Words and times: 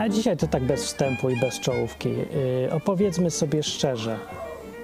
A 0.00 0.08
dzisiaj 0.08 0.36
to 0.36 0.46
tak 0.46 0.64
bez 0.64 0.84
wstępu 0.84 1.30
i 1.30 1.40
bez 1.40 1.60
czołówki. 1.60 2.08
Yy, 2.08 2.72
opowiedzmy 2.72 3.30
sobie 3.30 3.62
szczerze, 3.62 4.18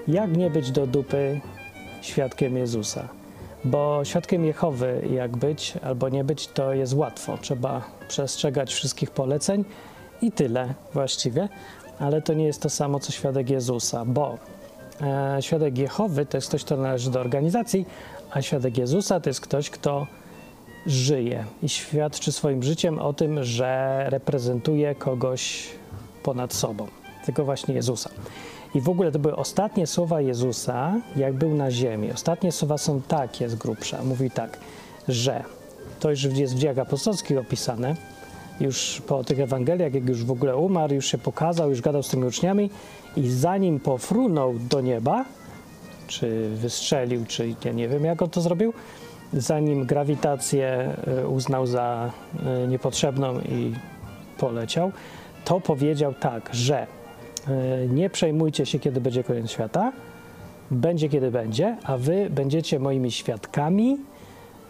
jak 0.09 0.37
nie 0.37 0.51
być 0.51 0.71
do 0.71 0.87
dupy 0.87 1.41
świadkiem 2.01 2.57
Jezusa. 2.57 3.09
Bo 3.65 4.05
świadkiem 4.05 4.45
Jehowy, 4.45 5.03
jak 5.11 5.37
być 5.37 5.75
albo 5.83 6.09
nie 6.09 6.25
być, 6.25 6.49
to 6.49 6.73
jest 6.73 6.95
łatwo. 6.95 7.39
Trzeba 7.39 7.83
przestrzegać 8.09 8.75
wszystkich 8.75 9.11
poleceń 9.11 9.65
i 10.23 10.33
tyle 10.33 10.75
właściwie. 10.95 11.49
Ale 11.99 12.23
to 12.23 12.35
nie 12.35 12.45
jest 12.45 12.63
to 12.63 12.71
samo, 12.71 13.01
co 13.01 13.13
świadek 13.13 13.51
Jezusa, 13.51 14.05
bo 14.05 14.39
e, 15.01 15.39
świadek 15.41 15.79
Jehowy 15.79 16.27
to 16.27 16.37
jest 16.37 16.49
ktoś, 16.49 16.65
kto 16.65 16.77
należy 16.77 17.11
do 17.11 17.21
organizacji, 17.21 17.87
a 18.31 18.43
świadek 18.43 18.79
Jezusa 18.79 19.21
to 19.21 19.31
jest 19.31 19.41
ktoś, 19.41 19.71
kto 19.71 20.07
żyje 20.87 21.45
i 21.63 21.69
świadczy 21.69 22.33
swoim 22.33 22.63
życiem 22.63 22.99
o 22.99 23.13
tym, 23.13 23.45
że 23.45 24.05
reprezentuje 24.09 24.95
kogoś 24.95 25.69
ponad 26.23 26.55
sobą, 26.55 26.87
tego 27.27 27.45
właśnie 27.45 27.75
Jezusa. 27.75 28.11
I 28.75 28.81
w 28.81 28.89
ogóle 28.89 29.13
to 29.13 29.19
były 29.19 29.37
ostatnie 29.37 29.87
słowa 29.87 30.21
Jezusa, 30.21 31.01
jak 31.17 31.35
był 31.35 31.55
na 31.55 31.71
ziemi. 31.71 32.13
Ostatnie 32.13 32.53
słowa 32.53 32.79
są 32.79 33.03
takie 33.03 33.49
z 33.49 33.55
grubsza. 33.55 34.05
Mówi 34.05 34.31
tak, 34.31 34.59
że 35.09 35.45
to 36.01 36.11
już 36.11 36.25
jest 36.25 36.55
w 36.55 36.59
dziejach 36.59 36.79
apostolskich 36.79 37.39
opisane, 37.39 37.97
już 38.61 39.03
po 39.07 39.25
tych 39.25 39.41
Ewangeliach, 39.41 39.95
jak 39.95 40.09
już 40.09 40.25
w 40.25 40.31
ogóle 40.31 40.57
umarł, 40.57 40.95
już 40.95 41.07
się 41.07 41.19
pokazał, 41.19 41.71
już 41.71 41.81
gadał 41.81 42.03
z 42.03 42.09
tymi 42.09 42.25
uczniami 42.25 42.71
i 43.17 43.29
zanim 43.29 43.81
pofrunął 43.81 44.55
do 44.59 44.81
nieba, 44.81 45.25
czy 46.07 46.51
wystrzelił, 46.55 47.25
czy 47.29 47.55
ja 47.65 47.73
nie 47.73 47.89
wiem, 47.89 48.05
jak 48.05 48.23
on 48.23 48.31
to 48.31 48.41
zrobił, 48.41 48.73
zanim 49.33 49.87
grawitację 49.87 50.97
e, 51.07 51.29
uznał 51.29 51.67
za 51.67 52.11
e, 52.47 52.67
niepotrzebną 52.69 53.41
i 53.41 53.75
poleciał, 54.39 54.93
to 55.45 55.61
powiedział 55.61 56.15
tak, 56.15 56.51
że 56.53 56.79
e, 56.79 56.87
nie 57.89 58.11
przejmujcie 58.11 58.67
się, 58.67 58.79
kiedy 58.79 59.01
będzie 59.01 59.25
koniec 59.25 59.51
świata, 59.51 59.93
będzie 60.71 61.09
kiedy 61.09 61.31
będzie, 61.31 61.77
a 61.85 61.97
wy 61.97 62.31
będziecie 62.31 62.79
moimi 62.79 63.13
świadkami 63.13 63.97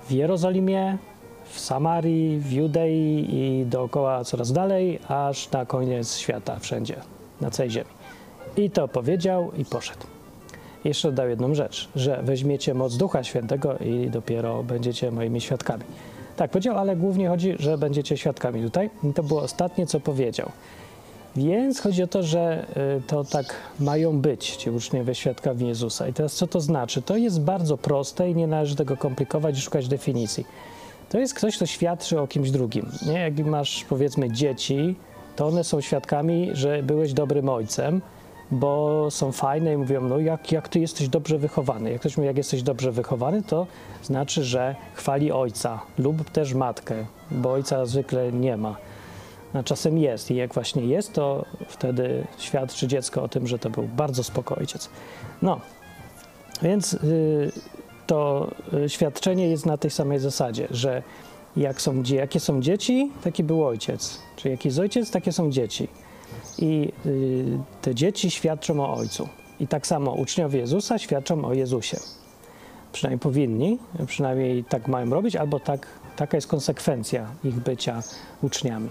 w 0.09 0.13
Jerozolimie, 0.13 0.99
w 1.45 1.61
Samarii, 1.61 2.39
w 2.39 2.53
Judei 2.53 3.27
i 3.31 3.67
dookoła 3.67 4.25
coraz 4.25 4.53
dalej, 4.53 4.99
aż 5.09 5.51
na 5.51 5.67
koniec 5.67 6.17
świata, 6.17 6.59
wszędzie, 6.59 6.97
na 7.41 7.51
całej 7.51 7.71
ziemi. 7.71 7.91
I 8.57 8.71
to 8.71 8.89
powiedział 8.89 9.53
i 9.57 9.65
poszedł. 9.65 10.16
Jeszcze 10.87 11.09
dodał 11.09 11.29
jedną 11.29 11.55
rzecz, 11.55 11.89
że 11.97 12.21
weźmiecie 12.23 12.75
moc 12.75 12.97
Ducha 12.97 13.25
Świętego 13.25 13.79
i 13.79 14.11
dopiero 14.11 14.63
będziecie 14.63 15.11
moimi 15.11 15.41
świadkami. 15.41 15.85
Tak 16.37 16.51
powiedział, 16.51 16.79
ale 16.79 16.97
głównie 16.97 17.29
chodzi, 17.29 17.55
że 17.59 17.79
będziecie 17.79 18.17
świadkami 18.17 18.63
tutaj. 18.63 18.91
I 19.05 19.13
to 19.13 19.23
było 19.23 19.43
ostatnie, 19.43 19.87
co 19.87 20.01
powiedział. 20.01 20.51
Więc 21.37 21.81
chodzi 21.81 22.03
o 22.03 22.07
to, 22.07 22.23
że 22.23 22.67
y, 22.99 23.03
to 23.07 23.25
tak 23.25 23.55
mają 23.81 24.21
być 24.21 24.57
ci 24.57 24.71
uczniowie 24.71 25.15
świadkami 25.15 25.69
Jezusa. 25.69 26.09
I 26.09 26.13
teraz 26.13 26.35
co 26.35 26.47
to 26.47 26.61
znaczy? 26.61 27.03
To 27.03 27.17
jest 27.17 27.41
bardzo 27.41 27.79
proste 27.79 28.31
i 28.31 28.35
nie 28.35 28.47
należy 28.47 28.77
tego 28.77 28.97
komplikować 28.97 29.59
i 29.59 29.61
szukać 29.61 29.89
definicji. 29.89 30.47
To 31.09 31.19
jest 31.19 31.35
ktoś, 31.35 31.57
kto 31.57 31.67
świadczy 31.67 32.21
o 32.21 32.27
kimś 32.27 32.51
drugim. 32.51 32.91
Nie? 33.07 33.19
Jak 33.19 33.39
masz 33.39 33.85
powiedzmy 33.89 34.31
dzieci, 34.31 34.97
to 35.37 35.47
one 35.47 35.65
są 35.65 35.81
świadkami, 35.81 36.51
że 36.53 36.83
byłeś 36.83 37.13
dobrym 37.13 37.49
ojcem, 37.49 38.01
bo 38.51 39.07
są 39.11 39.33
fajne 39.33 39.73
i 39.73 39.77
mówią, 39.77 40.01
no 40.01 40.19
jak, 40.19 40.53
jak 40.53 40.69
ty 40.69 40.81
jesteś 40.81 41.09
dobrze 41.09 41.39
wychowany. 41.39 41.91
Jak 41.91 42.01
ktoś 42.01 42.17
mówi, 42.17 42.27
jak 42.27 42.37
jesteś 42.37 42.63
dobrze 42.63 42.93
wychowany, 42.93 43.43
to 43.43 43.67
znaczy, 44.03 44.45
że 44.45 44.77
chwali 44.95 45.33
ojca 45.33 45.81
lub 45.99 46.31
też 46.31 46.55
matkę, 46.55 47.07
bo 47.31 47.53
ojca 47.53 47.87
zwykle 47.87 48.33
nie 48.33 48.57
ma. 48.57 48.77
A 49.55 49.63
czasem 49.63 49.99
jest 49.99 50.31
i 50.31 50.37
jak 50.37 50.55
właśnie 50.55 50.87
jest, 50.87 51.13
to 51.13 51.45
wtedy 51.69 52.27
świadczy 52.39 52.87
dziecko 52.87 53.23
o 53.23 53.29
tym, 53.29 53.47
że 53.47 53.59
to 53.59 53.71
był 53.71 53.83
bardzo 53.83 54.25
spoko 54.25 54.57
ojciec. 54.57 54.89
No, 55.43 55.61
więc 56.63 56.95
y, 56.95 57.53
to 58.07 58.51
y, 58.85 58.89
świadczenie 58.89 59.49
jest 59.49 59.67
na 59.67 59.77
tej 59.77 59.91
samej 59.91 60.19
zasadzie, 60.19 60.69
że 60.71 61.03
jak 61.57 61.83
są, 61.83 62.03
jakie 62.03 62.41
są 62.41 62.61
dzieci, 62.61 63.13
taki 63.25 63.45
był 63.45 63.67
ojciec. 63.67 64.21
Czyli 64.37 64.53
jaki 64.53 64.69
jest 64.69 64.79
ojciec, 64.79 65.11
takie 65.11 65.33
są 65.33 65.51
dzieci. 65.51 65.89
I 66.59 66.93
y, 67.07 67.59
te 67.83 67.95
dzieci 67.95 68.31
świadczą 68.31 68.81
o 68.81 68.95
ojcu. 68.95 69.29
I 69.61 69.67
tak 69.67 69.87
samo 69.87 70.13
uczniowie 70.13 70.59
Jezusa 70.59 70.99
świadczą 70.99 71.45
o 71.45 71.55
Jezusie. 71.55 71.97
Przynajmniej 72.93 73.19
powinni, 73.19 73.79
przynajmniej 74.07 74.65
tak 74.65 74.89
mają 74.89 75.11
robić, 75.11 75.37
albo 75.37 75.61
tak, 75.61 75.87
taka 76.17 76.37
jest 76.37 76.47
konsekwencja 76.47 77.27
ich 77.45 77.55
bycia 77.55 78.03
uczniami. 78.43 78.89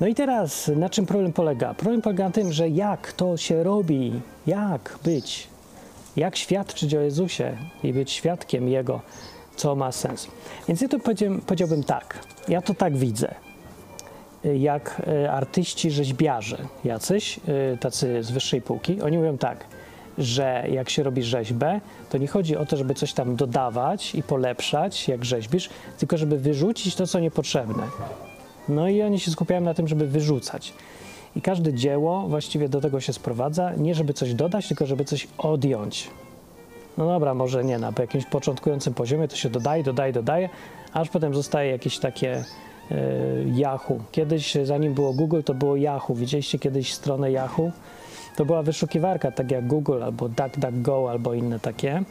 No 0.00 0.06
i 0.06 0.14
teraz 0.14 0.70
na 0.76 0.90
czym 0.90 1.06
problem 1.06 1.32
polega? 1.32 1.74
Problem 1.74 2.02
polega 2.02 2.24
na 2.24 2.30
tym, 2.30 2.52
że 2.52 2.68
jak 2.68 3.12
to 3.12 3.36
się 3.36 3.62
robi, 3.62 4.20
jak 4.46 4.98
być, 5.04 5.48
jak 6.16 6.36
świadczyć 6.36 6.94
o 6.94 7.00
Jezusie 7.00 7.56
i 7.82 7.92
być 7.92 8.10
świadkiem 8.10 8.68
Jego, 8.68 9.00
co 9.56 9.76
ma 9.76 9.92
sens. 9.92 10.26
Więc 10.68 10.80
ja 10.80 10.88
to 10.88 10.98
powiedziałbym 11.46 11.84
tak, 11.84 12.18
ja 12.48 12.62
to 12.62 12.74
tak 12.74 12.96
widzę 12.96 13.34
jak 14.54 15.02
e, 15.06 15.32
artyści 15.32 15.90
rzeźbiarze 15.90 16.58
jacyś, 16.84 17.40
e, 17.72 17.76
tacy 17.76 18.22
z 18.22 18.30
wyższej 18.30 18.62
półki, 18.62 19.02
oni 19.02 19.18
mówią 19.18 19.38
tak, 19.38 19.64
że 20.18 20.64
jak 20.70 20.90
się 20.90 21.02
robi 21.02 21.22
rzeźbę, 21.22 21.80
to 22.10 22.18
nie 22.18 22.26
chodzi 22.26 22.56
o 22.56 22.66
to, 22.66 22.76
żeby 22.76 22.94
coś 22.94 23.12
tam 23.12 23.36
dodawać 23.36 24.14
i 24.14 24.22
polepszać, 24.22 25.08
jak 25.08 25.24
rzeźbisz, 25.24 25.70
tylko 25.98 26.16
żeby 26.18 26.38
wyrzucić 26.38 26.94
to, 26.94 27.06
co 27.06 27.20
niepotrzebne. 27.20 27.82
No 28.68 28.88
i 28.88 29.02
oni 29.02 29.20
się 29.20 29.30
skupiają 29.30 29.60
na 29.60 29.74
tym, 29.74 29.88
żeby 29.88 30.06
wyrzucać. 30.06 30.72
I 31.36 31.40
każde 31.40 31.74
dzieło 31.74 32.28
właściwie 32.28 32.68
do 32.68 32.80
tego 32.80 33.00
się 33.00 33.12
sprowadza, 33.12 33.72
nie 33.76 33.94
żeby 33.94 34.12
coś 34.14 34.34
dodać, 34.34 34.68
tylko 34.68 34.86
żeby 34.86 35.04
coś 35.04 35.28
odjąć. 35.38 36.10
No 36.98 37.06
dobra, 37.06 37.34
może 37.34 37.64
nie, 37.64 37.78
na 37.78 37.92
jakimś 37.98 38.24
początkującym 38.24 38.94
poziomie 38.94 39.28
to 39.28 39.36
się 39.36 39.50
dodaje, 39.50 39.82
dodaje, 39.82 40.12
dodaje, 40.12 40.48
aż 40.92 41.08
potem 41.08 41.34
zostaje 41.34 41.70
jakieś 41.70 41.98
takie 41.98 42.44
Yahoo. 43.54 43.98
Kiedyś, 44.12 44.54
zanim 44.64 44.94
było 44.94 45.12
Google, 45.12 45.42
to 45.42 45.54
było 45.54 45.76
Yahoo. 45.76 46.14
Widzieliście 46.14 46.58
kiedyś 46.58 46.94
stronę 46.94 47.30
Yahoo? 47.30 47.70
To 48.36 48.44
była 48.44 48.62
wyszukiwarka, 48.62 49.30
tak 49.30 49.50
jak 49.50 49.66
Google 49.66 50.02
albo 50.02 50.28
DuckDuckGo 50.28 51.10
albo 51.10 51.34
inne 51.34 51.60
takie, 51.60 52.02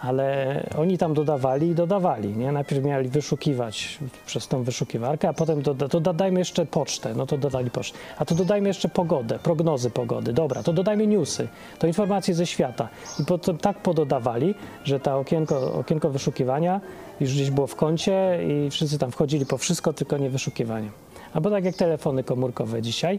ale 0.00 0.56
oni 0.78 0.98
tam 0.98 1.14
dodawali 1.14 1.68
i 1.68 1.74
dodawali. 1.74 2.36
Nie? 2.36 2.52
Najpierw 2.52 2.84
mieli 2.84 3.08
wyszukiwać 3.08 3.98
przez 4.26 4.48
tą 4.48 4.62
wyszukiwarkę, 4.62 5.28
a 5.28 5.32
potem 5.32 5.62
doda 5.62 5.88
to 5.88 6.00
dodajmy 6.00 6.38
jeszcze 6.38 6.66
pocztę, 6.66 7.14
no 7.14 7.26
to 7.26 7.38
dodali 7.38 7.70
pocztę. 7.70 7.98
A 8.18 8.24
to 8.24 8.34
dodajmy 8.34 8.68
jeszcze 8.68 8.88
pogodę, 8.88 9.38
prognozy 9.38 9.90
pogody. 9.90 10.32
Dobra, 10.32 10.62
to 10.62 10.72
dodajmy 10.72 11.06
newsy, 11.06 11.48
to 11.78 11.86
informacje 11.86 12.34
ze 12.34 12.46
świata. 12.46 12.88
I 13.20 13.24
potem 13.24 13.58
tak 13.58 13.78
pododawali, 13.78 14.54
że 14.84 15.00
ta 15.00 15.16
okienko, 15.16 15.74
okienko 15.74 16.10
wyszukiwania 16.10 16.80
już 17.20 17.34
gdzieś 17.34 17.50
było 17.50 17.66
w 17.66 17.76
kącie 17.76 18.38
i 18.48 18.70
wszyscy 18.70 18.98
tam 18.98 19.10
wchodzili 19.10 19.46
po 19.46 19.58
wszystko, 19.58 19.92
tylko 19.92 20.18
nie 20.18 20.30
wyszukiwanie. 20.30 20.90
Albo 21.32 21.50
tak 21.50 21.64
jak 21.64 21.76
telefony 21.76 22.24
komórkowe 22.24 22.82
dzisiaj, 22.82 23.18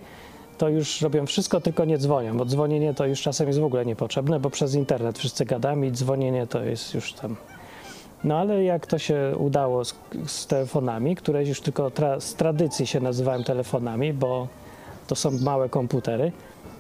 to 0.58 0.70
już 0.70 1.02
robią 1.02 1.26
wszystko, 1.26 1.62
tylko 1.62 1.86
nie 1.86 1.98
dzwonią, 1.98 2.38
bo 2.38 2.46
dzwonienie 2.46 2.94
to 2.94 3.06
już 3.06 3.22
czasem 3.22 3.48
jest 3.48 3.60
w 3.60 3.64
ogóle 3.64 3.86
niepotrzebne, 3.86 4.40
bo 4.40 4.50
przez 4.50 4.76
internet 4.76 5.20
wszyscy 5.20 5.46
gadamy 5.46 5.88
i 5.88 5.92
dzwonienie 5.92 6.48
to 6.48 6.64
jest 6.64 6.94
już 6.94 7.14
tam. 7.14 7.36
No 8.24 8.38
ale 8.38 8.64
jak 8.64 8.88
to 8.88 8.98
się 8.98 9.34
udało 9.38 9.86
z, 9.86 9.96
z 10.26 10.48
telefonami, 10.48 11.16
które 11.16 11.46
już 11.46 11.62
tylko 11.62 11.92
tra 11.92 12.20
z 12.20 12.36
tradycji 12.36 12.88
się 12.88 13.00
nazywają 13.00 13.44
telefonami, 13.44 14.14
bo 14.14 14.48
to 15.08 15.16
są 15.16 15.32
małe 15.32 15.70
komputery, 15.70 16.32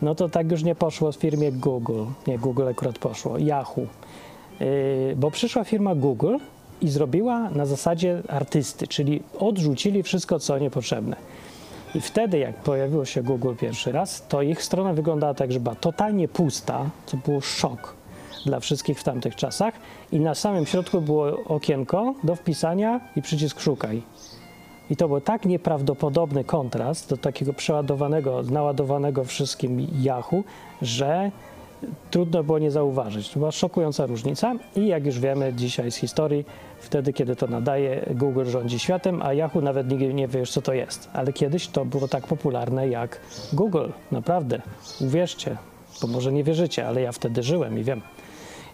no 0.02 0.16
to 0.16 0.30
tak 0.30 0.52
już 0.52 0.64
nie 0.64 0.76
poszło 0.76 1.12
w 1.12 1.16
firmie 1.16 1.52
Google. 1.52 2.04
Nie, 2.28 2.40
Google 2.40 2.68
akurat 2.68 3.00
poszło, 3.00 3.38
Yahoo. 3.38 3.82
Yy, 4.60 5.16
bo 5.16 5.32
przyszła 5.32 5.64
firma 5.64 5.96
Google 5.96 6.38
i 6.82 6.90
zrobiła 6.90 7.50
na 7.50 7.66
zasadzie 7.66 8.22
artysty, 8.28 8.88
czyli 8.88 9.24
odrzucili 9.40 10.04
wszystko, 10.04 10.40
co 10.40 10.58
niepotrzebne. 10.58 11.16
I 11.96 12.02
wtedy, 12.02 12.40
jak 12.40 12.56
pojawiło 12.56 13.06
się 13.06 13.24
Google 13.24 13.54
pierwszy 13.60 13.92
raz, 13.92 14.28
to 14.28 14.42
ich 14.42 14.64
strona 14.64 14.94
wyglądała 14.94 15.34
tak, 15.34 15.52
że 15.52 15.60
była 15.60 15.76
totalnie 15.76 16.28
pusta, 16.28 16.90
co 17.06 17.18
było 17.18 17.42
szok 17.42 17.96
dla 18.46 18.60
wszystkich 18.60 19.00
w 19.00 19.04
tamtych 19.04 19.36
czasach. 19.36 19.74
I 20.12 20.20
na 20.20 20.36
samym 20.36 20.66
środku 20.66 21.02
było 21.02 21.44
okienko 21.46 22.14
do 22.24 22.36
wpisania 22.36 23.00
i 23.16 23.22
przycisk 23.22 23.60
szukaj. 23.60 24.02
I 24.90 24.96
to 24.96 25.08
był 25.08 25.22
tak 25.22 25.46
nieprawdopodobny 25.46 26.44
kontrast 26.44 27.10
do 27.10 27.18
takiego 27.18 27.54
przeładowanego, 27.54 28.44
naładowanego 28.44 29.24
wszystkim 29.24 29.88
Yahoo, 30.04 30.44
że 30.82 31.32
trudno 32.12 32.44
było 32.44 32.60
nie 32.60 32.72
zauważyć. 32.72 33.30
To 33.30 33.40
była 33.40 33.52
szokująca 33.52 34.06
różnica 34.06 34.54
i 34.76 34.88
jak 34.88 35.06
już 35.06 35.20
wiemy 35.20 35.54
dzisiaj 35.54 35.92
z 35.92 35.96
historii, 35.96 36.46
wtedy 36.80 37.14
kiedy 37.14 37.36
to 37.36 37.48
nadaje, 37.48 38.06
Google 38.16 38.46
rządzi 38.46 38.80
światem, 38.80 39.22
a 39.22 39.34
Yahoo 39.34 39.62
nawet 39.62 39.92
nigdy 39.92 40.14
nie 40.14 40.28
wiesz, 40.28 40.52
co 40.52 40.62
to 40.62 40.74
jest. 40.74 41.10
Ale 41.14 41.34
kiedyś 41.34 41.68
to 41.68 41.86
było 41.86 42.08
tak 42.08 42.28
popularne 42.28 42.88
jak 42.90 43.20
Google. 43.54 43.90
Naprawdę. 44.12 44.62
Uwierzcie, 45.02 45.58
bo 46.02 46.08
może 46.08 46.32
nie 46.32 46.44
wierzycie, 46.44 46.88
ale 46.88 47.02
ja 47.02 47.12
wtedy 47.12 47.44
żyłem 47.44 47.80
i 47.80 47.84
wiem. 47.84 48.02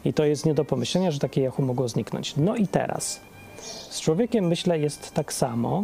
I 0.05 0.13
to 0.13 0.25
jest 0.25 0.45
nie 0.45 0.53
do 0.53 0.65
pomyślenia, 0.65 1.11
że 1.11 1.19
takie 1.19 1.41
Yahoo 1.41 1.61
mogło 1.61 1.87
zniknąć. 1.87 2.37
No 2.37 2.55
i 2.55 2.67
teraz. 2.67 3.19
Z 3.89 4.01
człowiekiem, 4.01 4.47
myślę, 4.47 4.79
jest 4.79 5.13
tak 5.13 5.33
samo, 5.33 5.83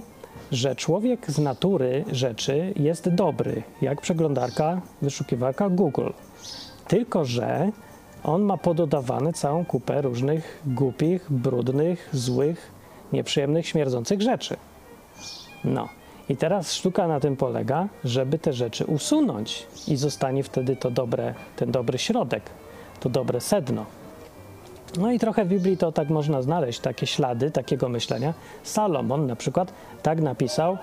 że 0.52 0.76
człowiek 0.76 1.32
z 1.32 1.40
natury 1.40 2.06
rzeczy 2.12 2.74
jest 2.76 3.10
dobry, 3.10 3.64
jak 3.82 4.02
przeglądarka, 4.02 4.82
wyszukiwarka 5.02 5.70
Google. 5.70 6.10
Tylko, 6.88 7.26
że 7.26 7.72
on 8.24 8.42
ma 8.42 8.58
pododawane 8.58 9.34
całą 9.34 9.66
kupę 9.66 10.02
różnych 10.02 10.62
głupich, 10.66 11.32
brudnych, 11.32 12.10
złych, 12.14 12.72
nieprzyjemnych, 13.14 13.68
śmierdzących 13.68 14.22
rzeczy. 14.22 14.58
No. 15.64 15.90
I 16.30 16.38
teraz 16.38 16.74
sztuka 16.74 17.08
na 17.08 17.20
tym 17.20 17.36
polega, 17.36 17.88
żeby 18.04 18.40
te 18.40 18.54
rzeczy 18.54 18.86
usunąć 18.86 19.68
i 19.88 19.96
zostanie 19.96 20.44
wtedy 20.44 20.76
to 20.76 20.92
dobre, 20.92 21.34
ten 21.56 21.72
dobry 21.72 21.98
środek, 21.98 22.44
to 23.00 23.10
dobre 23.10 23.42
sedno. 23.42 23.86
No 24.98 25.12
i 25.12 25.20
trochę 25.20 25.46
w 25.46 25.48
Biblii 25.48 25.78
to 25.78 25.92
tak 25.92 26.10
można 26.10 26.42
znaleźć, 26.42 26.80
takie 26.80 27.08
ślady 27.08 27.52
takiego 27.52 27.90
myślenia. 27.90 28.34
Salomon 28.64 29.28
na 29.28 29.36
przykład 29.36 29.74
tak 30.04 30.22
napisał, 30.22 30.78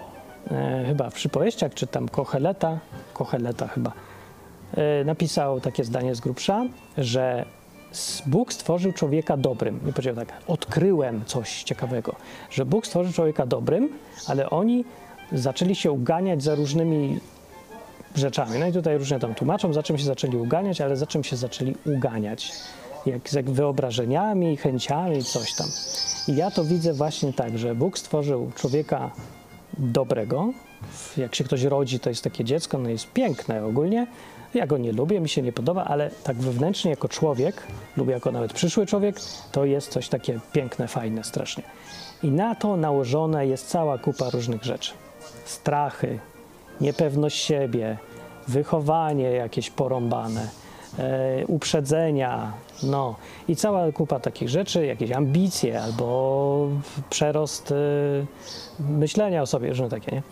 e, 0.51 0.85
chyba 0.87 1.11
w 1.11 1.15
przypowieściach, 1.15 1.75
czy 1.75 1.87
tam 1.87 2.09
Kocheleta, 2.09 2.79
Kocheleta 3.15 3.69
chyba, 3.69 3.93
napisał 5.05 5.61
takie 5.61 5.85
zdanie 5.85 6.15
z 6.15 6.21
grubsza, 6.21 6.67
że 6.99 7.45
Bóg 8.27 8.53
stworzył 8.53 8.93
człowieka 8.93 9.37
dobrym. 9.37 9.81
I 9.89 9.93
powiedział 9.93 10.15
tak, 10.15 10.33
odkryłem 10.47 11.25
coś 11.27 11.63
ciekawego, 11.63 12.17
że 12.51 12.67
Bóg 12.67 12.87
stworzył 12.87 13.13
człowieka 13.13 13.47
dobrym, 13.47 13.89
ale 14.27 14.51
oni 14.51 14.85
zaczęli 15.33 15.75
się 15.75 15.93
uganiać 15.93 16.43
za 16.43 16.55
różnymi 16.55 17.21
rzeczami. 18.15 18.59
No 18.59 18.67
i 18.67 18.73
tutaj 18.73 18.99
różnie 18.99 19.19
tam 19.19 19.35
tłumaczą, 19.35 19.73
za 19.73 19.83
czym 19.83 19.99
się 19.99 20.05
zaczęli 20.05 20.37
uganiać, 20.37 20.81
ale 20.81 20.97
za 20.97 21.07
czym 21.07 21.25
się 21.25 21.37
zaczęli 21.37 21.75
uganiać. 21.87 22.53
Jak 23.33 23.51
wyobrażeniami, 23.51 24.57
chęciami, 24.57 25.25
coś 25.25 25.55
tam. 25.55 25.67
I 26.29 26.37
ja 26.37 26.51
to 26.51 26.65
widzę 26.65 26.93
właśnie 26.93 27.33
tak, 27.33 27.59
że 27.59 27.75
Bóg 27.75 27.99
stworzył 27.99 28.51
człowieka 28.55 29.11
dobrego. 29.79 30.53
Jak 31.17 31.35
się 31.35 31.45
ktoś 31.45 31.63
rodzi, 31.63 32.01
to 32.01 32.11
jest 32.11 32.25
takie 32.25 32.45
dziecko, 32.45 32.79
no 32.79 32.89
jest 32.89 33.13
piękne 33.13 33.65
ogólnie. 33.65 34.07
Ja 34.55 34.67
go 34.67 34.79
nie 34.79 34.93
lubię, 34.93 35.21
mi 35.21 35.29
się 35.29 35.43
nie 35.43 35.53
podoba, 35.53 35.85
ale 35.85 36.11
tak 36.25 36.37
wewnętrznie 36.37 36.91
jako 36.91 37.09
człowiek, 37.09 37.63
lub 37.97 38.09
jako 38.09 38.33
nawet 38.33 38.53
przyszły 38.53 38.87
człowiek, 38.87 39.17
to 39.53 39.65
jest 39.65 39.91
coś 39.91 40.09
takie 40.09 40.41
piękne, 40.53 40.89
fajne 40.89 41.25
strasznie. 41.25 41.63
I 42.23 42.31
na 42.31 42.55
to 42.55 42.77
nałożona 42.77 43.43
jest 43.43 43.69
cała 43.69 43.99
kupa 43.99 44.31
różnych 44.31 44.65
rzeczy 44.65 44.93
strachy, 45.45 46.19
niepewność 46.81 47.39
siebie, 47.39 47.97
wychowanie 48.49 49.31
jakieś 49.31 49.71
porąbane, 49.71 50.49
e, 50.99 51.47
uprzedzenia, 51.47 52.53
no 52.83 53.17
i 53.49 53.57
cała 53.57 53.93
kupa 53.93 54.21
takich 54.21 54.49
rzeczy, 54.49 54.87
jakieś 54.87 55.13
ambicje 55.13 55.83
albo 55.83 56.69
przerost 57.11 57.73
e, 57.73 57.75
myślenia 58.81 59.43
o 59.43 59.47
sobie, 59.47 59.69
różne 59.69 59.89
takie, 59.89 60.13
nie? 60.13 60.23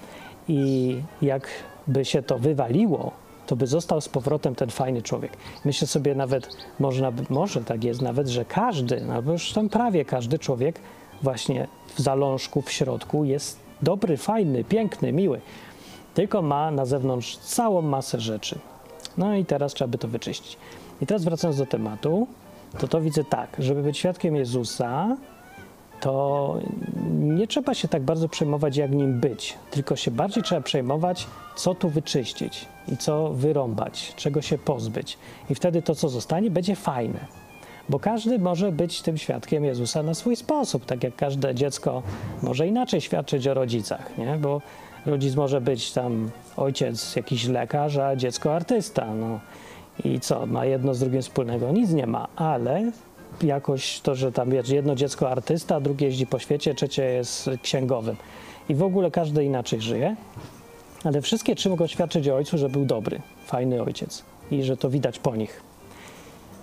I 0.49 1.03
jakby 1.23 2.05
się 2.05 2.23
to 2.23 2.39
wywaliło, 2.39 3.13
to 3.49 3.57
by 3.57 3.67
został 3.67 4.01
z 4.01 4.09
powrotem 4.09 4.55
ten 4.55 4.71
fajny 4.71 5.03
człowiek. 5.03 5.37
Myślę 5.65 5.87
sobie 5.87 6.15
nawet, 6.15 6.49
można, 6.79 7.13
może 7.31 7.65
tak 7.65 7.85
jest 7.85 8.03
nawet, 8.03 8.29
że 8.29 8.45
każdy, 8.45 9.13
albo 9.13 9.33
już 9.33 9.53
tam 9.53 9.69
prawie 9.69 10.05
każdy 10.05 10.39
człowiek 10.39 10.81
właśnie 11.23 11.69
w 11.95 12.01
zalążku, 12.01 12.63
w 12.63 12.73
środku 12.73 13.25
jest 13.25 13.61
dobry, 13.83 14.17
fajny, 14.17 14.65
piękny, 14.65 15.13
miły, 15.13 15.41
tylko 16.15 16.43
ma 16.43 16.71
na 16.71 16.85
zewnątrz 16.85 17.37
całą 17.37 17.83
masę 17.83 18.21
rzeczy. 18.21 18.59
No 19.19 19.35
i 19.35 19.45
teraz 19.45 19.75
trzeba 19.75 19.89
by 19.89 19.99
to 19.99 20.09
wyczyścić. 20.09 20.57
I 21.03 21.07
teraz 21.07 21.25
wracając 21.25 21.59
do 21.59 21.67
tematu, 21.67 22.27
to 22.79 22.89
to 22.89 23.01
widzę 23.01 23.25
tak, 23.25 23.57
żeby 23.59 23.83
być 23.83 23.99
świadkiem 23.99 24.37
Jezusa, 24.37 25.17
to 26.01 26.55
nie 27.11 27.47
trzeba 27.47 27.75
się 27.75 27.89
tak 27.89 28.03
bardzo 28.03 28.29
przejmować, 28.29 28.77
jak 28.77 28.91
nim 28.91 29.21
być, 29.21 29.59
tylko 29.71 29.97
się 29.97 30.11
bardziej 30.11 30.43
trzeba 30.43 30.61
przejmować, 30.61 31.27
co 31.59 31.75
tu 31.75 31.89
wyczyścić 31.89 32.67
i 32.93 32.97
co 32.97 33.29
wyrąbać, 33.29 34.13
czego 34.17 34.43
się 34.43 34.59
pozbyć. 34.59 35.19
I 35.51 35.55
wtedy 35.55 35.83
to, 35.83 35.95
co 35.95 36.09
zostanie, 36.09 36.51
będzie 36.51 36.77
fajne 36.77 37.27
bo 37.89 37.99
każdy 37.99 38.39
może 38.39 38.73
być 38.73 39.03
tym 39.03 39.19
świadkiem 39.19 39.65
Jezusa 39.65 40.03
na 40.03 40.15
swój 40.15 40.37
sposób, 40.37 40.87
tak 40.87 41.05
jak 41.05 41.17
każde 41.17 41.55
dziecko 41.55 42.03
może 42.43 42.67
inaczej 42.67 43.01
świadczyć 43.01 43.49
o 43.49 43.55
rodzicach, 43.55 44.19
nie? 44.19 44.37
bo 44.41 44.63
rodzic 45.07 45.35
może 45.35 45.61
być 45.61 45.93
tam 45.93 46.31
ojciec 46.57 47.17
jakiś 47.17 47.47
lekarz, 47.47 47.97
a 47.97 48.17
dziecko 48.17 48.55
artysta. 48.55 49.15
No. 49.15 49.41
I 50.05 50.21
co, 50.21 50.47
ma 50.47 50.65
jedno 50.65 50.95
z 50.95 50.99
drugim 50.99 51.23
wspólnego? 51.23 51.73
Nic 51.73 51.91
nie 51.91 52.07
ma, 52.07 52.29
ale 52.37 52.93
jakoś 53.43 54.01
to, 54.01 54.15
że 54.15 54.33
tam 54.33 54.51
wiesz, 54.51 54.69
jedno 54.69 54.95
dziecko 54.95 55.31
artysta, 55.31 55.81
drugie 55.81 56.07
jeździ 56.07 56.27
po 56.27 56.39
świecie, 56.39 56.75
trzecie 56.75 57.05
jest 57.05 57.51
księgowym. 57.63 58.17
I 58.69 58.75
w 58.75 58.83
ogóle 58.83 59.11
każdy 59.11 59.45
inaczej 59.45 59.81
żyje, 59.81 60.17
ale 61.09 61.23
wszystkie 61.23 61.55
trzy 61.55 61.69
mogą 61.69 61.87
świadczyć 61.87 62.29
o 62.29 62.37
ojcu, 62.37 62.59
że 62.59 62.69
był 62.69 62.85
dobry, 62.85 63.21
fajny 63.47 63.83
ojciec 63.83 64.23
i 64.51 64.63
że 64.63 64.77
to 64.77 64.91
widać 64.91 65.19
po 65.19 65.37
nich. 65.37 65.63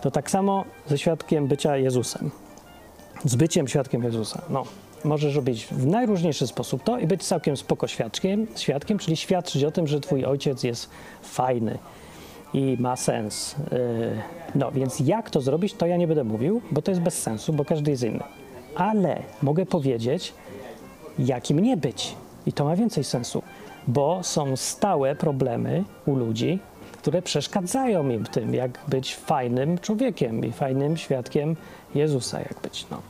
To 0.02 0.12
tak 0.12 0.32
samo 0.32 0.66
ze 0.88 0.98
świadkiem 0.98 1.48
bycia 1.48 1.78
Jezusem. 1.78 2.32
Z 3.24 3.36
byciem 3.36 3.68
świadkiem 3.68 4.04
Jezusa. 4.04 4.42
No, 4.50 4.64
możesz 5.04 5.36
robić 5.36 5.66
w 5.66 5.86
najróżniejszy 5.88 6.48
sposób 6.48 6.84
to 6.84 7.00
i 7.00 7.08
być 7.08 7.24
całkiem 7.24 7.58
spoko 7.58 7.88
świadkiem, 7.88 8.48
świadkiem, 8.56 8.98
czyli 9.00 9.18
świadczyć 9.18 9.64
o 9.64 9.72
tym, 9.72 9.88
że 9.88 10.00
twój 10.00 10.26
ojciec 10.26 10.64
jest 10.64 10.90
fajny 11.22 11.78
i 12.54 12.78
ma 12.80 12.96
sens. 12.96 13.56
Yy, 13.72 13.78
no, 14.56 14.72
więc 14.72 15.00
jak 15.00 15.30
to 15.30 15.42
zrobić, 15.42 15.74
to 15.74 15.86
ja 15.86 15.98
nie 15.98 16.08
będę 16.08 16.24
mówił, 16.24 16.62
bo 16.72 16.82
to 16.82 16.92
jest 16.92 17.02
bez 17.02 17.22
sensu, 17.22 17.54
bo 17.54 17.66
każdy 17.66 17.92
jest 17.92 18.04
inny. 18.04 18.24
Ale 18.76 19.22
mogę 19.42 19.66
powiedzieć, 19.66 20.34
jakim 21.20 21.60
nie 21.60 21.78
być. 21.78 22.16
I 22.46 22.54
to 22.54 22.66
ma 22.66 22.76
więcej 22.76 23.04
sensu, 23.04 23.44
bo 23.88 24.24
są 24.24 24.56
stałe 24.56 25.16
problemy 25.16 25.84
u 26.06 26.16
ludzi, 26.16 26.60
które 26.92 27.22
przeszkadzają 27.22 28.10
im 28.10 28.26
w 28.26 28.30
tym, 28.30 28.54
jak 28.54 28.80
być 28.88 29.16
fajnym 29.16 29.78
człowiekiem 29.78 30.46
i 30.46 30.52
fajnym 30.52 30.98
świadkiem 30.98 31.56
Jezusa, 31.96 32.40
jak 32.40 32.62
być. 32.64 32.86
No. 32.92 33.02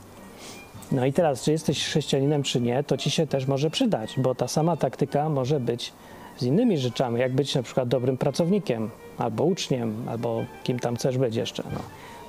No 0.91 1.05
i 1.05 1.13
teraz, 1.13 1.43
czy 1.43 1.51
jesteś 1.51 1.85
chrześcijaninem, 1.85 2.43
czy 2.43 2.61
nie, 2.61 2.83
to 2.83 2.97
ci 2.97 3.11
się 3.11 3.27
też 3.27 3.47
może 3.47 3.69
przydać, 3.69 4.19
bo 4.19 4.35
ta 4.35 4.47
sama 4.47 4.77
taktyka 4.77 5.29
może 5.29 5.59
być 5.59 5.93
z 6.37 6.43
innymi 6.43 6.77
rzeczami, 6.77 7.19
jak 7.19 7.33
być 7.33 7.55
na 7.55 7.63
przykład 7.63 7.87
dobrym 7.87 8.17
pracownikiem, 8.17 8.89
albo 9.17 9.43
uczniem, 9.43 10.09
albo 10.09 10.45
kim 10.63 10.79
tam 10.79 10.95
chcesz 10.95 11.17
być 11.17 11.35
jeszcze. 11.35 11.63
No. 11.73 11.79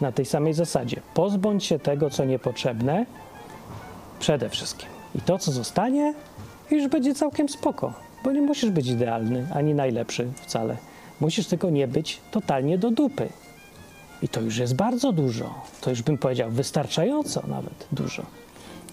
Na 0.01 0.13
tej 0.13 0.25
samej 0.25 0.55
zasadzie. 0.55 1.01
Pozbądź 1.15 1.65
się 1.65 1.79
tego, 1.79 2.11
co 2.11 2.25
niepotrzebne, 2.25 3.07
przede 4.19 4.49
wszystkim. 4.49 4.89
I 5.15 5.21
to, 5.21 5.39
co 5.39 5.53
zostanie, 5.53 6.15
już 6.71 6.89
będzie 6.89 7.15
całkiem 7.15 7.49
spoko, 7.49 7.93
bo 8.25 8.33
nie 8.33 8.43
musisz 8.43 8.71
być 8.71 8.87
idealny, 8.89 9.47
ani 9.55 9.75
najlepszy 9.75 10.29
wcale. 10.35 10.77
Musisz 11.21 11.47
tylko 11.47 11.71
nie 11.71 11.89
być 11.89 12.21
totalnie 12.31 12.79
do 12.79 12.91
dupy. 12.91 13.29
I 14.23 14.29
to 14.29 14.41
już 14.41 14.59
jest 14.59 14.75
bardzo 14.77 15.13
dużo. 15.13 15.55
To 15.81 15.91
już 15.91 16.03
bym 16.03 16.19
powiedział 16.19 16.51
wystarczająco 16.51 17.43
nawet 17.49 17.87
dużo. 17.93 18.23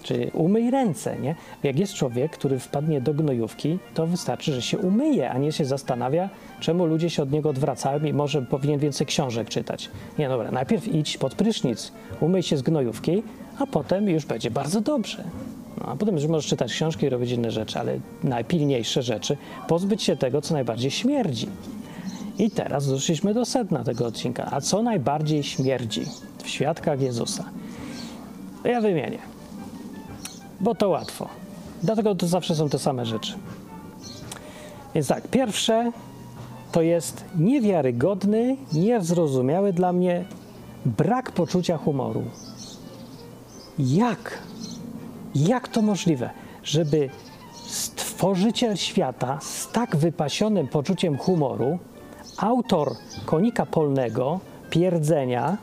Czyli 0.02 0.30
umyj 0.30 0.70
ręce, 0.70 1.18
nie? 1.18 1.34
Jak 1.62 1.78
jest 1.78 1.94
człowiek, 1.94 2.32
który 2.32 2.58
wpadnie 2.58 3.00
do 3.00 3.14
gnojówki, 3.14 3.78
to 3.94 4.06
wystarczy, 4.06 4.52
że 4.52 4.62
się 4.62 4.78
umyje, 4.78 5.30
a 5.30 5.38
nie 5.38 5.52
się 5.52 5.64
zastanawia, 5.64 6.30
czemu 6.60 6.86
ludzie 6.86 7.10
się 7.10 7.22
od 7.22 7.32
niego 7.32 7.50
odwracają 7.50 8.04
i 8.04 8.12
może 8.12 8.42
powinien 8.42 8.80
więcej 8.80 9.06
książek 9.06 9.48
czytać. 9.48 9.90
Nie, 10.18 10.28
dobra, 10.28 10.50
najpierw 10.50 10.88
idź 10.88 11.18
pod 11.18 11.34
prysznic, 11.34 11.92
umyj 12.20 12.42
się 12.42 12.56
z 12.56 12.62
gnojówki, 12.62 13.22
a 13.58 13.66
potem 13.66 14.08
już 14.08 14.26
będzie 14.26 14.50
bardzo 14.50 14.80
dobrze. 14.80 15.24
No, 15.80 15.86
a 15.86 15.96
potem 15.96 16.14
już 16.14 16.26
możesz 16.26 16.46
czytać 16.46 16.72
książki 16.72 17.06
i 17.06 17.08
robić 17.08 17.30
inne 17.30 17.50
rzeczy, 17.50 17.78
ale 17.78 17.98
najpilniejsze 18.22 19.02
rzeczy, 19.02 19.36
pozbyć 19.68 20.02
się 20.02 20.16
tego, 20.16 20.42
co 20.42 20.54
najbardziej 20.54 20.90
śmierdzi. 20.90 21.48
I 22.38 22.50
teraz 22.50 22.88
doszliśmy 22.88 23.34
do 23.34 23.44
sedna 23.44 23.84
tego 23.84 24.06
odcinka. 24.06 24.48
A 24.50 24.60
co 24.60 24.82
najbardziej 24.82 25.42
śmierdzi 25.42 26.02
w 26.42 26.48
świadkach 26.48 27.00
Jezusa? 27.00 27.44
Ja 28.64 28.80
wymienię, 28.80 29.18
bo 30.60 30.74
to 30.74 30.88
łatwo. 30.88 31.28
Dlatego 31.82 32.14
to 32.14 32.26
zawsze 32.26 32.54
są 32.54 32.68
te 32.68 32.78
same 32.78 33.06
rzeczy. 33.06 33.34
Więc 34.94 35.08
tak, 35.08 35.28
pierwsze 35.28 35.92
to 36.72 36.82
jest 36.82 37.24
niewiarygodny, 37.38 38.56
niezrozumiały 38.72 39.72
dla 39.72 39.92
mnie 39.92 40.24
brak 40.86 41.32
poczucia 41.32 41.76
humoru. 41.76 42.22
Jak? 43.78 44.38
Jak 45.34 45.68
to 45.68 45.82
możliwe, 45.82 46.30
żeby 46.62 47.10
stworzyciel 47.66 48.76
świata 48.76 49.38
z 49.42 49.72
tak 49.72 49.96
wypasionym 49.96 50.68
poczuciem 50.68 51.18
humoru 51.18 51.78
autor 52.38 52.92
konika 53.26 53.66
polnego, 53.66 54.40
pierdzenia, 54.70 55.56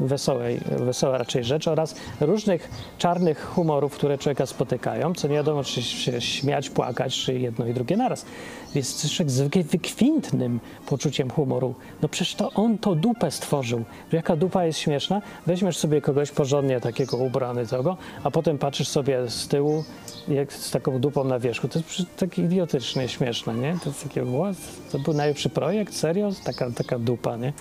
wesołej, 0.00 0.60
wesoła 0.70 1.18
raczej 1.18 1.44
rzecz 1.44 1.68
oraz 1.68 1.94
różnych 2.20 2.70
czarnych 2.98 3.46
humorów, 3.46 3.94
które 3.94 4.18
człowieka 4.18 4.46
spotykają, 4.46 5.14
co 5.14 5.28
nie 5.28 5.34
wiadomo, 5.34 5.64
czy 5.64 5.82
się 5.82 6.20
śmiać, 6.20 6.70
płakać, 6.70 7.14
czy 7.14 7.38
jedno 7.38 7.66
i 7.66 7.74
drugie 7.74 7.96
naraz. 7.96 8.26
Jest 8.74 9.10
człowiek 9.10 9.30
z 9.30 9.40
wykwintnym 9.40 10.60
poczuciem 10.86 11.30
humoru. 11.30 11.74
No 12.02 12.08
przecież 12.08 12.34
to 12.34 12.52
on 12.52 12.78
to 12.78 12.94
dupę 12.94 13.30
stworzył. 13.30 13.84
Jaka 14.12 14.36
dupa 14.36 14.64
jest 14.64 14.78
śmieszna? 14.78 15.22
Weźmiesz 15.46 15.76
sobie 15.76 16.00
kogoś 16.00 16.30
porządnie 16.30 16.80
takiego 16.80 17.16
ubrany 17.16 17.66
tego, 17.66 17.96
a 18.24 18.30
potem 18.30 18.58
patrzysz 18.58 18.88
sobie 18.88 19.30
z 19.30 19.48
tyłu 19.48 19.84
jak 20.28 20.52
z 20.52 20.70
taką 20.70 21.00
dupą 21.00 21.24
na 21.24 21.38
wierzchu. 21.38 21.68
To 21.68 21.78
jest 21.78 22.16
takie 22.16 22.42
idiotycznie 22.42 23.08
śmieszne, 23.08 23.54
nie? 23.54 23.78
To 23.84 23.90
jest 23.90 24.02
takie, 24.02 24.22
what? 24.22 24.56
To 24.92 24.98
był 24.98 25.14
najlepszy 25.14 25.48
projekt? 25.48 25.94
Serio? 25.94 26.30
Taka, 26.44 26.70
taka 26.70 26.98
dupa, 26.98 27.36
nie? 27.36 27.52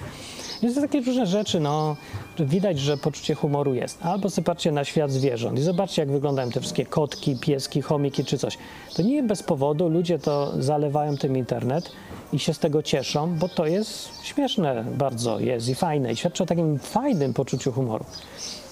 Więc 0.61 0.81
takie 0.81 1.01
różne 1.01 1.25
rzeczy, 1.25 1.59
no, 1.59 1.95
widać, 2.39 2.79
że 2.79 2.97
poczucie 2.97 3.35
humoru 3.35 3.73
jest. 3.73 3.97
Albo 4.01 4.29
zobaczcie 4.29 4.71
na 4.71 4.83
świat 4.83 5.11
zwierząt 5.11 5.59
i 5.59 5.61
zobaczcie, 5.61 6.01
jak 6.01 6.11
wyglądają 6.11 6.51
te 6.51 6.59
wszystkie 6.59 6.85
kotki, 6.85 7.37
pieski, 7.41 7.81
chomiki 7.81 8.25
czy 8.25 8.37
coś. 8.37 8.57
To 8.95 9.01
nie 9.01 9.23
bez 9.23 9.43
powodu 9.43 9.89
ludzie 9.89 10.19
to 10.19 10.53
zalewają 10.59 11.17
tym 11.17 11.37
internet 11.37 11.91
i 12.33 12.39
się 12.39 12.53
z 12.53 12.59
tego 12.59 12.83
cieszą, 12.83 13.35
bo 13.35 13.49
to 13.49 13.65
jest 13.65 14.09
śmieszne 14.23 14.85
bardzo 14.97 15.39
jest 15.39 15.69
i 15.69 15.75
fajne 15.75 16.11
i 16.11 16.15
świadczy 16.15 16.43
o 16.43 16.45
takim 16.45 16.79
fajnym 16.79 17.33
poczuciu 17.33 17.71
humoru. 17.71 18.05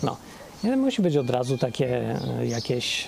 No. 0.04 0.18
Nie 0.64 0.78
musi 0.78 1.02
być 1.02 1.18
od 1.18 1.30
razu 1.30 1.58
takie 1.58 2.16
e, 2.40 2.46
jakieś, 2.48 3.08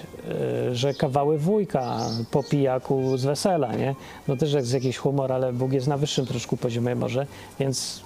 e, 0.70 0.76
że 0.76 0.94
kawały 0.94 1.38
wujka 1.38 1.98
po 2.32 2.44
pijaku 2.44 3.18
z 3.18 3.26
wesela, 3.26 3.76
nie? 3.76 3.96
No 4.28 4.38
też 4.38 4.54
jest 4.54 4.74
jakiś 4.74 4.98
humor, 4.98 5.32
ale 5.32 5.54
Bóg 5.54 5.72
jest 5.72 5.88
na 5.88 5.98
wyższym 5.98 6.26
troszkę 6.26 6.58
poziomie 6.58 6.96
może, 6.96 7.28
więc 7.60 8.02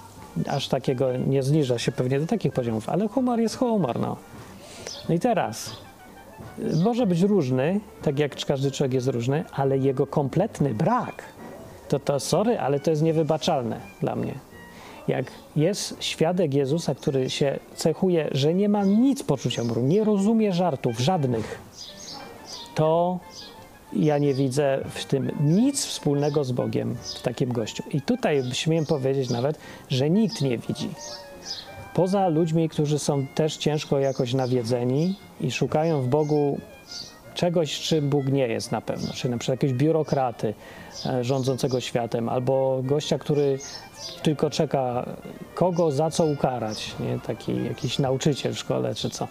aż 0.48 0.68
takiego 0.68 1.16
nie 1.16 1.42
zniża 1.42 1.78
się 1.78 1.92
pewnie 1.92 2.20
do 2.20 2.26
takich 2.26 2.52
poziomów, 2.52 2.88
ale 2.88 3.08
humor 3.08 3.40
jest 3.40 3.56
humor, 3.56 4.00
no. 4.00 4.16
No 5.08 5.14
i 5.14 5.18
teraz, 5.18 5.76
może 6.84 7.06
być 7.06 7.22
różny, 7.22 7.80
tak 8.02 8.18
jak 8.18 8.44
każdy 8.44 8.70
człowiek 8.70 8.94
jest 8.94 9.08
różny, 9.08 9.44
ale 9.52 9.78
jego 9.78 10.06
kompletny 10.06 10.74
brak, 10.74 11.22
to 11.88 11.98
to 11.98 12.20
sorry, 12.20 12.58
ale 12.58 12.80
to 12.80 12.90
jest 12.90 13.02
niewybaczalne 13.02 13.80
dla 14.00 14.16
mnie. 14.16 14.34
Jak 15.08 15.26
jest 15.56 15.96
świadek 16.00 16.54
Jezusa, 16.54 16.94
który 16.94 17.30
się 17.30 17.58
cechuje, 17.74 18.28
że 18.32 18.54
nie 18.54 18.68
ma 18.68 18.84
nic 18.84 19.22
poczucia 19.22 19.62
humoru, 19.62 19.82
nie 19.82 20.04
rozumie 20.04 20.52
żartów 20.52 20.98
żadnych, 20.98 21.58
to 22.74 23.18
ja 23.92 24.18
nie 24.18 24.34
widzę 24.34 24.84
w 24.90 25.04
tym 25.04 25.30
nic 25.40 25.84
wspólnego 25.86 26.44
z 26.44 26.52
Bogiem 26.52 26.96
w 27.02 27.22
takim 27.22 27.52
gościu. 27.52 27.82
I 27.90 28.02
tutaj 28.02 28.42
śmiem 28.52 28.86
powiedzieć 28.86 29.30
nawet, 29.30 29.58
że 29.88 30.10
nikt 30.10 30.42
nie 30.42 30.58
widzi. 30.58 30.90
Poza 31.94 32.28
ludźmi, 32.28 32.68
którzy 32.68 32.98
są 32.98 33.26
też 33.26 33.56
ciężko 33.56 33.98
jakoś 33.98 34.34
nawiedzeni 34.34 35.14
i 35.40 35.50
szukają 35.50 36.02
w 36.02 36.08
Bogu 36.08 36.58
czegoś, 37.34 37.80
czym 37.80 38.10
Bóg 38.10 38.26
nie 38.26 38.48
jest 38.48 38.72
na 38.72 38.80
pewno, 38.80 39.12
czyli 39.12 39.30
na 39.30 39.38
przykład 39.38 39.62
jakiegoś 39.62 39.82
biurokraty 39.82 40.54
e, 41.06 41.24
rządzącego 41.24 41.80
światem, 41.80 42.28
albo 42.28 42.80
gościa, 42.84 43.18
który 43.18 43.58
tylko 44.22 44.50
czeka, 44.50 45.06
kogo 45.54 45.90
za 45.90 46.10
co 46.10 46.26
ukarać, 46.26 46.94
nie? 47.00 47.18
taki 47.18 47.64
jakiś 47.64 47.98
nauczyciel 47.98 48.54
w 48.54 48.58
szkole 48.58 48.94
czy 48.94 49.10
co. 49.10 49.28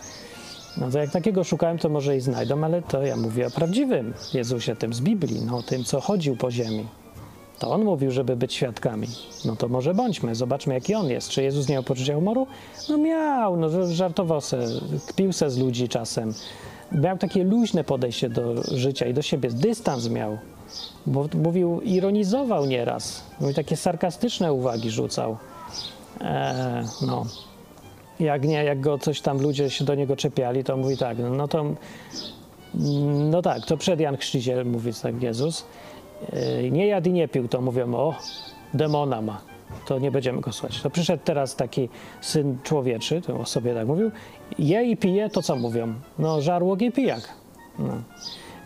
No 0.79 0.91
to 0.91 0.99
jak 0.99 1.11
takiego 1.11 1.43
szukałem, 1.43 1.77
to 1.77 1.89
może 1.89 2.17
i 2.17 2.21
znajdą, 2.21 2.63
ale 2.63 2.81
to 2.81 3.03
ja 3.03 3.15
mówię 3.17 3.47
o 3.47 3.51
prawdziwym 3.51 4.13
Jezusie, 4.33 4.75
tym 4.75 4.93
z 4.93 5.01
Biblii, 5.01 5.41
no 5.45 5.63
tym, 5.63 5.83
co 5.83 6.01
chodził 6.01 6.35
po 6.35 6.51
ziemi. 6.51 6.85
To 7.59 7.71
on 7.71 7.83
mówił, 7.83 8.11
żeby 8.11 8.35
być 8.35 8.53
świadkami. 8.53 9.07
No 9.45 9.55
to 9.55 9.67
może 9.67 9.93
bądźmy, 9.93 10.35
zobaczmy, 10.35 10.73
jaki 10.73 10.95
on 10.95 11.09
jest. 11.09 11.29
Czy 11.29 11.43
Jezus 11.43 11.67
nie 11.67 11.73
miał 11.73 11.83
poczucia 11.83 12.15
humoru? 12.15 12.47
No 12.89 12.97
miał, 12.97 13.57
no 13.57 13.87
żartował 13.93 14.41
se, 14.41 14.67
kpił 15.07 15.33
se 15.33 15.49
z 15.49 15.57
ludzi 15.57 15.89
czasem. 15.89 16.33
Miał 16.91 17.17
takie 17.17 17.43
luźne 17.43 17.83
podejście 17.83 18.29
do 18.29 18.63
życia 18.63 19.05
i 19.05 19.13
do 19.13 19.21
siebie, 19.21 19.49
dystans 19.49 20.09
miał. 20.09 20.37
Bo 21.05 21.27
mówił, 21.33 21.81
ironizował 21.81 22.65
nieraz. 22.65 23.23
Mówił, 23.39 23.55
takie 23.55 23.77
sarkastyczne 23.77 24.53
uwagi 24.53 24.91
rzucał. 24.91 25.37
Eee, 26.21 26.85
no 27.01 27.25
jak 28.19 28.43
nie, 28.43 28.63
jak 28.63 28.81
go 28.81 28.97
coś 28.97 29.21
tam 29.21 29.41
ludzie 29.41 29.69
się 29.69 29.85
do 29.85 29.95
niego 29.95 30.15
czepiali, 30.15 30.63
to 30.63 30.77
mówi 30.77 30.97
tak, 30.97 31.17
no, 31.19 31.29
no 31.29 31.47
to 31.47 31.65
no 33.31 33.41
tak, 33.41 33.65
to 33.65 33.77
przed 33.77 33.99
Jan 33.99 34.17
Chrzciciel 34.17 34.65
mówi 34.65 34.91
tak 35.01 35.23
Jezus. 35.23 35.65
Yy, 36.61 36.71
nie 36.71 36.87
jadł 36.87 37.09
i 37.09 37.13
nie 37.13 37.27
pił, 37.27 37.47
to 37.47 37.61
mówią, 37.61 37.93
o, 37.95 38.15
demona 38.73 39.21
ma, 39.21 39.41
to 39.87 39.99
nie 39.99 40.11
będziemy 40.11 40.41
go 40.41 40.51
słuchać. 40.51 40.81
To 40.81 40.89
przyszedł 40.89 41.23
teraz 41.25 41.55
taki 41.55 41.89
syn 42.21 42.57
człowieczy, 42.63 43.21
to 43.21 43.39
o 43.39 43.45
sobie 43.45 43.73
tak 43.73 43.87
mówił, 43.87 44.11
je 44.59 44.83
i 44.83 44.97
pije, 44.97 45.29
to 45.29 45.41
co 45.41 45.55
mówią? 45.55 45.93
No, 46.19 46.41
żarłok 46.41 46.81
i 46.81 46.91
pijak. 46.91 47.29
No. 47.79 47.93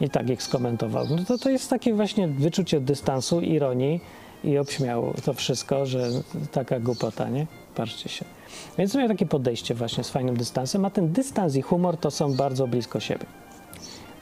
I 0.01 0.10
tak 0.10 0.29
ich 0.29 0.43
skomentował. 0.43 1.05
No 1.10 1.25
to, 1.27 1.38
to 1.38 1.50
jest 1.50 1.69
takie 1.69 1.93
właśnie 1.93 2.27
wyczucie 2.27 2.81
dystansu, 2.81 3.41
ironii 3.41 4.01
i 4.43 4.57
obśmiał 4.57 5.13
to 5.25 5.33
wszystko, 5.33 5.86
że 5.86 6.10
taka 6.51 6.79
głupota, 6.79 7.29
nie? 7.29 7.48
Patrzcie 7.75 8.10
się. 8.10 8.25
Więc 8.77 8.95
miał 8.95 9.07
takie 9.07 9.25
podejście 9.25 9.75
właśnie 9.75 10.03
z 10.03 10.10
fajnym 10.10 10.38
dystansem, 10.38 10.86
a 10.86 10.89
ten 10.89 11.12
dystans 11.12 11.55
i 11.55 11.62
humor 11.62 11.98
to 11.98 12.12
są 12.12 12.33
bardzo 12.33 12.67
blisko 12.67 13.00
siebie. 13.00 13.25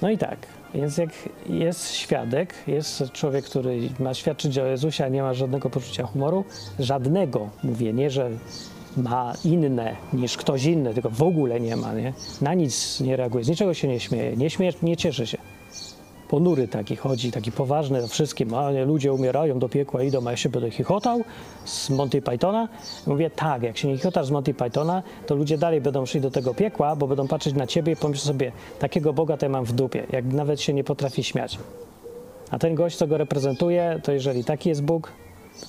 No 0.01 0.09
i 0.09 0.17
tak, 0.17 0.37
więc 0.73 0.97
jak 0.97 1.09
jest 1.49 1.91
świadek, 1.91 2.53
jest 2.67 3.03
człowiek, 3.13 3.45
który 3.45 3.89
ma 3.99 4.13
świadczyć 4.13 4.57
o 4.57 4.65
Jezusie, 4.65 5.05
a 5.05 5.07
nie 5.07 5.23
ma 5.23 5.33
żadnego 5.33 5.69
poczucia 5.69 6.05
humoru, 6.05 6.45
żadnego, 6.79 7.49
mówię, 7.63 7.93
nie, 7.93 8.09
że 8.09 8.29
ma 8.97 9.33
inne 9.45 9.95
niż 10.13 10.37
ktoś 10.37 10.63
inny, 10.63 10.93
tylko 10.93 11.09
w 11.09 11.21
ogóle 11.21 11.59
nie 11.59 11.75
ma, 11.75 11.93
nie? 11.93 12.13
na 12.41 12.53
nic 12.53 12.99
nie 12.99 13.15
reaguje, 13.15 13.43
z 13.43 13.49
niczego 13.49 13.73
się 13.73 13.87
nie 13.87 13.99
śmieje, 13.99 14.37
nie, 14.37 14.49
śmieje, 14.49 14.73
nie 14.81 14.97
cieszy 14.97 15.27
się 15.27 15.37
ponury 16.31 16.67
taki 16.67 16.95
chodzi, 16.95 17.31
taki 17.31 17.51
poważny 17.51 18.03
o 18.03 18.07
wszystkim, 18.07 18.53
a 18.53 18.71
nie, 18.71 18.85
ludzie 18.85 19.13
umierają, 19.13 19.59
do 19.59 19.69
piekła 19.69 20.03
idą, 20.03 20.27
a 20.27 20.31
ja 20.31 20.37
się 20.37 20.49
będę 20.49 20.71
chichotał 20.71 21.23
z 21.65 21.89
Monty 21.89 22.21
Pythona. 22.21 22.67
Mówię, 23.07 23.29
tak, 23.29 23.63
jak 23.63 23.77
się 23.77 23.87
nie 23.87 23.97
chichotasz 23.97 24.25
z 24.25 24.31
Monty 24.31 24.53
Pythona, 24.53 25.03
to 25.27 25.35
ludzie 25.35 25.57
dalej 25.57 25.81
będą 25.81 26.05
szli 26.05 26.21
do 26.21 26.31
tego 26.31 26.53
piekła, 26.53 26.95
bo 26.95 27.07
będą 27.07 27.27
patrzeć 27.27 27.55
na 27.55 27.67
ciebie 27.67 27.93
i 27.93 27.95
pomyślą 27.95 28.25
sobie, 28.25 28.51
takiego 28.79 29.13
Boga 29.13 29.37
to 29.37 29.45
ja 29.45 29.49
mam 29.49 29.65
w 29.65 29.73
dupie, 29.73 30.07
jak 30.11 30.25
nawet 30.25 30.61
się 30.61 30.73
nie 30.73 30.83
potrafi 30.83 31.23
śmiać. 31.23 31.59
A 32.51 32.59
ten 32.59 32.75
gość, 32.75 32.97
co 32.97 33.07
go 33.07 33.17
reprezentuje, 33.17 33.99
to 34.03 34.11
jeżeli 34.11 34.43
taki 34.43 34.69
jest 34.69 34.83
Bóg, 34.83 35.11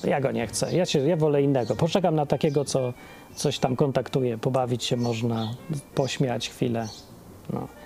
ja 0.04 0.20
go 0.20 0.32
nie 0.32 0.46
chcę. 0.46 0.76
Ja, 0.76 0.86
się, 0.86 0.98
ja 0.98 1.16
wolę 1.16 1.42
innego. 1.42 1.76
Poczekam 1.76 2.14
na 2.14 2.26
takiego, 2.26 2.64
co 2.64 2.92
coś 3.34 3.58
tam 3.58 3.76
kontaktuje, 3.76 4.38
pobawić 4.38 4.84
się 4.84 4.96
można, 4.96 5.54
pośmiać 5.94 6.50
chwilę. 6.50 6.88
No. 7.52 7.81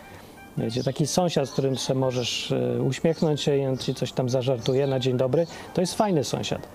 Wiecie, 0.58 0.82
taki 0.82 1.06
sąsiad, 1.06 1.48
z 1.48 1.52
którym 1.52 1.76
się 1.76 1.94
możesz 1.94 2.52
e, 2.52 2.82
uśmiechnąć 2.82 3.40
się 3.40 3.56
i 3.56 3.66
on 3.66 3.78
ci 3.78 3.94
coś 3.94 4.12
tam 4.12 4.28
zażartuje 4.28 4.86
na 4.86 4.98
dzień 5.00 5.16
dobry, 5.16 5.46
to 5.74 5.80
jest 5.80 5.94
fajny 5.94 6.24
sąsiad. 6.24 6.68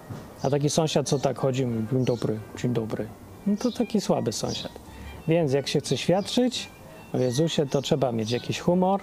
A 0.43 0.49
taki 0.49 0.69
sąsiad, 0.69 1.09
co 1.09 1.19
tak 1.19 1.39
chodzi, 1.39 1.67
dzień 1.91 2.05
dobry, 2.05 2.39
dzień 2.57 2.73
dobry, 2.73 3.07
no 3.47 3.57
to 3.57 3.71
taki 3.71 4.01
słaby 4.01 4.31
sąsiad. 4.31 4.71
Więc 5.27 5.53
jak 5.53 5.67
się 5.67 5.79
chce 5.79 5.97
świadczyć 5.97 6.69
o 7.13 7.17
Jezusie, 7.17 7.65
to 7.65 7.81
trzeba 7.81 8.11
mieć 8.11 8.31
jakiś 8.31 8.59
humor, 8.59 9.01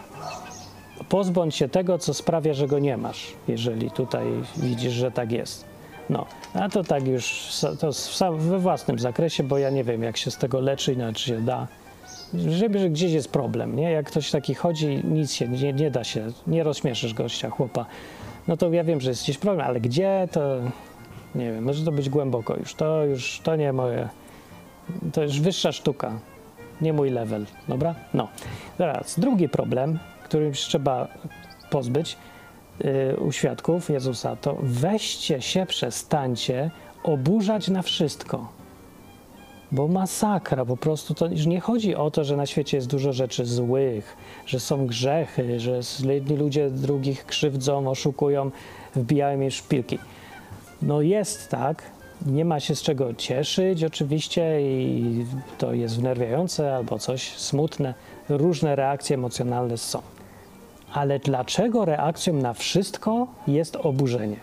pozbądź 1.09 1.55
się 1.55 1.69
tego, 1.69 1.99
co 1.99 2.15
sprawia, 2.15 2.55
że 2.55 2.67
go 2.67 2.79
nie 2.79 2.97
masz, 2.97 3.33
jeżeli 3.49 3.91
tutaj 3.91 4.27
widzisz, 4.57 4.93
że 4.93 5.11
tak 5.11 5.33
jest. 5.33 5.65
No, 6.11 6.27
a 6.55 6.69
to 6.69 6.85
tak 6.85 7.07
już 7.07 7.51
to 7.81 7.93
we 8.33 8.59
własnym 8.59 8.99
zakresie, 8.99 9.43
bo 9.43 9.59
ja 9.59 9.71
nie 9.71 9.85
wiem, 9.85 10.03
jak 10.03 10.17
się 10.17 10.31
z 10.31 10.37
tego 10.37 10.61
leczy, 10.61 10.93
inaczej 10.93 11.25
się 11.25 11.41
da 11.41 11.67
żeby, 12.35 12.79
że 12.79 12.91
gdzieś 12.91 13.13
jest 13.13 13.33
problem, 13.33 13.77
nie? 13.77 13.91
Jak 13.91 14.07
ktoś 14.07 14.31
taki 14.31 14.55
chodzi, 14.55 15.01
nic 15.05 15.33
się 15.33 15.49
nie, 15.49 15.73
nie 15.73 15.91
da 15.91 16.05
się, 16.05 16.27
nie 16.47 16.63
rozśmieszysz 16.63 17.15
gościa, 17.15 17.51
chłopa. 17.51 17.87
No 18.49 18.57
to 18.57 18.73
ja 18.73 18.85
wiem, 18.85 19.01
że 19.01 19.11
jest 19.11 19.23
gdzieś 19.23 19.39
problem, 19.39 19.67
ale 19.67 19.81
gdzie 19.81 20.29
to 20.33 20.61
nie 21.35 21.53
wiem, 21.53 21.65
może 21.65 21.85
to 21.85 21.93
być 21.93 22.09
głęboko 22.09 22.57
już. 22.57 22.75
To 22.75 23.05
już 23.05 23.41
to 23.45 23.57
nie 23.57 23.73
moje. 23.73 24.09
To 25.13 25.23
już 25.23 25.41
wyższa 25.41 25.73
sztuka, 25.73 26.19
nie 26.81 26.93
mój 26.93 27.11
level, 27.11 27.47
dobra? 27.69 27.95
No. 28.15 28.29
Teraz 28.79 29.21
drugi 29.21 29.49
problem, 29.49 29.99
którym 30.25 30.53
trzeba 30.53 31.09
pozbyć 31.71 32.17
yy, 32.81 33.17
u 33.17 33.33
świadków 33.33 33.91
Jezusa, 33.91 34.37
to 34.37 34.57
weźcie 34.63 35.41
się, 35.41 35.67
przestańcie 35.67 36.71
oburzać 37.03 37.69
na 37.69 37.83
wszystko. 37.83 38.58
Bo 39.73 39.89
masakra, 39.89 40.65
po 40.65 40.77
prostu 40.77 41.15
to 41.15 41.27
już 41.27 41.47
nie 41.47 41.61
chodzi 41.61 41.95
o 41.95 42.11
to, 42.11 42.25
że 42.25 42.37
na 42.37 42.47
świecie 42.47 42.77
jest 42.77 42.87
dużo 42.87 43.13
rzeczy 43.13 43.47
złych, 43.47 44.17
że 44.47 44.61
są 44.61 44.87
grzechy, 44.87 45.61
że 45.61 45.81
jedni 46.05 46.37
ludzie 46.37 46.71
drugich 46.71 47.27
krzywdzą, 47.27 47.91
oszukują, 47.91 48.51
wbijają 48.97 49.41
im 49.41 49.51
szpilki. 49.51 49.99
No 50.83 51.01
jest 51.01 51.49
tak, 51.49 51.83
nie 52.27 52.45
ma 52.45 52.61
się 52.61 52.75
z 52.75 52.83
czego 52.83 53.15
cieszyć 53.15 53.85
oczywiście 53.85 54.61
i 54.63 55.27
to 55.59 55.75
jest 55.75 55.97
wnerwiające 55.97 56.77
albo 56.77 56.99
coś 56.99 57.37
smutne. 57.37 57.95
Różne 58.29 58.77
reakcje 58.77 59.15
emocjonalne 59.15 59.79
są. 59.79 60.03
Ale 60.93 61.19
dlaczego 61.19 61.85
reakcją 61.85 62.35
na 62.35 62.55
wszystko 62.55 63.27
jest 63.47 63.77
oburzenie? 63.77 64.37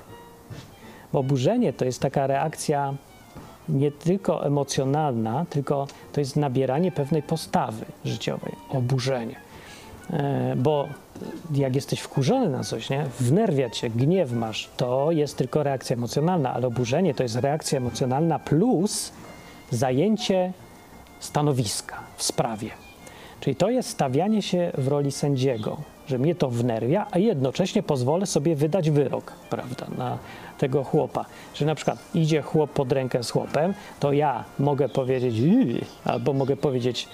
Bo 1.13 1.19
oburzenie 1.19 1.73
to 1.73 1.85
jest 1.85 2.01
taka 2.01 2.27
reakcja 2.27 2.93
nie 3.69 3.91
tylko 3.91 4.45
emocjonalna, 4.45 5.45
tylko 5.49 5.87
to 6.13 6.19
jest 6.19 6.35
nabieranie 6.35 6.91
pewnej 6.91 7.23
postawy 7.23 7.85
życiowej, 8.05 8.51
oburzenie. 8.69 9.35
E, 10.13 10.55
bo 10.55 10.87
jak 11.53 11.75
jesteś 11.75 11.99
wkurzony 11.99 12.49
na 12.49 12.63
coś, 12.63 12.89
nie? 12.89 13.05
wnerwiać 13.19 13.77
się, 13.77 13.89
gniew 13.89 14.31
masz, 14.31 14.69
to 14.77 15.11
jest 15.11 15.37
tylko 15.37 15.63
reakcja 15.63 15.95
emocjonalna, 15.95 16.53
ale 16.53 16.67
oburzenie 16.67 17.13
to 17.13 17.23
jest 17.23 17.35
reakcja 17.35 17.77
emocjonalna 17.77 18.39
plus 18.39 19.11
zajęcie 19.71 20.53
stanowiska 21.19 21.99
w 22.17 22.23
sprawie. 22.23 22.69
Czyli 23.39 23.55
to 23.55 23.69
jest 23.69 23.89
stawianie 23.89 24.41
się 24.41 24.71
w 24.77 24.87
roli 24.87 25.11
sędziego, 25.11 25.77
że 26.07 26.17
mnie 26.17 26.35
to 26.35 26.49
wnerwia, 26.49 27.07
a 27.11 27.19
jednocześnie 27.19 27.83
pozwolę 27.83 28.25
sobie 28.25 28.55
wydać 28.55 28.89
wyrok, 28.89 29.31
prawda, 29.49 29.87
na 29.97 30.17
tego 30.57 30.83
chłopa. 30.83 31.25
Że 31.53 31.65
na 31.65 31.75
przykład 31.75 31.99
idzie 32.13 32.41
chłop 32.41 32.71
pod 32.71 32.91
rękę 32.91 33.23
z 33.23 33.31
chłopem, 33.31 33.73
to 33.99 34.13
ja 34.13 34.43
mogę 34.59 34.89
powiedzieć 34.89 35.37
yy, 35.37 35.81
albo 36.05 36.33
mogę 36.33 36.57
powiedzieć 36.57 37.07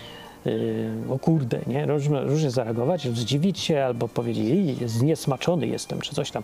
yy, 0.45 0.91
o 1.10 1.19
kurde, 1.19 1.60
nie? 1.67 1.86
Różnie, 1.86 2.21
różnie 2.21 2.51
zareagować, 2.51 3.07
zdziwić 3.07 3.60
się 3.60 3.83
albo 3.83 4.07
powiedzieć 4.07 4.79
yy, 4.81 4.89
zniesmaczony 4.89 5.67
jestem, 5.67 6.01
czy 6.01 6.15
coś 6.15 6.31
tam. 6.31 6.43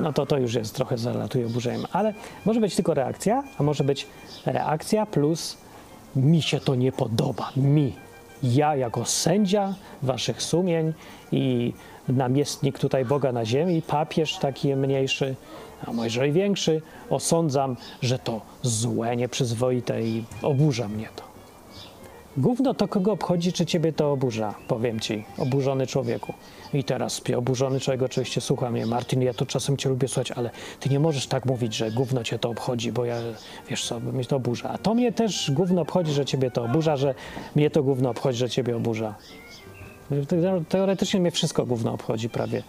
No 0.00 0.12
to 0.12 0.26
to 0.26 0.38
już 0.38 0.54
jest 0.54 0.74
trochę 0.74 0.98
zalatuje 0.98 1.46
oburzeniem, 1.46 1.86
ale 1.92 2.14
może 2.44 2.60
być 2.60 2.74
tylko 2.76 2.94
reakcja, 2.94 3.42
a 3.58 3.62
może 3.62 3.84
być 3.84 4.06
reakcja 4.46 5.06
plus 5.06 5.56
mi 6.16 6.42
się 6.42 6.60
to 6.60 6.74
nie 6.74 6.92
podoba, 6.92 7.52
mi, 7.56 7.92
ja 8.42 8.76
jako 8.76 9.04
sędzia 9.04 9.74
waszych 10.02 10.42
sumień 10.42 10.92
i 11.32 11.72
namiestnik 12.08 12.78
tutaj 12.78 13.04
Boga 13.04 13.32
na 13.32 13.44
ziemi, 13.44 13.82
papież 13.82 14.38
taki 14.38 14.76
mniejszy, 14.76 15.34
a 15.86 15.92
może 15.92 16.28
i 16.28 16.32
większy, 16.32 16.82
osądzam, 17.10 17.76
że 18.02 18.18
to 18.18 18.40
złe, 18.62 19.16
nieprzyzwoite 19.16 20.02
i 20.02 20.24
oburza 20.42 20.88
mnie 20.88 21.08
to. 21.16 21.30
Gówno 22.36 22.74
to 22.74 22.88
kogo 22.88 23.12
obchodzi, 23.12 23.52
czy 23.52 23.66
ciebie 23.66 23.92
to 23.92 24.12
oburza, 24.12 24.54
powiem 24.68 25.00
ci, 25.00 25.24
oburzony 25.38 25.86
człowieku. 25.86 26.34
I 26.74 26.84
teraz 26.84 27.22
oburzony 27.36 27.80
człowiek 27.80 28.02
oczywiście 28.02 28.40
słucha 28.40 28.70
mnie, 28.70 28.86
Martin, 28.86 29.22
ja 29.22 29.34
to 29.34 29.46
czasem 29.46 29.76
cię 29.76 29.88
lubię 29.88 30.08
słuchać, 30.08 30.30
ale 30.30 30.50
ty 30.80 30.88
nie 30.88 31.00
możesz 31.00 31.26
tak 31.26 31.46
mówić, 31.46 31.74
że 31.74 31.90
gówno 31.90 32.24
cię 32.24 32.38
to 32.38 32.50
obchodzi, 32.50 32.92
bo 32.92 33.04
ja, 33.04 33.16
wiesz 33.68 33.84
co, 33.84 34.00
mnie 34.00 34.24
to 34.24 34.36
oburza. 34.36 34.68
A 34.68 34.78
to 34.78 34.94
mnie 34.94 35.12
też 35.12 35.50
gówno 35.50 35.82
obchodzi, 35.82 36.12
że 36.12 36.24
ciebie 36.24 36.50
to 36.50 36.64
oburza, 36.64 36.96
że 36.96 37.14
mnie 37.54 37.70
to 37.70 37.82
gówno 37.82 38.10
obchodzi, 38.10 38.38
że 38.38 38.50
ciebie 38.50 38.76
oburza. 38.76 39.14
Teoretycznie 40.68 41.20
mnie 41.20 41.30
wszystko 41.30 41.66
gówno 41.66 41.92
obchodzi 41.92 42.28
prawie. 42.28 42.62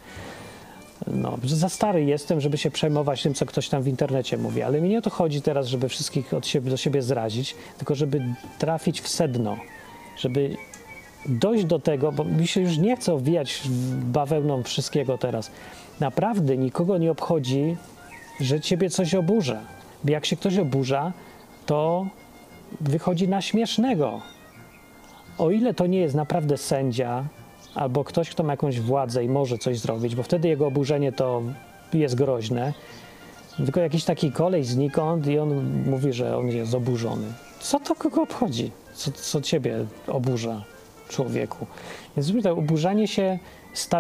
No, 1.08 1.38
za 1.44 1.70
stary 1.70 2.04
jestem, 2.06 2.42
żeby 2.42 2.58
się 2.58 2.72
przejmować 2.72 3.24
tym, 3.24 3.34
co 3.34 3.46
ktoś 3.46 3.70
tam 3.70 3.84
w 3.84 3.88
internecie 3.88 4.38
mówi, 4.38 4.62
ale 4.62 4.82
mi 4.82 4.90
nie 4.90 4.98
o 4.98 5.02
to 5.02 5.10
chodzi 5.10 5.42
teraz, 5.42 5.68
żeby 5.68 5.90
wszystkich 5.90 6.34
od 6.34 6.48
siebie, 6.48 6.72
do 6.72 6.78
siebie 6.78 7.02
zrazić, 7.02 7.56
tylko 7.78 7.96
żeby 7.96 8.22
trafić 8.60 9.02
w 9.02 9.08
sedno, 9.08 9.58
żeby 10.18 10.58
dojść 11.26 11.66
do 11.66 11.80
tego, 11.80 12.12
bo 12.12 12.24
mi 12.24 12.48
się 12.48 12.62
już 12.62 12.78
nie 12.78 12.96
chce 12.96 13.14
owijać 13.14 13.62
bawełną 14.02 14.64
wszystkiego 14.64 15.18
teraz. 15.18 15.52
Naprawdę 16.00 16.58
nikogo 16.58 16.98
nie 16.98 17.12
obchodzi, 17.12 17.78
że 18.40 18.62
ciebie 18.62 18.90
coś 18.90 19.16
oburza. 19.16 19.62
Jak 20.06 20.26
się 20.26 20.36
ktoś 20.36 20.58
oburza, 20.58 21.14
to 21.66 22.08
wychodzi 22.82 23.28
na 23.28 23.42
śmiesznego. 23.42 24.22
O 25.38 25.52
ile 25.52 25.74
to 25.74 25.88
nie 25.88 26.00
jest 26.00 26.16
naprawdę 26.16 26.58
sędzia, 26.58 27.26
albo 27.76 28.04
ktoś, 28.04 28.30
kto 28.30 28.44
ma 28.44 28.54
jakąś 28.54 28.80
władzę 28.80 29.24
i 29.24 29.30
może 29.30 29.58
coś 29.58 29.80
zrobić, 29.80 30.16
bo 30.16 30.24
wtedy 30.24 30.48
jego 30.48 30.68
oburzenie 30.68 31.12
to 31.12 31.42
jest 31.94 32.16
groźne. 32.16 32.74
Tylko 33.58 33.80
jakiś 33.80 34.04
taki 34.04 34.32
kolej 34.32 34.64
znikąd 34.64 35.28
i 35.28 35.40
on 35.40 35.84
mówi, 35.90 36.14
że 36.14 36.38
on 36.38 36.48
jest 36.48 36.74
oburzony. 36.74 37.28
Co 37.60 37.80
to 37.80 37.96
kogo 37.96 38.22
obchodzi? 38.22 38.72
Co, 38.94 39.12
co 39.12 39.42
ciebie 39.42 39.86
oburza, 40.08 40.64
człowieku? 41.10 41.66
Więc 42.18 42.44
to 42.44 42.52
oburzanie 42.52 43.08
się 43.08 43.40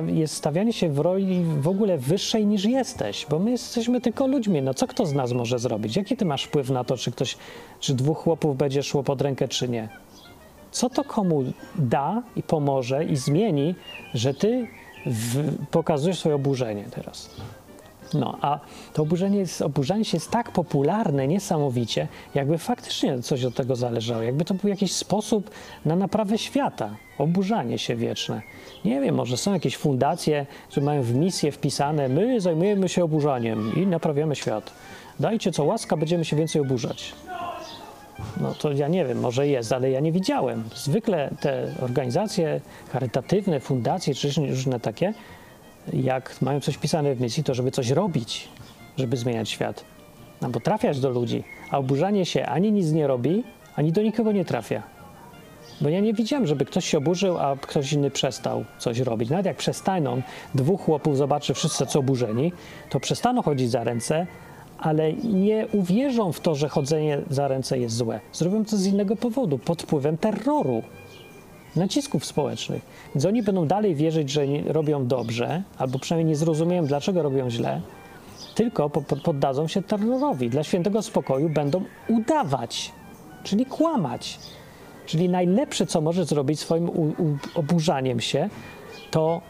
jest 0.07 0.35
stawianie 0.35 0.73
się 0.73 0.89
w 0.89 0.99
roli 0.99 1.43
w 1.61 1.67
ogóle 1.67 1.97
wyższej 1.97 2.45
niż 2.45 2.65
jesteś, 2.65 3.25
bo 3.29 3.39
my 3.39 3.51
jesteśmy 3.51 4.01
tylko 4.01 4.27
ludźmi. 4.27 4.61
No 4.61 4.73
co 4.73 4.87
kto 4.87 5.05
z 5.05 5.13
nas 5.13 5.31
może 5.31 5.59
zrobić? 5.59 5.95
Jaki 5.95 6.17
ty 6.17 6.25
masz 6.25 6.43
wpływ 6.43 6.69
na 6.69 6.83
to, 6.83 6.97
czy 6.97 7.11
ktoś, 7.11 7.37
czy 7.79 7.93
dwóch 7.93 8.17
chłopów 8.17 8.57
będzie 8.57 8.83
szło 8.83 9.03
pod 9.03 9.21
rękę, 9.21 9.47
czy 9.47 9.69
nie? 9.69 9.89
Co 10.71 10.89
to 10.89 11.03
komu 11.03 11.43
da 11.75 12.23
i 12.35 12.43
pomoże 12.43 13.05
i 13.05 13.15
zmieni, 13.15 13.75
że 14.13 14.33
ty 14.33 14.67
w, 15.05 15.55
pokazujesz 15.71 16.19
swoje 16.19 16.35
oburzenie 16.35 16.85
teraz. 16.91 17.29
No, 18.13 18.37
a 18.41 18.59
to 18.93 19.01
oburzenie, 19.01 19.37
jest, 19.37 19.61
oburzanie 19.61 20.05
się 20.05 20.17
jest 20.17 20.31
tak 20.31 20.51
popularne 20.51 21.27
niesamowicie, 21.27 22.07
jakby 22.35 22.57
faktycznie 22.57 23.21
coś 23.21 23.43
od 23.43 23.55
tego 23.55 23.75
zależało, 23.75 24.21
jakby 24.21 24.45
to 24.45 24.53
był 24.53 24.69
jakiś 24.69 24.91
sposób 24.91 25.49
na 25.85 25.95
naprawę 25.95 26.37
świata, 26.37 26.95
oburzanie 27.17 27.77
się 27.77 27.95
wieczne. 27.95 28.41
Nie 28.85 29.01
wiem, 29.01 29.15
może 29.15 29.37
są 29.37 29.53
jakieś 29.53 29.77
fundacje, 29.77 30.45
które 30.69 30.85
mają 30.85 31.01
w 31.01 31.13
misję 31.13 31.51
wpisane, 31.51 32.09
my 32.09 32.41
zajmujemy 32.41 32.89
się 32.89 33.03
oburzaniem 33.03 33.71
i 33.75 33.87
naprawiamy 33.87 34.35
świat. 34.35 34.71
Dajcie 35.19 35.51
co 35.51 35.63
łaska, 35.63 35.97
będziemy 35.97 36.25
się 36.25 36.35
więcej 36.35 36.61
oburzać. 36.61 37.13
No 38.41 38.53
to 38.53 38.71
ja 38.71 38.87
nie 38.87 39.05
wiem, 39.05 39.19
może 39.19 39.47
jest, 39.47 39.73
ale 39.73 39.91
ja 39.91 39.99
nie 39.99 40.11
widziałem. 40.11 40.63
Zwykle 40.75 41.29
te 41.41 41.73
organizacje 41.81 42.61
charytatywne, 42.91 43.59
fundacje 43.59 44.15
czy 44.15 44.29
różne 44.49 44.79
takie, 44.79 45.13
jak 45.93 46.41
mają 46.41 46.59
coś 46.59 46.77
pisane 46.77 47.15
w 47.15 47.21
misji, 47.21 47.43
to 47.43 47.53
żeby 47.53 47.71
coś 47.71 47.89
robić, 47.89 48.47
żeby 48.97 49.17
zmieniać 49.17 49.49
świat. 49.49 49.83
Albo 50.41 50.59
trafiać 50.59 50.99
do 50.99 51.09
ludzi, 51.09 51.43
a 51.71 51.77
oburzanie 51.77 52.25
się 52.25 52.45
ani 52.45 52.71
nic 52.71 52.91
nie 52.91 53.07
robi, 53.07 53.43
ani 53.75 53.91
do 53.91 54.01
nikogo 54.01 54.31
nie 54.31 54.45
trafia. 54.45 54.83
Bo 55.81 55.89
ja 55.89 55.99
nie 55.99 56.13
widziałem, 56.13 56.47
żeby 56.47 56.65
ktoś 56.65 56.85
się 56.85 56.97
oburzył, 56.97 57.37
a 57.37 57.55
ktoś 57.55 57.93
inny 57.93 58.11
przestał 58.11 58.65
coś 58.77 58.99
robić. 58.99 59.29
Nawet 59.29 59.45
jak 59.45 59.57
przestaną, 59.57 60.21
dwóch 60.55 60.81
chłopów 60.81 61.17
zobaczy 61.17 61.53
wszyscy 61.53 61.85
co 61.85 61.99
oburzeni, 61.99 62.53
to 62.89 62.99
przestaną 62.99 63.41
chodzić 63.41 63.71
za 63.71 63.83
ręce, 63.83 64.27
ale 64.81 65.13
nie 65.13 65.67
uwierzą 65.73 66.31
w 66.31 66.39
to, 66.39 66.55
że 66.55 66.69
chodzenie 66.69 67.21
za 67.29 67.47
ręce 67.47 67.79
jest 67.79 67.95
złe. 67.95 68.19
Zrobią 68.33 68.65
to 68.65 68.77
z 68.77 68.85
innego 68.85 69.15
powodu, 69.15 69.57
pod 69.57 69.81
wpływem 69.81 70.17
terroru, 70.17 70.83
nacisków 71.75 72.25
społecznych. 72.25 72.81
Więc 73.15 73.25
oni 73.25 73.43
będą 73.43 73.67
dalej 73.67 73.95
wierzyć, 73.95 74.29
że 74.29 74.41
robią 74.65 75.07
dobrze, 75.07 75.63
albo 75.77 75.99
przynajmniej 75.99 76.29
nie 76.29 76.35
zrozumieją, 76.35 76.85
dlaczego 76.85 77.21
robią 77.21 77.49
źle, 77.49 77.81
tylko 78.55 78.89
poddadzą 79.23 79.67
się 79.67 79.81
terrorowi. 79.81 80.49
Dla 80.49 80.63
świętego 80.63 81.01
spokoju 81.01 81.49
będą 81.49 81.83
udawać, 82.07 82.91
czyli 83.43 83.65
kłamać. 83.65 84.39
Czyli 85.05 85.29
najlepsze, 85.29 85.85
co 85.85 86.01
może 86.01 86.25
zrobić 86.25 86.59
swoim 86.59 86.89
oburzaniem 87.55 88.19
się, 88.19 88.49
to 89.11 89.41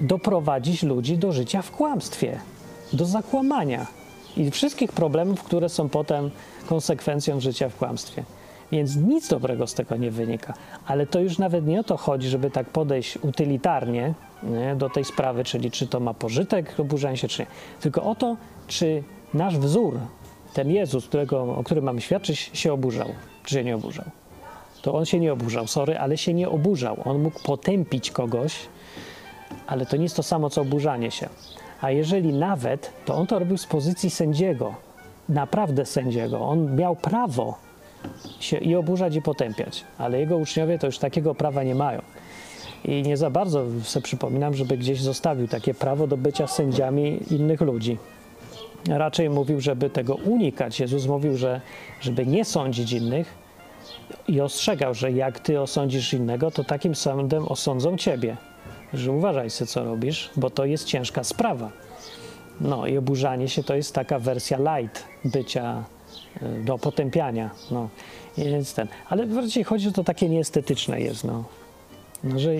doprowadzić 0.00 0.82
ludzi 0.82 1.18
do 1.18 1.32
życia 1.32 1.62
w 1.62 1.70
kłamstwie, 1.70 2.38
do 2.92 3.04
zakłamania 3.04 3.86
i 4.36 4.50
wszystkich 4.50 4.92
problemów, 4.92 5.42
które 5.42 5.68
są 5.68 5.88
potem 5.88 6.30
konsekwencją 6.68 7.40
życia 7.40 7.68
w 7.68 7.76
kłamstwie. 7.76 8.24
Więc 8.72 8.96
nic 8.96 9.28
dobrego 9.28 9.66
z 9.66 9.74
tego 9.74 9.96
nie 9.96 10.10
wynika. 10.10 10.54
Ale 10.86 11.06
to 11.06 11.20
już 11.20 11.38
nawet 11.38 11.66
nie 11.66 11.80
o 11.80 11.84
to 11.84 11.96
chodzi, 11.96 12.28
żeby 12.28 12.50
tak 12.50 12.66
podejść 12.66 13.16
utylitarnie 13.16 14.14
nie, 14.42 14.76
do 14.76 14.90
tej 14.90 15.04
sprawy, 15.04 15.44
czyli 15.44 15.70
czy 15.70 15.86
to 15.86 16.00
ma 16.00 16.14
pożytek, 16.14 16.74
oburzenie 16.80 17.16
się, 17.16 17.28
czy 17.28 17.42
nie. 17.42 17.46
Tylko 17.80 18.02
o 18.02 18.14
to, 18.14 18.36
czy 18.66 19.02
nasz 19.34 19.58
wzór, 19.58 19.98
ten 20.54 20.70
Jezus, 20.70 21.06
którego, 21.06 21.42
o 21.42 21.64
którym 21.64 21.84
mamy 21.84 22.00
świadczyć, 22.00 22.50
się 22.52 22.72
oburzał, 22.72 23.08
czy 23.44 23.54
się 23.54 23.64
nie 23.64 23.74
oburzał. 23.74 24.04
To 24.82 24.94
on 24.94 25.04
się 25.04 25.20
nie 25.20 25.32
oburzał, 25.32 25.66
sorry, 25.66 25.98
ale 25.98 26.16
się 26.18 26.34
nie 26.34 26.48
oburzał. 26.48 26.96
On 27.04 27.22
mógł 27.22 27.42
potępić 27.42 28.10
kogoś, 28.10 28.54
ale 29.66 29.86
to 29.86 29.96
nie 29.96 30.02
jest 30.02 30.16
to 30.16 30.22
samo, 30.22 30.50
co 30.50 30.60
oburzanie 30.60 31.10
się. 31.10 31.28
A 31.82 31.90
jeżeli 31.90 32.32
nawet, 32.32 32.92
to 33.04 33.14
on 33.14 33.26
to 33.26 33.38
robił 33.38 33.58
z 33.58 33.66
pozycji 33.66 34.10
sędziego, 34.10 34.74
naprawdę 35.28 35.86
sędziego. 35.86 36.40
On 36.40 36.76
miał 36.76 36.96
prawo 36.96 37.58
się 38.40 38.56
i 38.56 38.76
oburzać, 38.76 39.16
i 39.16 39.22
potępiać, 39.22 39.84
ale 39.98 40.20
jego 40.20 40.36
uczniowie 40.36 40.78
to 40.78 40.86
już 40.86 40.98
takiego 40.98 41.34
prawa 41.34 41.62
nie 41.62 41.74
mają. 41.74 42.02
I 42.84 43.02
nie 43.02 43.16
za 43.16 43.30
bardzo 43.30 43.64
sobie 43.82 44.02
przypominam, 44.02 44.54
żeby 44.54 44.78
gdzieś 44.78 45.00
zostawił 45.00 45.48
takie 45.48 45.74
prawo 45.74 46.06
do 46.06 46.16
bycia 46.16 46.46
sędziami 46.46 47.20
innych 47.30 47.60
ludzi. 47.60 47.98
Raczej 48.88 49.30
mówił, 49.30 49.60
żeby 49.60 49.90
tego 49.90 50.14
unikać. 50.14 50.80
Jezus 50.80 51.06
mówił, 51.06 51.36
że 51.36 51.60
żeby 52.00 52.26
nie 52.26 52.44
sądzić 52.44 52.92
innych 52.92 53.34
i 54.28 54.40
ostrzegał, 54.40 54.94
że 54.94 55.12
jak 55.12 55.40
ty 55.40 55.60
osądzisz 55.60 56.14
innego, 56.14 56.50
to 56.50 56.64
takim 56.64 56.94
sądem 56.94 57.48
osądzą 57.48 57.96
ciebie 57.96 58.36
że 58.94 59.12
uważaj 59.12 59.50
sobie, 59.50 59.68
co 59.68 59.84
robisz, 59.84 60.30
bo 60.36 60.50
to 60.50 60.64
jest 60.64 60.84
ciężka 60.84 61.24
sprawa. 61.24 61.70
No 62.60 62.86
i 62.86 62.98
oburzanie 62.98 63.48
się 63.48 63.62
to 63.62 63.74
jest 63.74 63.94
taka 63.94 64.18
wersja 64.18 64.58
light 64.58 65.04
bycia, 65.24 65.84
e, 66.42 66.64
do 66.64 66.78
potępiania. 66.78 67.50
No, 67.70 67.88
jest 68.36 68.76
ten. 68.76 68.88
Ale 69.08 69.26
bardziej 69.26 69.64
chodzi, 69.64 69.84
że 69.84 69.92
to 69.92 70.04
takie 70.04 70.28
nieestetyczne 70.28 71.00
jest. 71.00 71.24
No. 71.24 71.44
no 72.24 72.38
że 72.38 72.50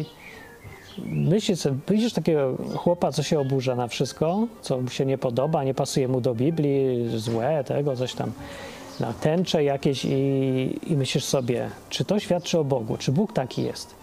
myślisz, 1.07 1.61
widzisz 1.88 2.12
takiego 2.12 2.57
chłopa, 2.77 3.12
co 3.12 3.23
się 3.23 3.40
oburza 3.40 3.77
na 3.77 3.88
wszystko, 3.88 4.47
co 4.61 4.81
mu 4.81 4.88
się 4.88 5.07
nie 5.07 5.18
podoba, 5.18 5.64
nie 5.64 5.75
pasuje 5.75 6.09
mu 6.09 6.21
do 6.21 6.35
Biblii, 6.35 7.18
złe, 7.18 7.64
tego, 7.64 7.97
coś 7.97 8.14
tam 8.14 8.33
na 9.01 9.12
tęcze 9.12 9.64
jakieś 9.64 10.05
i, 10.05 10.79
i 10.87 10.97
myślisz 10.97 11.25
sobie, 11.25 11.71
czy 11.90 12.05
to 12.05 12.18
świadczy 12.18 12.59
o 12.59 12.64
Bogu, 12.64 12.97
czy 12.97 13.12
Bóg 13.12 13.33
taki 13.33 13.62
jest. 13.62 13.95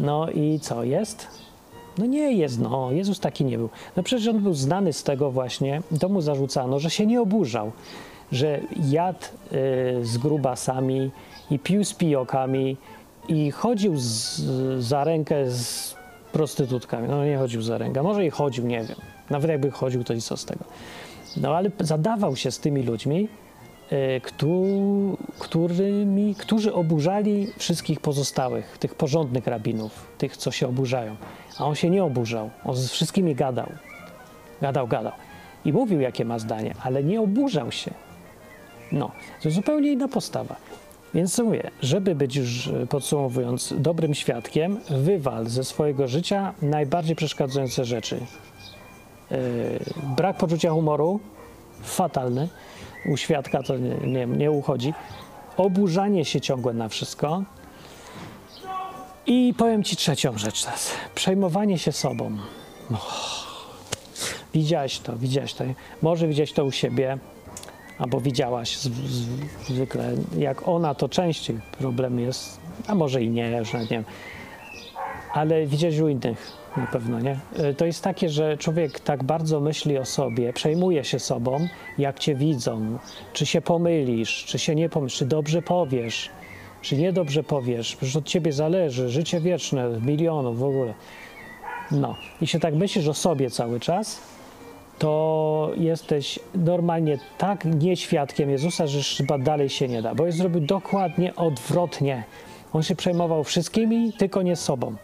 No 0.00 0.30
i 0.30 0.60
co, 0.60 0.84
jest? 0.84 1.26
No 1.98 2.06
nie 2.06 2.32
jest, 2.32 2.60
no, 2.60 2.92
Jezus 2.92 3.20
taki 3.20 3.44
nie 3.44 3.58
był. 3.58 3.68
No 3.96 4.02
przecież 4.02 4.28
on 4.28 4.38
był 4.38 4.54
znany 4.54 4.92
z 4.92 5.02
tego 5.02 5.30
właśnie, 5.30 5.82
to 6.00 6.08
mu 6.08 6.20
zarzucano, 6.20 6.78
że 6.78 6.90
się 6.90 7.06
nie 7.06 7.20
oburzał, 7.20 7.72
że 8.32 8.60
jadł 8.84 9.24
y, 9.52 10.04
z 10.04 10.18
grubasami 10.18 11.10
i 11.50 11.58
pił 11.58 11.84
z 11.84 11.94
pijokami 11.94 12.76
i 13.28 13.50
chodził 13.50 13.92
z, 13.96 14.40
za 14.78 15.04
rękę 15.04 15.50
z 15.50 15.94
prostytutkami. 16.32 17.08
No 17.08 17.24
nie 17.24 17.36
chodził 17.36 17.62
za 17.62 17.78
rękę, 17.78 18.02
może 18.02 18.26
i 18.26 18.30
chodził, 18.30 18.66
nie 18.66 18.80
wiem. 18.80 18.96
Nawet 19.30 19.50
jakby 19.50 19.70
chodził, 19.70 20.04
to 20.04 20.14
i 20.14 20.20
co 20.20 20.36
z 20.36 20.44
tego. 20.44 20.64
No 21.36 21.56
ale 21.56 21.70
zadawał 21.80 22.36
się 22.36 22.50
z 22.50 22.58
tymi 22.58 22.82
ludźmi, 22.82 23.28
którymi, 25.38 26.34
którzy 26.34 26.74
oburzali 26.74 27.46
wszystkich 27.56 28.00
pozostałych, 28.00 28.78
tych 28.78 28.94
porządnych 28.94 29.46
rabinów, 29.46 30.06
tych, 30.18 30.36
co 30.36 30.50
się 30.50 30.68
oburzają. 30.68 31.16
A 31.58 31.64
on 31.64 31.74
się 31.74 31.90
nie 31.90 32.04
oburzał, 32.04 32.50
on 32.64 32.76
z 32.76 32.90
wszystkimi 32.90 33.34
gadał. 33.34 33.72
Gadał, 34.60 34.88
gadał. 34.88 35.12
I 35.64 35.72
mówił, 35.72 36.00
jakie 36.00 36.24
ma 36.24 36.38
zdanie, 36.38 36.74
ale 36.82 37.04
nie 37.04 37.20
oburzał 37.20 37.72
się. 37.72 37.90
No, 38.92 39.10
to 39.42 39.50
zupełnie 39.50 39.92
inna 39.92 40.08
postawa. 40.08 40.56
Więc 41.14 41.38
mówię, 41.38 41.70
żeby 41.82 42.14
być 42.14 42.36
już 42.36 42.70
podsumowując 42.88 43.74
dobrym 43.78 44.14
świadkiem, 44.14 44.80
wywal 44.90 45.46
ze 45.46 45.64
swojego 45.64 46.08
życia 46.08 46.54
najbardziej 46.62 47.16
przeszkadzające 47.16 47.84
rzeczy. 47.84 48.20
Yy, 49.30 49.38
brak 50.16 50.36
poczucia 50.36 50.70
humoru, 50.70 51.20
fatalny, 51.82 52.48
u 53.06 53.16
świadka 53.16 53.62
to 53.62 53.76
nie, 53.76 53.96
nie, 53.96 54.26
nie 54.26 54.50
uchodzi. 54.50 54.94
Oburzanie 55.56 56.24
się 56.24 56.40
ciągłe 56.40 56.74
na 56.74 56.88
wszystko. 56.88 57.42
I 59.26 59.54
powiem 59.58 59.84
Ci 59.84 59.96
trzecią 59.96 60.38
rzecz 60.38 60.64
teraz. 60.64 60.90
Przejmowanie 61.14 61.78
się 61.78 61.92
sobą. 61.92 62.38
Oh. 62.90 63.38
Widziałeś 64.54 64.98
to, 64.98 65.16
widziałeś 65.16 65.54
to. 65.54 65.64
Może 66.02 66.28
widziałeś 66.28 66.52
to 66.52 66.64
u 66.64 66.72
siebie, 66.72 67.18
albo 67.98 68.20
widziałaś 68.20 68.76
z, 68.76 68.82
z, 68.88 69.28
zwykle, 69.68 70.12
jak 70.38 70.68
ona, 70.68 70.94
to 70.94 71.08
częściej 71.08 71.60
problem 71.78 72.20
jest, 72.20 72.60
a 72.86 72.94
może 72.94 73.22
i 73.22 73.30
nie, 73.30 73.50
nawet 73.50 73.74
nie 73.74 73.86
wiem. 73.86 74.04
Ale 75.32 75.66
widziałeś 75.66 75.98
u 75.98 76.08
innych 76.08 76.57
na 76.76 76.86
pewno, 76.86 77.20
nie? 77.20 77.38
E, 77.56 77.74
to 77.74 77.86
jest 77.86 78.04
takie, 78.04 78.28
że 78.28 78.56
człowiek 78.56 79.00
tak 79.00 79.24
bardzo 79.24 79.60
myśli 79.60 79.98
o 79.98 80.04
sobie, 80.04 80.52
przejmuje 80.52 81.04
się 81.04 81.18
sobą, 81.18 81.68
jak 81.98 82.18
cię 82.18 82.34
widzą, 82.34 82.98
czy 83.32 83.46
się 83.46 83.60
pomylisz, 83.60 84.44
czy 84.44 84.58
się 84.58 84.74
nie 84.74 84.88
pomylisz, 84.88 85.14
czy 85.14 85.26
dobrze 85.26 85.62
powiesz, 85.62 86.30
czy 86.82 86.96
niedobrze 86.96 87.42
powiesz, 87.42 87.96
przecież 87.96 88.16
od 88.16 88.24
ciebie 88.24 88.52
zależy, 88.52 89.08
życie 89.08 89.40
wieczne, 89.40 89.88
milionów 90.00 90.58
w 90.58 90.64
ogóle. 90.64 90.94
No, 91.90 92.14
i 92.40 92.46
się 92.46 92.60
tak 92.60 92.74
myślisz 92.74 93.08
o 93.08 93.14
sobie 93.14 93.50
cały 93.50 93.80
czas, 93.80 94.20
to 94.98 95.72
jesteś 95.76 96.38
normalnie 96.54 97.18
tak 97.38 97.64
nieświadkiem 97.64 98.50
Jezusa, 98.50 98.86
że 98.86 99.02
chyba 99.16 99.38
dalej 99.38 99.68
się 99.68 99.88
nie 99.88 100.02
da, 100.02 100.14
bo 100.14 100.26
jest 100.26 100.38
zrobił 100.38 100.60
dokładnie 100.60 101.36
odwrotnie. 101.36 102.24
On 102.72 102.82
się 102.82 102.96
przejmował 102.96 103.44
wszystkimi, 103.44 104.12
tylko 104.12 104.42
nie 104.42 104.56
sobą. 104.56 104.96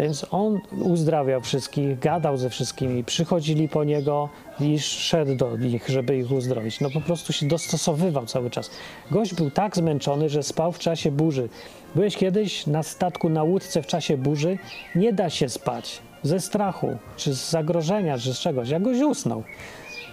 Więc 0.00 0.26
on 0.30 0.60
uzdrawiał 0.84 1.40
wszystkich, 1.40 1.98
gadał 1.98 2.36
ze 2.36 2.50
wszystkimi, 2.50 3.04
przychodzili 3.04 3.68
po 3.68 3.84
niego 3.84 4.28
i 4.60 4.78
szedł 4.78 5.34
do 5.34 5.56
nich, 5.56 5.88
żeby 5.88 6.16
ich 6.16 6.32
uzdrowić. 6.32 6.80
No 6.80 6.90
po 6.90 7.00
prostu 7.00 7.32
się 7.32 7.48
dostosowywał 7.48 8.26
cały 8.26 8.50
czas. 8.50 8.70
Gość 9.10 9.34
był 9.34 9.50
tak 9.50 9.76
zmęczony, 9.76 10.28
że 10.28 10.42
spał 10.42 10.72
w 10.72 10.78
czasie 10.78 11.10
burzy. 11.10 11.48
Byłeś 11.94 12.16
kiedyś 12.16 12.66
na 12.66 12.82
statku 12.82 13.28
na 13.28 13.42
łódce 13.42 13.82
w 13.82 13.86
czasie 13.86 14.16
burzy? 14.16 14.58
Nie 14.94 15.12
da 15.12 15.30
się 15.30 15.48
spać 15.48 16.02
ze 16.22 16.40
strachu, 16.40 16.96
czy 17.16 17.34
z 17.34 17.50
zagrożenia, 17.50 18.18
czy 18.18 18.34
z 18.34 18.38
czegoś. 18.38 18.68
Jak 18.68 18.82
goś 18.82 18.98
usnął. 18.98 19.42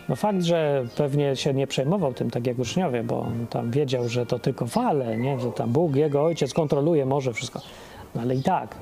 No 0.10 0.16
fakt, 0.16 0.44
że 0.44 0.86
pewnie 0.98 1.36
się 1.36 1.54
nie 1.54 1.68
przejmował 1.68 2.14
tym, 2.14 2.32
tak 2.32 2.48
jak 2.48 2.60
uczniowie, 2.60 3.04
bo 3.04 3.26
tam 3.50 3.72
wiedział, 3.72 4.10
że 4.10 4.26
to 4.26 4.40
tylko 4.40 4.68
fale, 4.68 5.18
nie? 5.18 5.40
że 5.40 5.52
tam 5.52 5.72
Bóg, 5.72 5.96
jego 5.96 6.24
ojciec 6.24 6.54
kontroluje 6.54 7.06
morze, 7.06 7.34
wszystko. 7.34 7.62
Ale 8.22 8.36
i 8.36 8.44
tak, 8.44 8.76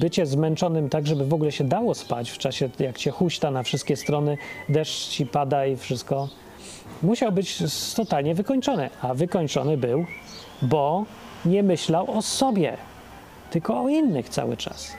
bycie 0.00 0.26
zmęczonym 0.26 0.88
tak, 0.88 1.06
żeby 1.06 1.26
w 1.26 1.34
ogóle 1.34 1.52
się 1.52 1.64
dało 1.64 1.94
spać 1.94 2.30
w 2.30 2.38
czasie, 2.38 2.70
jak 2.78 2.98
cię 2.98 3.10
huśta 3.10 3.50
na 3.50 3.62
wszystkie 3.62 3.96
strony, 3.96 4.38
deszcz 4.68 5.08
ci 5.08 5.26
pada 5.26 5.66
i 5.66 5.76
wszystko, 5.76 6.28
musiał 7.02 7.32
być 7.32 7.58
totalnie 7.96 8.34
wykończony. 8.34 8.90
A 9.02 9.14
wykończony 9.14 9.76
był, 9.76 10.04
bo 10.62 11.04
nie 11.44 11.62
myślał 11.62 12.10
o 12.10 12.22
sobie, 12.22 12.76
tylko 13.50 13.82
o 13.82 13.88
innych 13.88 14.28
cały 14.28 14.56
czas. 14.56 14.92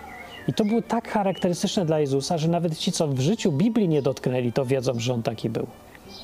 I 0.47 0.53
to 0.53 0.65
było 0.65 0.81
tak 0.81 1.07
charakterystyczne 1.09 1.85
dla 1.85 1.99
Jezusa, 1.99 2.37
że 2.37 2.47
nawet 2.47 2.77
ci, 2.77 2.91
co 2.91 3.07
w 3.07 3.19
życiu 3.19 3.51
Biblii 3.51 3.87
nie 3.87 4.01
dotknęli, 4.01 4.53
to 4.53 4.65
wiedzą, 4.65 4.99
że 4.99 5.13
on 5.13 5.23
taki 5.23 5.49
był. 5.49 5.67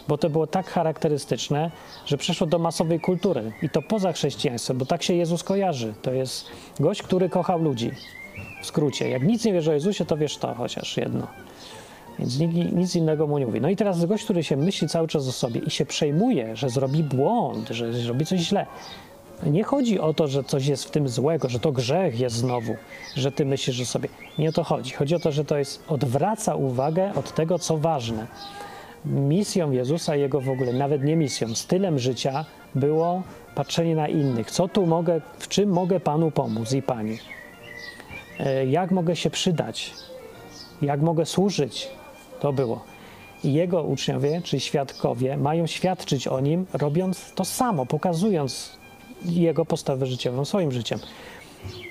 Bo 0.08 0.18
to 0.18 0.30
było 0.30 0.48
tak 0.48 0.70
charakterystyczne, 0.70 1.72
że 2.06 2.18
przeszło 2.18 2.48
do 2.48 2.60
masowej 2.60 3.00
kultury 3.00 3.52
i 3.62 3.70
to 3.70 3.82
poza 3.82 4.14
chrześcijaństwem, 4.14 4.78
bo 4.78 4.86
tak 4.86 5.04
się 5.04 5.14
Jezus 5.14 5.44
kojarzy. 5.44 5.94
To 6.02 6.14
jest 6.14 6.46
gość, 6.80 7.04
który 7.04 7.30
kochał 7.30 7.60
ludzi. 7.60 7.92
W 8.62 8.66
skrócie, 8.66 9.10
jak 9.10 9.24
nic 9.24 9.46
nie 9.46 9.54
wiesz 9.54 9.68
o 9.68 9.74
Jezusie, 9.74 10.06
to 10.06 10.18
wiesz 10.18 10.38
to 10.38 10.54
chociaż 10.54 10.98
jedno. 10.98 11.28
Więc 12.20 12.40
nikt, 12.40 12.74
nic 12.74 12.96
innego 12.96 13.28
mu 13.28 13.38
nie 13.38 13.46
mówi. 13.46 13.62
No 13.62 13.70
i 13.70 13.76
teraz 13.76 14.06
gość, 14.06 14.24
który 14.24 14.44
się 14.44 14.58
myśli 14.58 14.88
cały 14.88 15.08
czas 15.08 15.28
o 15.28 15.32
sobie 15.32 15.62
i 15.62 15.72
się 15.72 15.86
przejmuje, 15.86 16.56
że 16.56 16.70
zrobi 16.70 17.04
błąd, 17.04 17.70
że 17.70 17.94
zrobi 17.94 18.26
coś 18.26 18.40
źle. 18.40 18.66
Nie 19.44 19.64
chodzi 19.64 20.00
o 20.00 20.14
to, 20.14 20.28
że 20.28 20.44
coś 20.44 20.68
jest 20.68 20.86
w 20.86 20.92
tym 20.92 21.10
złego, 21.10 21.50
że 21.50 21.60
to 21.60 21.72
grzech 21.72 22.20
jest 22.20 22.36
znowu, 22.36 22.76
że 23.16 23.32
ty 23.32 23.46
myślisz 23.46 23.82
o 23.82 23.86
sobie. 23.86 24.10
Nie 24.38 24.50
o 24.50 24.52
to 24.52 24.64
chodzi. 24.64 24.92
Chodzi 24.92 25.16
o 25.16 25.20
to, 25.20 25.32
że 25.32 25.46
to 25.46 25.58
jest 25.58 25.84
odwraca 25.88 26.56
uwagę 26.56 27.12
od 27.16 27.36
tego, 27.36 27.60
co 27.60 27.78
ważne. 27.78 28.28
Misją 29.06 29.72
Jezusa, 29.72 30.16
jego 30.16 30.42
w 30.42 30.50
ogóle, 30.50 30.74
nawet 30.74 31.04
nie 31.04 31.16
misją, 31.16 31.56
stylem 31.56 32.00
życia 32.00 32.46
było 32.76 33.24
patrzenie 33.56 33.96
na 33.96 34.08
innych. 34.08 34.52
Co 34.52 34.68
tu 34.68 34.86
mogę, 34.86 35.22
w 35.40 35.48
czym 35.48 35.70
mogę 35.70 36.00
Panu 36.00 36.32
pomóc 36.32 36.74
i 36.74 36.82
Pani? 36.82 37.18
E, 38.40 38.66
jak 38.66 38.92
mogę 38.92 39.16
się 39.16 39.30
przydać? 39.30 39.94
Jak 40.82 41.02
mogę 41.02 41.26
służyć? 41.26 41.88
To 42.40 42.54
było. 42.54 42.84
I 43.44 43.54
jego 43.54 43.84
uczniowie, 43.84 44.42
czy 44.44 44.60
świadkowie, 44.60 45.38
mają 45.38 45.68
świadczyć 45.68 46.28
o 46.28 46.40
nim, 46.40 46.66
robiąc 46.74 47.34
to 47.36 47.46
samo, 47.46 47.86
pokazując 47.86 48.78
jego 49.26 49.66
postawę 49.66 50.06
życiową 50.06 50.46
swoim 50.46 50.72
życiem. 50.72 51.00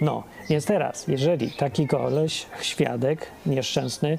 No, 0.01 0.23
więc 0.49 0.67
teraz, 0.67 1.09
jeżeli 1.09 1.51
taki 1.51 1.87
koleś, 1.87 2.47
świadek 2.61 3.27
nieszczęsny, 3.47 4.19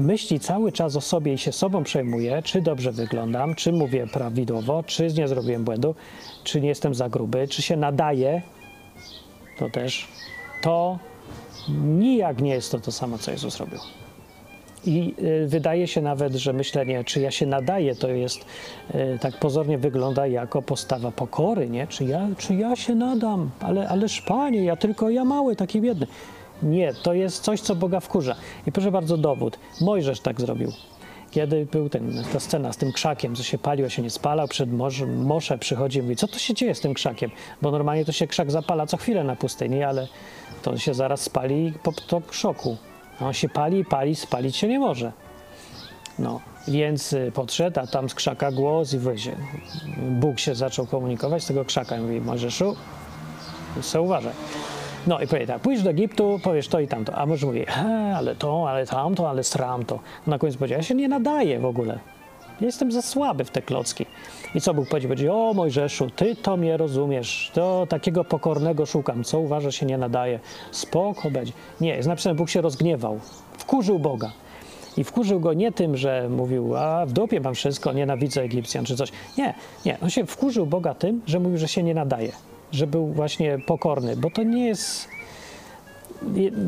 myśli 0.00 0.40
cały 0.40 0.72
czas 0.72 0.96
o 0.96 1.00
sobie 1.00 1.32
i 1.32 1.38
się 1.38 1.52
sobą 1.52 1.84
przejmuje, 1.84 2.42
czy 2.42 2.62
dobrze 2.62 2.92
wyglądam, 2.92 3.54
czy 3.54 3.72
mówię 3.72 4.06
prawidłowo, 4.06 4.82
czy 4.86 5.06
nie 5.06 5.28
zrobiłem 5.28 5.64
błędu, 5.64 5.94
czy 6.44 6.60
nie 6.60 6.68
jestem 6.68 6.94
za 6.94 7.08
gruby, 7.08 7.48
czy 7.48 7.62
się 7.62 7.76
nadaje, 7.76 8.42
to 9.58 9.70
też, 9.70 10.08
to 10.62 10.98
nijak 11.98 12.40
nie 12.40 12.50
jest 12.50 12.72
to 12.72 12.80
to 12.80 12.92
samo, 12.92 13.18
co 13.18 13.30
Jezus 13.30 13.56
robił. 13.56 13.78
I 14.84 15.14
y, 15.22 15.46
wydaje 15.48 15.86
się 15.86 16.00
nawet, 16.00 16.34
że 16.34 16.52
myślenie, 16.52 17.04
czy 17.04 17.20
ja 17.20 17.30
się 17.30 17.46
nadaję, 17.46 17.94
to 17.94 18.08
jest, 18.08 18.46
y, 18.94 19.18
tak 19.20 19.38
pozornie 19.38 19.78
wygląda 19.78 20.26
jako 20.26 20.62
postawa 20.62 21.10
pokory, 21.10 21.70
nie? 21.70 21.86
Czy 21.86 22.04
ja, 22.04 22.28
czy 22.38 22.54
ja 22.54 22.76
się 22.76 22.94
nadam? 22.94 23.50
Ale, 23.60 23.88
ależ 23.88 24.20
Panie, 24.20 24.64
ja 24.64 24.76
tylko 24.76 25.10
ja 25.10 25.24
mały, 25.24 25.56
taki 25.56 25.80
biedny. 25.80 26.06
Nie, 26.62 26.94
to 26.94 27.14
jest 27.14 27.42
coś, 27.42 27.60
co 27.60 27.74
Boga 27.74 28.00
wkurza. 28.00 28.36
I 28.66 28.72
proszę 28.72 28.92
bardzo, 28.92 29.16
dowód. 29.16 29.58
Mojżesz 29.80 30.20
tak 30.20 30.40
zrobił. 30.40 30.72
Kiedy 31.30 31.66
był 31.72 31.88
ten, 31.88 32.24
ta 32.32 32.40
scena 32.40 32.72
z 32.72 32.76
tym 32.76 32.92
krzakiem, 32.92 33.36
co 33.36 33.42
się 33.42 33.58
palił, 33.58 33.86
a 33.86 33.88
się 33.88 34.02
nie 34.02 34.10
spalał, 34.10 34.48
przed 34.48 34.72
morze, 34.72 35.06
Mosze 35.06 35.58
przychodzi 35.58 35.98
i 35.98 36.02
mówi, 36.02 36.16
co 36.16 36.28
to 36.28 36.38
się 36.38 36.54
dzieje 36.54 36.74
z 36.74 36.80
tym 36.80 36.94
krzakiem? 36.94 37.30
Bo 37.62 37.70
normalnie 37.70 38.04
to 38.04 38.12
się 38.12 38.26
krzak 38.26 38.50
zapala 38.50 38.86
co 38.86 38.96
chwilę 38.96 39.24
na 39.24 39.36
pustyni, 39.36 39.82
ale 39.82 40.08
to 40.62 40.78
się 40.78 40.94
zaraz 40.94 41.20
spali 41.20 41.72
po 41.82 41.92
to 41.92 42.20
krzoku. 42.20 42.76
On 43.20 43.32
się 43.32 43.48
pali, 43.48 43.84
pali, 43.84 44.16
spalić 44.16 44.56
się 44.56 44.68
nie 44.68 44.78
może. 44.78 45.12
No, 46.18 46.40
więc 46.68 47.12
y, 47.12 47.32
podszedł, 47.34 47.80
a 47.80 47.86
tam 47.86 48.08
z 48.08 48.14
krzaka 48.14 48.52
głos 48.52 48.94
i 48.94 48.98
wyjdzie. 48.98 49.36
Bóg 49.96 50.38
się 50.38 50.54
zaczął 50.54 50.86
komunikować 50.86 51.42
z 51.42 51.46
tego 51.46 51.64
krzaka 51.64 51.96
i 51.96 52.00
mówi, 52.00 52.20
Mojżeszu, 52.20 52.76
co 53.82 54.02
uważaj. 54.02 54.32
No 55.06 55.20
i 55.20 55.26
powie 55.26 55.46
tak, 55.46 55.62
pójdź 55.62 55.82
do 55.82 55.90
Egiptu, 55.90 56.40
powiesz 56.42 56.68
to 56.68 56.80
i 56.80 56.88
tamto. 56.88 57.14
A 57.14 57.26
może 57.26 57.46
mówi, 57.46 57.66
ale 58.16 58.36
to, 58.36 58.70
ale 58.70 58.86
tamto, 58.86 59.30
ale 59.30 59.44
sram 59.44 59.84
to. 59.84 59.98
Na 60.26 60.38
końcu 60.38 60.58
powiedział, 60.58 60.78
ja 60.78 60.82
się 60.82 60.94
nie 60.94 61.08
nadaję 61.08 61.58
w 61.58 61.64
ogóle. 61.64 61.98
Jestem 62.60 62.92
za 62.92 63.02
słaby 63.02 63.44
w 63.44 63.50
te 63.50 63.62
klocki. 63.62 64.06
I 64.54 64.60
co 64.60 64.74
Bóg 64.74 64.88
powiedział? 64.88 65.08
Będzie, 65.08 65.32
o 65.32 65.54
Mojżeszu, 65.54 66.10
ty 66.10 66.36
to 66.36 66.56
mnie 66.56 66.76
rozumiesz, 66.76 67.50
to 67.54 67.86
takiego 67.88 68.24
pokornego 68.24 68.86
szukam, 68.86 69.24
co 69.24 69.38
uważa 69.38 69.72
się 69.72 69.86
nie 69.86 69.98
nadaje. 69.98 70.40
Spoko 70.70 71.30
będzie. 71.30 71.52
Nie, 71.80 71.96
jest 71.96 72.08
napisane, 72.08 72.34
Bóg 72.34 72.50
się 72.50 72.60
rozgniewał, 72.60 73.20
wkurzył 73.58 73.98
Boga. 73.98 74.32
I 74.96 75.04
wkurzył 75.04 75.40
go 75.40 75.52
nie 75.52 75.72
tym, 75.72 75.96
że 75.96 76.28
mówił, 76.28 76.76
a 76.76 77.06
w 77.06 77.12
dupie 77.12 77.40
mam 77.40 77.54
wszystko, 77.54 77.92
nienawidzę 77.92 78.42
Egipcjan 78.42 78.84
czy 78.84 78.96
coś. 78.96 79.12
Nie, 79.38 79.54
nie. 79.84 79.98
On 80.02 80.10
się 80.10 80.26
wkurzył 80.26 80.66
Boga 80.66 80.94
tym, 80.94 81.22
że 81.26 81.40
mówił, 81.40 81.58
że 81.58 81.68
się 81.68 81.82
nie 81.82 81.94
nadaje. 81.94 82.32
Że 82.72 82.86
był 82.86 83.06
właśnie 83.06 83.58
pokorny, 83.58 84.16
bo 84.16 84.30
to 84.30 84.42
nie 84.42 84.66
jest... 84.66 85.08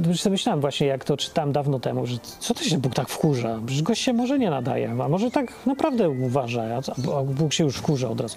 Już 0.08 0.20
sobie 0.20 0.30
myślałem 0.30 0.60
właśnie, 0.60 0.86
jak 0.86 1.04
to 1.04 1.16
czytałem 1.16 1.52
dawno 1.52 1.80
temu, 1.80 2.06
że 2.06 2.16
co 2.38 2.54
to 2.54 2.64
się 2.64 2.78
Bóg 2.78 2.94
tak 2.94 3.08
wkurza? 3.08 3.60
Przecież 3.66 3.82
gość 3.82 4.02
się 4.02 4.12
może 4.12 4.38
nie 4.38 4.50
nadaje, 4.50 4.90
a 5.04 5.08
może 5.08 5.30
tak 5.30 5.52
naprawdę 5.66 6.10
uważa, 6.10 6.62
a 7.16 7.22
Bóg 7.22 7.52
się 7.52 7.64
już 7.64 7.76
wkurza 7.76 8.08
od 8.08 8.20
razu. 8.20 8.36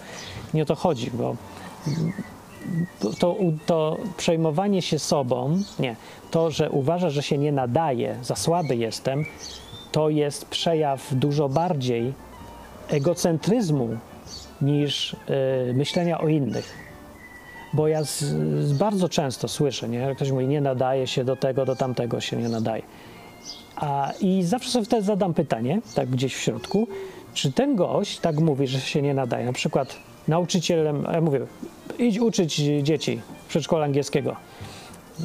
Nie 0.53 0.63
o 0.63 0.65
to 0.65 0.75
chodzi, 0.75 1.11
bo 1.11 1.35
to, 3.19 3.35
to 3.65 3.97
przejmowanie 4.17 4.81
się 4.81 4.99
sobą, 4.99 5.57
nie, 5.79 5.95
to, 6.31 6.51
że 6.51 6.69
uważa, 6.69 7.09
że 7.09 7.23
się 7.23 7.37
nie 7.37 7.51
nadaje, 7.51 8.17
za 8.21 8.35
słaby 8.35 8.75
jestem, 8.75 9.25
to 9.91 10.09
jest 10.09 10.45
przejaw 10.45 11.13
dużo 11.13 11.49
bardziej 11.49 12.13
egocentryzmu 12.87 13.97
niż 14.61 15.13
y, 15.13 15.73
myślenia 15.73 16.21
o 16.21 16.27
innych. 16.27 16.84
Bo 17.75 17.87
ja 17.87 18.03
z, 18.03 18.19
z 18.65 18.73
bardzo 18.73 19.09
często 19.09 19.47
słyszę, 19.47 19.89
nie? 19.89 20.15
ktoś 20.15 20.31
mówi, 20.31 20.47
nie 20.47 20.61
nadaje 20.61 21.07
się 21.07 21.23
do 21.23 21.35
tego, 21.35 21.65
do 21.65 21.75
tamtego 21.75 22.21
się 22.21 22.37
nie 22.37 22.49
nadaje. 22.49 22.83
A, 23.75 24.11
I 24.21 24.43
zawsze 24.43 24.71
sobie 24.71 24.85
wtedy 24.85 25.03
zadam 25.03 25.33
pytanie, 25.33 25.81
tak 25.95 26.09
gdzieś 26.09 26.35
w 26.35 26.39
środku, 26.39 26.87
czy 27.33 27.51
ten 27.51 27.75
gość 27.75 28.19
tak 28.19 28.39
mówi, 28.39 28.67
że 28.67 28.79
się 28.79 29.01
nie 29.01 29.13
nadaje. 29.13 29.45
Na 29.45 29.53
przykład 29.53 29.95
nauczycielem, 30.27 31.07
ja 31.13 31.21
mówię, 31.21 31.39
idź 31.99 32.19
uczyć 32.19 32.55
dzieci 32.83 33.21
w 33.45 33.49
przedszkolu 33.49 33.83
angielskiego 33.83 34.35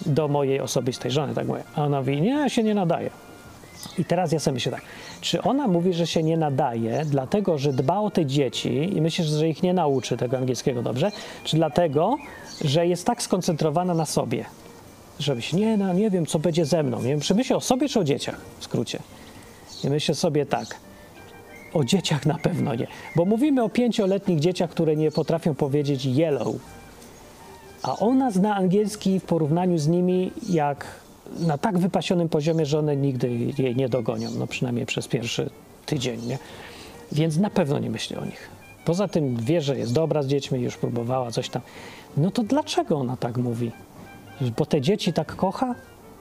do 0.07 0.29
mojej 0.29 0.61
osobistej 0.61 1.11
żony, 1.11 1.35
tak 1.35 1.47
mówię. 1.47 1.63
A 1.75 1.85
ona 1.85 1.99
mówi, 1.99 2.23
nie, 2.23 2.51
się 2.51 2.63
nie 2.63 2.75
nadaje. 2.75 3.11
I 3.99 4.05
teraz 4.05 4.33
ja 4.33 4.39
sobie 4.39 4.55
myślę 4.55 4.73
tak, 4.73 4.83
czy 5.21 5.43
ona 5.43 5.69
mówi, 5.69 5.95
że 5.95 6.07
się 6.07 6.23
nie 6.23 6.37
nadaje, 6.37 7.03
dlatego, 7.05 7.59
że 7.59 7.73
dba 7.73 8.01
o 8.01 8.11
te 8.11 8.27
dzieci 8.27 8.97
i 8.97 9.01
myślisz, 9.01 9.27
że 9.27 9.49
ich 9.49 9.63
nie 9.63 9.75
nauczy 9.75 10.17
tego 10.17 10.39
angielskiego 10.39 10.83
dobrze, 10.83 11.13
czy 11.45 11.57
dlatego, 11.57 12.17
że 12.65 12.87
jest 12.87 13.07
tak 13.07 13.23
skoncentrowana 13.23 13.95
na 13.95 14.07
sobie, 14.07 14.45
żeby 15.19 15.43
się, 15.43 15.57
nie, 15.57 15.77
no, 15.77 15.93
nie 15.93 16.11
wiem, 16.11 16.27
co 16.27 16.39
będzie 16.39 16.65
ze 16.65 16.83
mną, 16.83 16.99
nie 16.99 17.09
wiem, 17.09 17.21
czy 17.21 17.35
myślę 17.35 17.57
o 17.57 17.61
sobie, 17.61 17.89
czy 17.89 18.01
o 18.01 18.05
dzieciach, 18.05 18.41
w 18.59 18.65
skrócie. 18.65 18.99
I 19.85 19.91
myślę 19.91 20.15
sobie 20.15 20.47
tak, 20.47 20.77
o 21.75 21.85
dzieciach 21.85 22.27
na 22.27 22.39
pewno 22.39 22.75
nie, 22.75 22.87
bo 23.17 23.25
mówimy 23.25 23.63
o 23.63 23.69
pięcioletnich 23.69 24.41
dzieciach, 24.41 24.71
które 24.71 24.97
nie 24.97 25.11
potrafią 25.11 25.55
powiedzieć 25.55 26.05
yellow, 26.05 26.57
a 27.83 27.97
ona 27.97 28.31
zna 28.31 28.57
angielski 28.57 29.21
w 29.21 29.25
porównaniu 29.25 29.79
z 29.79 29.89
nimi 29.89 30.33
jak 30.49 30.87
na 31.39 31.59
tak 31.59 31.79
wypasionym 31.79 32.29
poziomie, 32.29 32.67
że 32.67 32.79
one 32.79 32.97
nigdy 32.97 33.29
jej 33.59 33.77
nie 33.77 33.89
dogonią, 33.89 34.31
no 34.39 34.47
przynajmniej 34.47 34.87
przez 34.87 35.09
pierwszy 35.09 35.51
tydzień, 35.87 36.27
nie? 36.27 36.39
Więc 37.13 37.37
na 37.37 37.51
pewno 37.51 37.79
nie 37.79 37.91
myśli 37.91 38.17
o 38.17 38.25
nich. 38.25 38.51
Poza 38.85 39.09
tym 39.09 39.37
wie, 39.37 39.61
że 39.61 39.79
jest 39.79 39.93
dobra 39.93 40.23
z 40.23 40.27
dziećmi, 40.27 40.61
już 40.61 40.77
próbowała 40.77 41.31
coś 41.31 41.49
tam. 41.49 41.63
No 42.17 42.31
to 42.31 42.43
dlaczego 42.43 42.97
ona 42.97 43.17
tak 43.17 43.37
mówi? 43.37 43.73
Bo 44.59 44.67
te 44.67 44.81
dzieci 44.81 45.13
tak 45.13 45.37
kocha? 45.37 45.75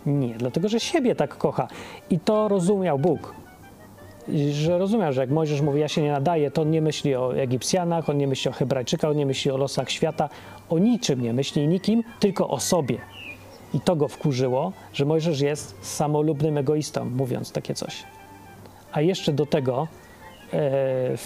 Nie, 0.06 0.36
dlatego 0.36 0.70
że 0.70 0.80
siebie 0.80 1.16
tak 1.16 1.38
kocha. 1.38 1.68
I 2.10 2.20
to 2.20 2.48
rozumiał 2.48 3.00
Bóg 3.00 3.34
że 4.52 4.78
rozumiał, 4.78 5.14
że 5.14 5.22
jak 5.22 5.30
Mojżesz 5.30 5.62
mówi, 5.62 5.80
ja 5.80 5.88
się 5.88 6.02
nie 6.02 6.12
nadaję, 6.12 6.52
to 6.52 6.62
on 6.62 6.72
nie 6.72 6.82
myśli 6.82 7.16
o 7.16 7.36
Egipcjanach, 7.38 8.10
on 8.10 8.18
nie 8.18 8.28
myśli 8.28 8.50
o 8.50 8.54
Hebrajczykach, 8.54 9.12
on 9.12 9.18
nie 9.18 9.26
myśli 9.26 9.52
o 9.52 9.58
losach 9.58 9.92
świata, 9.92 10.30
o 10.70 10.80
niczym 10.80 11.22
nie 11.22 11.34
myśli, 11.34 11.68
nikim, 11.68 12.04
tylko 12.20 12.50
o 12.50 12.60
sobie. 12.60 12.98
I 13.74 13.80
to 13.80 13.96
go 13.96 14.08
wkurzyło, 14.08 14.72
że 14.94 15.06
Mojżesz 15.06 15.42
jest 15.42 15.76
samolubnym 15.82 16.58
egoistą, 16.58 17.06
mówiąc 17.06 17.52
takie 17.52 17.74
coś. 17.74 18.04
A 18.92 19.02
jeszcze 19.02 19.34
do 19.34 19.46
tego 19.46 19.88
e, 20.54 21.18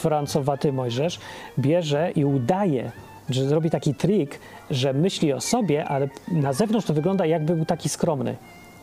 francowaty 0.00 0.72
Mojżesz 0.72 1.20
bierze 1.58 2.10
i 2.10 2.24
udaje, 2.24 2.92
że 3.30 3.48
zrobi 3.48 3.70
taki 3.70 3.94
trik, 3.94 4.40
że 4.70 4.92
myśli 4.92 5.32
o 5.32 5.40
sobie, 5.40 5.84
ale 5.84 6.08
na 6.28 6.52
zewnątrz 6.52 6.86
to 6.86 6.94
wygląda 6.94 7.26
jakby 7.26 7.56
był 7.56 7.64
taki 7.64 7.88
skromny. 7.88 8.36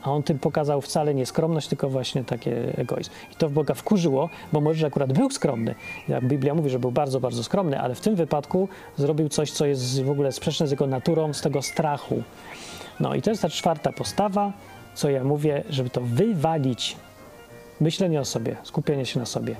A 0.08 0.12
on 0.12 0.24
tym 0.24 0.40
pokazał 0.40 0.82
wcale 0.82 1.14
nie 1.14 1.26
skromność, 1.26 1.68
tylko 1.68 1.90
właśnie 1.90 2.24
takie 2.24 2.78
egoizm. 2.78 3.12
I 3.32 3.36
to 3.36 3.50
w 3.50 3.52
Boga 3.52 3.74
wkurzyło, 3.74 4.30
bo 4.54 4.62
może 4.62 4.88
akurat 4.88 5.14
był 5.14 5.30
skromny. 5.32 5.76
Biblia 6.22 6.54
mówi, 6.54 6.70
że 6.70 6.80
był 6.80 6.92
bardzo, 6.92 7.20
bardzo 7.20 7.44
skromny, 7.44 7.80
ale 7.80 7.96
w 7.96 8.02
tym 8.02 8.16
wypadku 8.16 8.70
zrobił 8.98 9.30
coś, 9.30 9.52
co 9.52 9.66
jest 9.66 10.04
w 10.04 10.10
ogóle 10.10 10.32
sprzeczne 10.32 10.68
z 10.68 10.72
jego 10.72 10.88
naturą, 10.88 11.34
z 11.34 11.42
tego 11.42 11.62
strachu. 11.62 12.24
No 13.00 13.16
i 13.16 13.22
to 13.22 13.30
jest 13.30 13.42
ta 13.42 13.50
czwarta 13.50 13.92
postawa, 13.92 14.54
co 14.94 15.10
ja 15.10 15.24
mówię, 15.24 15.64
żeby 15.70 15.90
to 15.90 16.02
wywalić. 16.02 16.96
Myślenie 17.80 18.20
o 18.20 18.26
sobie, 18.26 18.56
skupienie 18.64 19.06
się 19.06 19.20
na 19.20 19.26
sobie. 19.26 19.56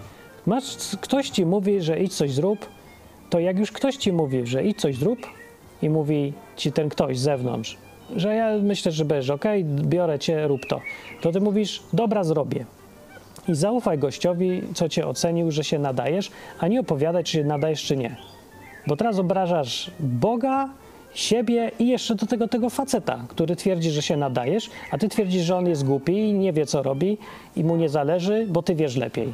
Masz, 0.46 0.78
ktoś 1.02 1.30
ci 1.30 1.46
mówi, 1.46 1.82
że 1.82 2.00
idź 2.00 2.16
coś 2.16 2.32
zrób, 2.32 2.66
to 3.30 3.40
jak 3.40 3.60
już 3.60 3.72
ktoś 3.72 3.96
ci 3.96 4.14
mówi, 4.14 4.48
że 4.48 4.64
idź 4.64 4.82
coś 4.82 4.96
zrób 4.96 5.20
i 5.82 5.90
mówi 5.90 6.34
ci 6.56 6.72
ten 6.72 6.90
ktoś 6.90 7.20
z 7.20 7.22
zewnątrz, 7.22 7.78
że 8.16 8.36
ja 8.36 8.58
myślę, 8.62 8.92
że 8.92 9.06
będziesz 9.06 9.30
ok, 9.30 9.46
biorę 9.66 10.20
cię, 10.20 10.48
rób 10.48 10.66
to. 10.66 10.82
To 11.22 11.32
ty 11.32 11.42
mówisz, 11.42 11.84
dobra, 11.94 12.24
zrobię. 12.24 12.66
I 13.48 13.56
zaufaj 13.56 13.98
gościowi, 13.98 14.62
co 14.74 14.90
cię 14.90 15.08
ocenił, 15.08 15.52
że 15.52 15.64
się 15.64 15.80
nadajesz, 15.80 16.32
a 16.60 16.68
nie 16.68 16.80
opowiadaj, 16.80 17.24
czy 17.24 17.32
się 17.32 17.44
nadajesz, 17.44 17.84
czy 17.84 17.98
nie. 17.98 18.18
Bo 18.88 18.96
teraz 18.96 19.20
obrażasz 19.20 19.92
Boga, 20.00 20.70
siebie 21.14 21.72
i 21.80 21.88
jeszcze 21.88 22.16
do 22.16 22.26
tego 22.26 22.48
tego 22.48 22.70
faceta, 22.70 23.26
który 23.28 23.56
twierdzi, 23.56 23.92
że 23.92 24.02
się 24.02 24.18
nadajesz, 24.18 24.70
a 24.92 24.98
ty 24.98 25.10
twierdzisz, 25.10 25.44
że 25.44 25.56
on 25.56 25.68
jest 25.68 25.86
głupi 25.86 26.18
i 26.18 26.34
nie 26.34 26.54
wie, 26.54 26.66
co 26.66 26.84
robi 26.84 27.18
i 27.56 27.64
mu 27.64 27.76
nie 27.76 27.90
zależy, 27.90 28.46
bo 28.50 28.64
ty 28.64 28.76
wiesz 28.76 28.96
lepiej. 28.96 29.34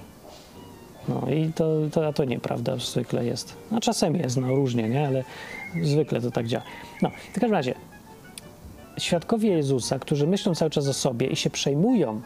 No 1.08 1.28
i 1.32 1.54
to, 1.54 1.66
to, 1.92 2.14
to 2.14 2.26
nieprawda 2.26 2.78
zwykle 2.78 3.26
jest. 3.26 3.56
No 3.72 3.80
czasem 3.80 4.16
jest, 4.16 4.38
no 4.38 4.48
różnie, 4.48 4.90
nie? 4.90 5.08
Ale 5.08 5.24
zwykle 5.82 6.22
to 6.22 6.32
tak 6.32 6.48
działa. 6.48 6.64
No, 7.02 7.10
w 7.10 7.34
każdym 7.34 7.52
razie, 7.52 7.76
świadkowie 8.98 9.50
Jezusa, 9.50 10.00
którzy 10.00 10.28
myślą 10.28 10.56
cały 10.56 10.72
czas 10.72 10.88
o 10.88 10.94
sobie 10.94 11.28
i 11.28 11.36
się 11.36 11.50
przejmują 11.50 12.22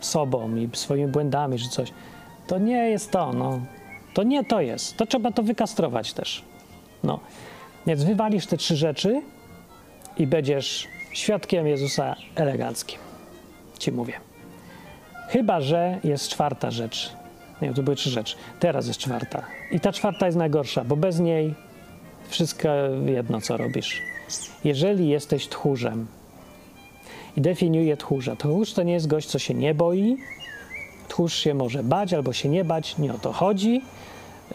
sobą 0.00 0.56
i 0.56 0.68
swoimi 0.72 1.06
błędami 1.06 1.58
czy 1.58 1.68
coś, 1.68 1.92
to 2.46 2.58
nie 2.58 2.90
jest 2.90 3.10
to, 3.10 3.32
no. 3.32 3.60
To 4.14 4.22
nie 4.22 4.44
to 4.44 4.60
jest. 4.60 4.96
To 4.96 5.06
trzeba 5.06 5.32
to 5.32 5.42
wykastrować 5.42 6.12
też. 6.12 6.44
No. 7.04 7.20
Więc 7.86 8.04
wywalisz 8.04 8.46
te 8.46 8.56
trzy 8.56 8.76
rzeczy 8.76 9.22
i 10.18 10.26
będziesz 10.26 10.88
świadkiem 11.12 11.66
Jezusa 11.66 12.16
eleganckim. 12.34 12.98
Ci 13.78 13.92
mówię. 13.92 14.20
Chyba, 15.28 15.60
że 15.60 15.98
jest 16.04 16.28
czwarta 16.28 16.70
rzecz. 16.70 17.12
Nie, 17.62 17.74
to 17.74 17.82
były 17.82 17.96
trzy 17.96 18.10
rzeczy. 18.10 18.36
Teraz 18.60 18.86
jest 18.86 19.00
czwarta. 19.00 19.42
I 19.70 19.80
ta 19.80 19.92
czwarta 19.92 20.26
jest 20.26 20.38
najgorsza, 20.38 20.84
bo 20.84 20.96
bez 20.96 21.20
niej 21.20 21.54
wszystko 22.28 22.68
jedno, 23.06 23.40
co 23.40 23.56
robisz 23.56 24.02
jeżeli 24.64 25.08
jesteś 25.08 25.48
tchórzem. 25.48 26.06
I 27.36 27.40
definiuję 27.40 27.96
tchórza. 27.96 28.36
Tchórz 28.36 28.72
to 28.72 28.82
nie 28.82 28.92
jest 28.92 29.06
gość, 29.06 29.28
co 29.28 29.38
się 29.38 29.54
nie 29.54 29.74
boi. 29.74 30.16
Tchórz 31.08 31.34
się 31.34 31.54
może 31.54 31.82
bać 31.82 32.14
albo 32.14 32.32
się 32.32 32.48
nie 32.48 32.64
bać. 32.64 32.98
Nie 32.98 33.14
o 33.14 33.18
to 33.18 33.32
chodzi. 33.32 33.82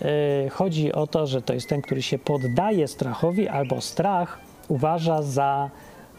Yy, 0.01 0.49
chodzi 0.49 0.93
o 0.93 1.07
to, 1.07 1.27
że 1.27 1.41
to 1.41 1.53
jest 1.53 1.69
ten, 1.69 1.81
który 1.81 2.01
się 2.01 2.19
poddaje 2.19 2.87
strachowi 2.87 3.47
albo 3.47 3.81
strach 3.81 4.39
uważa 4.67 5.21
za 5.21 5.69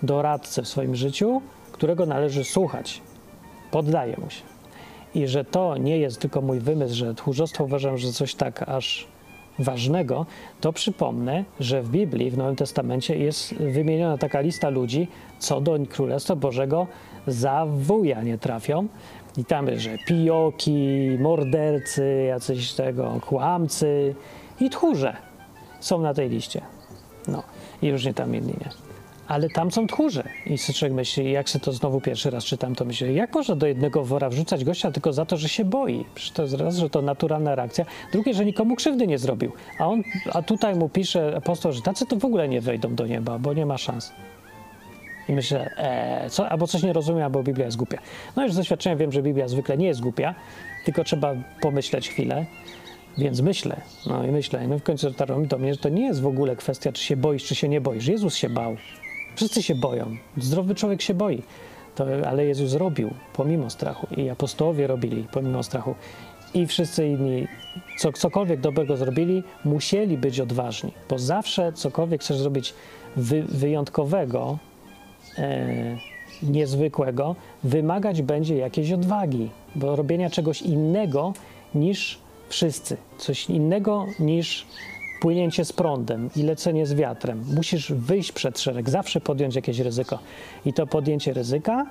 doradcę 0.02 0.62
w 0.62 0.68
swoim 0.68 0.96
życiu, 0.96 1.42
którego 1.72 2.06
należy 2.06 2.44
słuchać. 2.44 3.00
Poddaje 3.70 4.16
mu 4.18 4.30
się. 4.30 4.42
I 5.14 5.26
że 5.26 5.44
to 5.44 5.76
nie 5.76 5.98
jest 5.98 6.20
tylko 6.20 6.42
mój 6.42 6.60
wymysł, 6.60 6.94
że 6.94 7.14
tchórzostwo 7.14 7.64
uważam, 7.64 7.98
że 7.98 8.12
coś 8.12 8.34
tak 8.34 8.68
aż 8.68 9.06
ważnego, 9.58 10.26
to 10.60 10.72
przypomnę, 10.72 11.44
że 11.60 11.82
w 11.82 11.90
Biblii, 11.90 12.30
w 12.30 12.38
Nowym 12.38 12.56
Testamencie 12.56 13.18
jest 13.18 13.54
wymieniona 13.54 14.18
taka 14.18 14.40
lista 14.40 14.68
ludzi, 14.68 15.08
co 15.38 15.60
do 15.60 15.78
Królestwa 15.90 16.36
Bożego 16.36 16.86
za 17.26 17.66
wuja 17.66 18.22
nie 18.22 18.38
trafią. 18.38 18.86
I 19.36 19.44
tam 19.44 19.66
że 19.76 19.98
pijoki, 20.06 21.16
mordercy, 21.20 22.24
jacyś 22.28 22.72
tego, 22.72 23.20
kłamcy 23.26 24.14
i 24.60 24.70
tchórze 24.70 25.16
są 25.80 26.00
na 26.00 26.14
tej 26.14 26.28
liście. 26.28 26.60
No 27.28 27.42
i 27.82 27.90
różnie 27.90 28.14
tam 28.14 28.34
inni, 28.34 28.54
nie? 28.60 28.87
Ale 29.28 29.48
tam 29.48 29.70
są 29.70 29.86
tchórze. 29.86 30.24
I 30.46 30.58
człowiek 30.58 30.96
myśli, 30.96 31.32
jak 31.32 31.48
się 31.48 31.60
to 31.60 31.72
znowu 31.72 32.00
pierwszy 32.00 32.30
raz 32.30 32.44
czytam, 32.44 32.74
to 32.74 32.84
myślę, 32.84 33.12
jak 33.12 33.34
można 33.34 33.56
do 33.56 33.66
jednego 33.66 34.04
wora 34.04 34.28
wrzucać 34.28 34.64
gościa 34.64 34.90
tylko 34.90 35.12
za 35.12 35.26
to, 35.26 35.36
że 35.36 35.48
się 35.48 35.64
boi? 35.64 36.04
Przecież 36.14 36.32
to 36.32 36.42
jest 36.42 36.54
raz, 36.54 36.76
że 36.76 36.90
to 36.90 37.02
naturalna 37.02 37.54
reakcja. 37.54 37.84
Drugie, 38.12 38.34
że 38.34 38.44
nikomu 38.44 38.76
krzywdy 38.76 39.06
nie 39.06 39.18
zrobił. 39.18 39.52
A 39.78 39.86
on, 39.86 40.02
a 40.32 40.42
tutaj 40.42 40.74
mu 40.74 40.88
pisze 40.88 41.36
apostoł, 41.36 41.72
że 41.72 41.82
tacy 41.82 42.06
to 42.06 42.16
w 42.16 42.24
ogóle 42.24 42.48
nie 42.48 42.60
wejdą 42.60 42.94
do 42.94 43.06
nieba, 43.06 43.38
bo 43.38 43.54
nie 43.54 43.66
ma 43.66 43.78
szans. 43.78 44.12
I 45.28 45.32
myślę, 45.32 45.70
ee, 45.76 46.30
co, 46.30 46.48
albo 46.48 46.66
coś 46.66 46.82
nie 46.82 46.92
rozumiem, 46.92 47.22
albo 47.22 47.42
Biblia 47.42 47.64
jest 47.64 47.76
głupia. 47.76 47.98
No 48.36 48.42
już 48.42 48.52
z 48.52 48.56
doświadczenia 48.56 48.96
wiem, 48.96 49.12
że 49.12 49.22
Biblia 49.22 49.48
zwykle 49.48 49.76
nie 49.76 49.86
jest 49.86 50.00
głupia, 50.00 50.34
tylko 50.84 51.04
trzeba 51.04 51.34
pomyśleć 51.60 52.08
chwilę. 52.08 52.46
Więc 53.18 53.40
myślę, 53.40 53.80
no 54.06 54.24
i 54.24 54.30
myślę, 54.30 54.68
no 54.68 54.78
w 54.78 54.82
końcu 54.82 55.10
dotarło 55.10 55.38
mi 55.38 55.46
do 55.46 55.58
mnie, 55.58 55.74
że 55.74 55.80
to 55.80 55.88
nie 55.88 56.06
jest 56.06 56.20
w 56.20 56.26
ogóle 56.26 56.56
kwestia, 56.56 56.92
czy 56.92 57.04
się 57.04 57.16
boisz, 57.16 57.44
czy 57.44 57.54
się 57.54 57.68
nie 57.68 57.80
boisz. 57.80 58.06
Jezus 58.06 58.34
się 58.34 58.48
bał. 58.48 58.76
Wszyscy 59.38 59.62
się 59.62 59.74
boją. 59.74 60.16
Zdrowy 60.36 60.74
człowiek 60.74 61.02
się 61.02 61.14
boi. 61.14 61.42
To, 61.94 62.06
ale 62.26 62.44
Jezus 62.44 62.74
robił 62.74 63.10
pomimo 63.32 63.70
strachu. 63.70 64.06
I 64.16 64.28
apostołowie 64.28 64.86
robili 64.86 65.26
pomimo 65.32 65.62
strachu. 65.62 65.94
I 66.54 66.66
wszyscy 66.66 67.08
inni, 67.08 67.46
co, 67.98 68.12
cokolwiek 68.12 68.60
dobrego 68.60 68.96
zrobili, 68.96 69.42
musieli 69.64 70.18
być 70.18 70.40
odważni, 70.40 70.92
bo 71.10 71.18
zawsze 71.18 71.72
cokolwiek 71.72 72.20
chcesz 72.20 72.36
zrobić 72.36 72.74
wy, 73.16 73.42
wyjątkowego, 73.42 74.58
e, 75.38 75.96
niezwykłego, 76.42 77.36
wymagać 77.64 78.22
będzie 78.22 78.56
jakiejś 78.56 78.92
odwagi, 78.92 79.50
bo 79.74 79.96
robienia 79.96 80.30
czegoś 80.30 80.62
innego 80.62 81.32
niż 81.74 82.18
wszyscy, 82.48 82.96
coś 83.18 83.50
innego 83.50 84.06
niż 84.20 84.66
płynięcie 85.20 85.64
z 85.64 85.72
prądem 85.72 86.30
i 86.36 86.42
lecenie 86.42 86.86
z 86.86 86.94
wiatrem. 86.94 87.44
Musisz 87.54 87.92
wyjść 87.92 88.32
przed 88.32 88.58
szereg, 88.58 88.90
zawsze 88.90 89.20
podjąć 89.20 89.56
jakieś 89.56 89.78
ryzyko. 89.78 90.18
I 90.64 90.72
to 90.72 90.86
podjęcie 90.86 91.32
ryzyka 91.32 91.86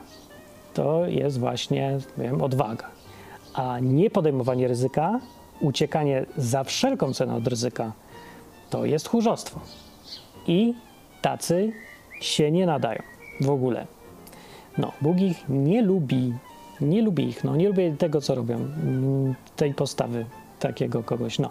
to 0.73 1.05
jest 1.05 1.39
właśnie 1.39 1.97
wiem, 2.17 2.41
odwaga. 2.41 2.85
A 3.53 3.79
nie 3.79 4.09
podejmowanie 4.09 4.67
ryzyka, 4.67 5.19
uciekanie 5.59 6.25
za 6.37 6.63
wszelką 6.63 7.13
cenę 7.13 7.35
od 7.35 7.47
ryzyka, 7.47 7.91
to 8.69 8.85
jest 8.85 9.05
tchórzostwo. 9.05 9.59
I 10.47 10.73
tacy 11.21 11.71
się 12.21 12.51
nie 12.51 12.65
nadają 12.65 13.01
w 13.41 13.49
ogóle. 13.49 13.87
No, 14.77 14.91
Bóg 15.01 15.19
ich 15.19 15.49
nie 15.49 15.81
lubi, 15.81 16.33
nie 16.81 17.01
lubi 17.01 17.23
ich, 17.23 17.43
no, 17.43 17.55
nie 17.55 17.67
lubi 17.67 17.91
tego, 17.91 18.21
co 18.21 18.35
robią, 18.35 18.55
mm, 18.55 19.35
tej 19.55 19.73
postawy 19.73 20.25
takiego 20.59 21.03
kogoś. 21.03 21.39
No. 21.39 21.49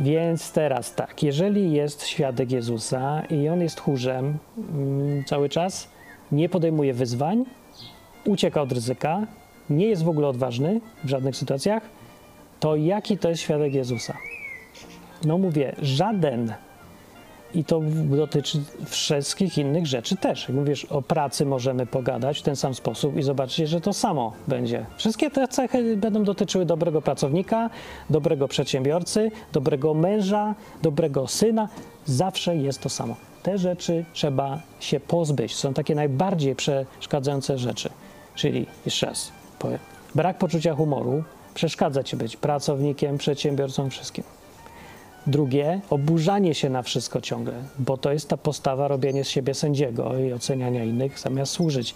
Więc 0.00 0.52
teraz 0.52 0.94
tak, 0.94 1.22
jeżeli 1.22 1.72
jest 1.72 2.06
świadek 2.06 2.52
Jezusa 2.52 3.22
i 3.30 3.48
on 3.48 3.60
jest 3.60 3.76
tchórzem 3.76 4.38
mm, 4.58 5.24
cały 5.24 5.48
czas, 5.48 5.88
nie 6.32 6.48
podejmuje 6.48 6.94
wyzwań, 6.94 7.44
ucieka 8.24 8.62
od 8.62 8.72
ryzyka, 8.72 9.26
nie 9.70 9.86
jest 9.86 10.04
w 10.04 10.08
ogóle 10.08 10.28
odważny 10.28 10.80
w 11.04 11.08
żadnych 11.08 11.36
sytuacjach, 11.36 11.82
to 12.60 12.76
jaki 12.76 13.18
to 13.18 13.28
jest 13.28 13.42
świadek 13.42 13.74
Jezusa? 13.74 14.16
No 15.24 15.38
mówię, 15.38 15.74
żaden. 15.82 16.54
I 17.54 17.64
to 17.64 17.80
dotyczy 18.04 18.60
wszystkich 18.86 19.58
innych 19.58 19.86
rzeczy 19.86 20.16
też. 20.16 20.48
Jak 20.48 20.56
mówisz, 20.56 20.84
o 20.84 21.02
pracy 21.02 21.46
możemy 21.46 21.86
pogadać 21.86 22.38
w 22.38 22.42
ten 22.42 22.56
sam 22.56 22.74
sposób 22.74 23.16
i 23.16 23.22
zobaczycie, 23.22 23.66
że 23.66 23.80
to 23.80 23.92
samo 23.92 24.32
będzie. 24.48 24.86
Wszystkie 24.96 25.30
te 25.30 25.48
cechy 25.48 25.96
będą 25.96 26.24
dotyczyły 26.24 26.66
dobrego 26.66 27.02
pracownika, 27.02 27.70
dobrego 28.10 28.48
przedsiębiorcy, 28.48 29.30
dobrego 29.52 29.94
męża, 29.94 30.54
dobrego 30.82 31.26
syna. 31.26 31.68
Zawsze 32.06 32.56
jest 32.56 32.80
to 32.80 32.88
samo. 32.88 33.16
Te 33.42 33.58
rzeczy 33.58 34.04
trzeba 34.12 34.60
się 34.80 35.00
pozbyć. 35.00 35.54
Są 35.54 35.74
takie 35.74 35.94
najbardziej 35.94 36.54
przeszkadzające 36.54 37.58
rzeczy. 37.58 37.90
Czyli, 38.34 38.66
jeszcze 38.84 39.06
raz 39.06 39.32
powiem, 39.58 39.78
brak 40.14 40.38
poczucia 40.38 40.74
humoru 40.74 41.22
przeszkadza 41.54 42.02
ci 42.02 42.16
być 42.16 42.36
pracownikiem, 42.36 43.18
przedsiębiorcą, 43.18 43.90
wszystkim. 43.90 44.24
Drugie, 45.28 45.80
oburzanie 45.90 46.54
się 46.54 46.70
na 46.70 46.82
wszystko 46.82 47.20
ciągle, 47.20 47.52
bo 47.78 47.96
to 47.96 48.12
jest 48.12 48.28
ta 48.28 48.36
postawa 48.36 48.88
robienia 48.88 49.24
z 49.24 49.28
siebie 49.28 49.54
sędziego 49.54 50.18
i 50.18 50.32
oceniania 50.32 50.84
innych 50.84 51.18
zamiast 51.18 51.52
służyć. 51.52 51.94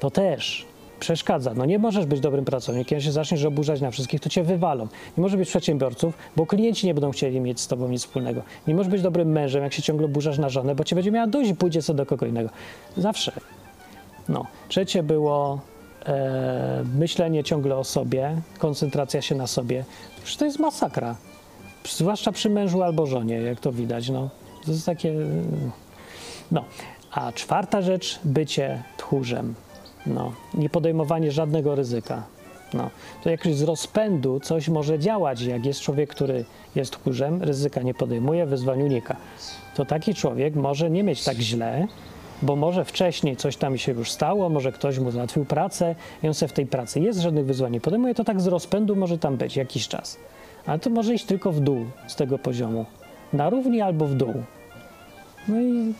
To 0.00 0.10
też 0.10 0.66
przeszkadza. 1.00 1.54
No 1.54 1.64
nie 1.64 1.78
możesz 1.78 2.06
być 2.06 2.20
dobrym 2.20 2.44
pracownikiem, 2.44 2.96
jeśli 2.96 3.12
zaczniesz 3.12 3.44
oburzać 3.44 3.80
na 3.80 3.90
wszystkich, 3.90 4.20
to 4.20 4.28
cię 4.28 4.42
wywalą. 4.42 4.88
Nie 5.18 5.22
możesz 5.22 5.36
być 5.36 5.48
przedsiębiorców, 5.48 6.14
bo 6.36 6.46
klienci 6.46 6.86
nie 6.86 6.94
będą 6.94 7.10
chcieli 7.10 7.40
mieć 7.40 7.60
z 7.60 7.66
tobą 7.66 7.88
nic 7.88 8.02
wspólnego. 8.02 8.42
Nie 8.66 8.74
możesz 8.74 8.90
być 8.90 9.02
dobrym 9.02 9.32
mężem, 9.32 9.62
jak 9.62 9.72
się 9.72 9.82
ciągle 9.82 10.06
oburzasz 10.06 10.38
na 10.38 10.48
żonę, 10.48 10.74
bo 10.74 10.84
cię 10.84 10.96
będzie 10.96 11.10
miała 11.10 11.26
dość 11.26 11.50
i 11.50 11.54
pójdzie 11.54 11.82
co 11.82 11.94
do 11.94 12.06
kogo 12.06 12.26
innego. 12.26 12.50
Zawsze. 12.96 13.32
No. 14.28 14.46
Trzecie 14.68 15.02
było 15.02 15.60
e, 16.06 16.84
myślenie 16.98 17.44
ciągle 17.44 17.76
o 17.76 17.84
sobie, 17.84 18.36
koncentracja 18.58 19.22
się 19.22 19.34
na 19.34 19.46
sobie. 19.46 19.84
Przecież 20.16 20.36
to 20.36 20.44
jest 20.44 20.58
masakra. 20.58 21.16
Zwłaszcza 21.88 22.32
przy 22.32 22.50
mężu 22.50 22.82
albo 22.82 23.06
żonie, 23.06 23.34
jak 23.34 23.60
to 23.60 23.72
widać. 23.72 24.08
No. 24.08 24.28
To 24.64 24.70
jest 24.70 24.86
takie... 24.86 25.14
No. 26.52 26.64
A 27.12 27.32
czwarta 27.32 27.82
rzecz, 27.82 28.20
bycie 28.24 28.82
tchórzem. 28.96 29.54
No. 30.06 30.32
Nie 30.54 30.70
podejmowanie 30.70 31.32
żadnego 31.32 31.74
ryzyka. 31.74 32.22
No. 32.74 32.90
To 33.22 33.30
jakoś 33.30 33.54
z 33.54 33.62
rozpędu 33.62 34.40
coś 34.40 34.68
może 34.68 34.98
działać, 34.98 35.40
jak 35.40 35.66
jest 35.66 35.80
człowiek, 35.80 36.10
który 36.10 36.44
jest 36.74 36.92
tchórzem, 36.92 37.42
ryzyka 37.42 37.82
nie 37.82 37.94
podejmuje, 37.94 38.46
wyzwań 38.46 38.82
unika. 38.82 39.16
To 39.74 39.84
taki 39.84 40.14
człowiek 40.14 40.54
może 40.54 40.90
nie 40.90 41.02
mieć 41.02 41.24
tak 41.24 41.36
źle, 41.36 41.86
bo 42.42 42.56
może 42.56 42.84
wcześniej 42.84 43.36
coś 43.36 43.56
tam 43.56 43.78
się 43.78 43.92
już 43.92 44.10
stało, 44.10 44.48
może 44.48 44.72
ktoś 44.72 44.98
mu 44.98 45.10
załatwił 45.10 45.44
pracę 45.44 45.94
i 46.22 46.28
on 46.28 46.34
w 46.34 46.52
tej 46.52 46.66
pracy 46.66 47.00
jest, 47.00 47.20
żadnych 47.20 47.46
wyzwań 47.46 47.72
nie 47.72 47.80
podejmuje, 47.80 48.14
to 48.14 48.24
tak 48.24 48.40
z 48.40 48.46
rozpędu 48.46 48.96
może 48.96 49.18
tam 49.18 49.36
być 49.36 49.56
jakiś 49.56 49.88
czas. 49.88 50.16
Ale 50.66 50.78
to 50.78 50.90
może 50.90 51.14
iść 51.14 51.24
tylko 51.24 51.52
w 51.52 51.60
dół 51.60 51.84
z 52.06 52.16
tego 52.16 52.38
poziomu. 52.38 52.86
Na 53.32 53.50
równi 53.50 53.80
albo 53.80 54.06
w 54.06 54.14
dół. 54.14 54.34
No 55.48 55.60
i 55.60 55.94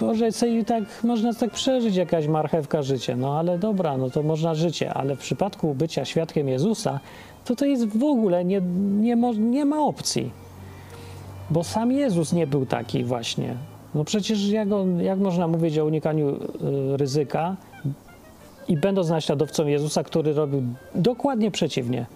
Boże, 0.00 0.32
sobie 0.32 0.64
tak, 0.64 0.84
można 1.04 1.34
tak 1.34 1.50
przeżyć 1.50 1.96
jakaś 1.96 2.26
marchewka 2.26 2.82
życie, 2.82 3.16
no 3.16 3.38
ale 3.38 3.58
dobra, 3.58 3.96
no 3.96 4.10
to 4.10 4.22
można 4.22 4.54
życie, 4.54 4.94
ale 4.94 5.16
w 5.16 5.18
przypadku 5.18 5.74
bycia 5.74 6.04
świadkiem 6.04 6.48
Jezusa, 6.48 7.00
to 7.44 7.56
to 7.56 7.64
jest 7.64 7.98
w 7.98 8.04
ogóle, 8.04 8.44
nie, 8.44 8.60
nie, 9.00 9.16
nie 9.38 9.64
ma 9.64 9.80
opcji. 9.80 10.30
Bo 11.50 11.64
sam 11.64 11.92
Jezus 11.92 12.32
nie 12.32 12.46
był 12.46 12.66
taki 12.66 13.04
właśnie. 13.04 13.56
No 13.94 14.04
przecież 14.04 14.48
jak, 14.48 14.72
on, 14.72 15.00
jak 15.00 15.18
można 15.18 15.48
mówić 15.48 15.78
o 15.78 15.84
unikaniu 15.84 16.28
y, 16.28 16.36
ryzyka 16.96 17.56
i 18.68 18.76
będąc 18.76 19.08
naśladowcą 19.08 19.66
Jezusa, 19.66 20.04
który 20.04 20.32
robił 20.32 20.62
dokładnie 20.94 21.50
przeciwnie. 21.50 22.06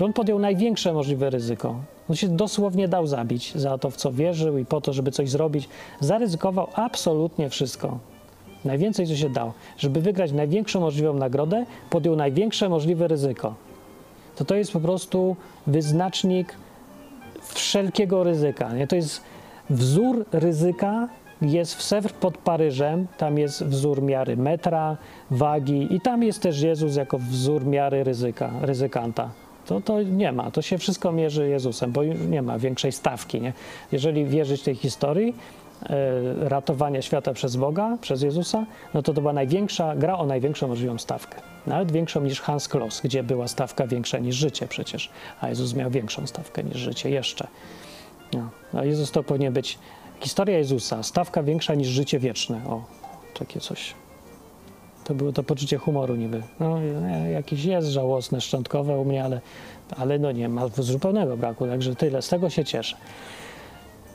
On 0.00 0.12
podjął 0.12 0.38
największe 0.38 0.92
możliwe 0.92 1.30
ryzyko. 1.30 1.74
On 2.10 2.16
się 2.16 2.28
dosłownie 2.28 2.88
dał 2.88 3.06
zabić 3.06 3.52
za 3.54 3.78
to, 3.78 3.90
w 3.90 3.96
co 3.96 4.12
wierzył 4.12 4.58
i 4.58 4.64
po 4.64 4.80
to, 4.80 4.92
żeby 4.92 5.10
coś 5.10 5.30
zrobić. 5.30 5.68
Zaryzykował 6.00 6.66
absolutnie 6.74 7.48
wszystko. 7.48 7.98
Najwięcej, 8.64 9.06
co 9.06 9.16
się 9.16 9.30
dał. 9.30 9.52
Żeby 9.78 10.00
wygrać 10.00 10.32
największą 10.32 10.80
możliwą 10.80 11.14
nagrodę, 11.14 11.66
podjął 11.90 12.16
największe 12.16 12.68
możliwe 12.68 13.08
ryzyko. 13.08 13.54
To 14.36 14.44
to 14.44 14.54
jest 14.54 14.72
po 14.72 14.80
prostu 14.80 15.36
wyznacznik 15.66 16.54
wszelkiego 17.42 18.24
ryzyka. 18.24 18.72
Nie? 18.72 18.86
To 18.86 18.96
jest 18.96 19.22
wzór 19.70 20.24
ryzyka, 20.32 21.08
jest 21.42 21.74
w 21.74 21.82
Sewr 21.82 22.12
pod 22.12 22.38
Paryżem, 22.38 23.06
tam 23.18 23.38
jest 23.38 23.64
wzór 23.64 24.02
miary 24.02 24.36
metra, 24.36 24.96
wagi 25.30 25.94
i 25.94 26.00
tam 26.00 26.22
jest 26.22 26.42
też 26.42 26.60
Jezus 26.60 26.96
jako 26.96 27.18
wzór 27.18 27.66
miary 27.66 28.04
ryzyka, 28.04 28.50
ryzykanta 28.60 29.41
to, 29.66 29.80
to 29.80 30.02
nie 30.02 30.32
ma. 30.32 30.50
To 30.50 30.62
się 30.62 30.78
wszystko 30.78 31.12
mierzy 31.12 31.48
Jezusem, 31.48 31.92
bo 31.92 32.04
nie 32.04 32.42
ma 32.42 32.58
większej 32.58 32.92
stawki. 32.92 33.40
Nie? 33.40 33.52
Jeżeli 33.92 34.24
wierzyć 34.24 34.62
tej 34.62 34.74
historii 34.74 35.34
e, 35.82 36.48
ratowania 36.48 37.02
świata 37.02 37.32
przez 37.34 37.56
Boga, 37.56 37.98
przez 38.00 38.22
Jezusa, 38.22 38.66
no 38.94 39.02
to 39.02 39.14
to 39.14 39.20
była 39.20 39.32
największa, 39.32 39.96
gra 39.96 40.18
o 40.18 40.26
największą 40.26 40.68
możliwą 40.68 40.98
stawkę. 40.98 41.40
Nawet 41.66 41.92
większą 41.92 42.20
niż 42.20 42.40
Hans 42.40 42.68
Kloss, 42.68 43.00
gdzie 43.00 43.22
była 43.22 43.48
stawka 43.48 43.86
większa 43.86 44.18
niż 44.18 44.36
życie 44.36 44.66
przecież, 44.66 45.10
a 45.40 45.48
Jezus 45.48 45.74
miał 45.74 45.90
większą 45.90 46.26
stawkę 46.26 46.62
niż 46.62 46.76
życie 46.76 47.10
jeszcze. 47.10 47.46
No. 48.32 48.50
A 48.74 48.84
Jezus 48.84 49.10
to 49.10 49.22
powinien 49.22 49.52
być 49.52 49.78
historia 50.20 50.58
Jezusa, 50.58 51.02
stawka 51.02 51.42
większa 51.42 51.74
niż 51.74 51.88
życie 51.88 52.18
wieczne. 52.18 52.60
O, 52.68 52.84
takie 53.34 53.60
coś. 53.60 53.94
To 55.04 55.14
było 55.14 55.32
to 55.32 55.42
poczucie 55.42 55.78
humoru 55.78 56.14
niby. 56.16 56.42
No, 56.60 56.78
jakieś 57.32 57.64
jest 57.64 57.88
żałosne, 57.88 58.40
szczątkowe 58.40 58.98
u 58.98 59.04
mnie, 59.04 59.24
ale, 59.24 59.40
ale 59.96 60.18
no 60.18 60.32
nie 60.32 60.48
ma 60.48 60.68
zupełnego 60.68 61.36
braku, 61.36 61.66
także 61.66 61.94
tyle. 61.94 62.22
Z 62.22 62.28
tego 62.28 62.50
się 62.50 62.64
cieszę. 62.64 62.96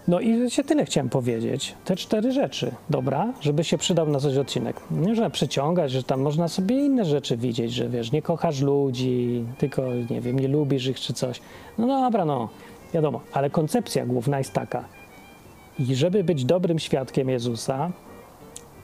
No 0.07 0.19
i 0.19 0.51
się 0.51 0.63
tyle 0.63 0.85
chciałem 0.85 1.09
powiedzieć. 1.09 1.75
Te 1.85 1.95
cztery 1.95 2.31
rzeczy, 2.31 2.71
dobra, 2.89 3.33
żeby 3.41 3.63
się 3.63 3.77
przydał 3.77 4.09
na 4.09 4.19
coś 4.19 4.37
odcinek. 4.37 4.81
Nie 4.91 5.07
można 5.07 5.29
przeciągać, 5.29 5.91
że 5.91 6.03
tam 6.03 6.21
można 6.21 6.47
sobie 6.47 6.85
inne 6.85 7.05
rzeczy 7.05 7.37
widzieć, 7.37 7.73
że 7.73 7.89
wiesz, 7.89 8.11
nie 8.11 8.21
kochasz 8.21 8.61
ludzi, 8.61 9.45
tylko, 9.57 9.81
nie 10.09 10.21
wiem, 10.21 10.39
nie 10.39 10.47
lubisz 10.47 10.87
ich 10.87 10.99
czy 10.99 11.13
coś. 11.13 11.41
No 11.77 11.87
dobra, 11.87 12.25
no, 12.25 12.49
wiadomo, 12.93 13.21
ale 13.33 13.49
koncepcja 13.49 14.05
główna 14.05 14.37
jest 14.37 14.53
taka. 14.53 14.83
I 15.79 15.95
żeby 15.95 16.23
być 16.23 16.45
dobrym 16.45 16.79
świadkiem 16.79 17.29
Jezusa, 17.29 17.91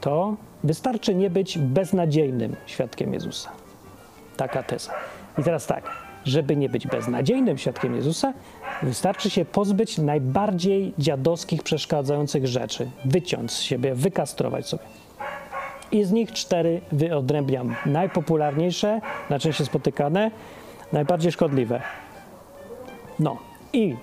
to 0.01 0.35
wystarczy 0.63 1.15
nie 1.15 1.29
być 1.29 1.57
beznadziejnym 1.57 2.55
świadkiem 2.65 3.13
Jezusa. 3.13 3.49
Taka 4.37 4.63
teza. 4.63 4.91
I 5.37 5.43
teraz 5.43 5.67
tak, 5.67 5.91
żeby 6.25 6.55
nie 6.55 6.69
być 6.69 6.87
beznadziejnym 6.87 7.57
świadkiem 7.57 7.95
Jezusa, 7.95 8.33
wystarczy 8.83 9.29
się 9.29 9.45
pozbyć 9.45 9.97
najbardziej 9.97 10.93
dziadowskich, 10.97 11.63
przeszkadzających 11.63 12.47
rzeczy, 12.47 12.89
wyciąć 13.05 13.51
z 13.51 13.59
siebie, 13.59 13.95
wykastrować 13.95 14.67
sobie. 14.67 14.83
I 15.91 16.03
z 16.03 16.11
nich 16.11 16.31
cztery 16.31 16.81
wyodrębniam. 16.91 17.75
Najpopularniejsze, 17.85 19.01
najczęściej 19.29 19.65
spotykane, 19.67 20.31
najbardziej 20.93 21.31
szkodliwe. 21.31 21.81
No 23.19 23.37
i 23.73 23.95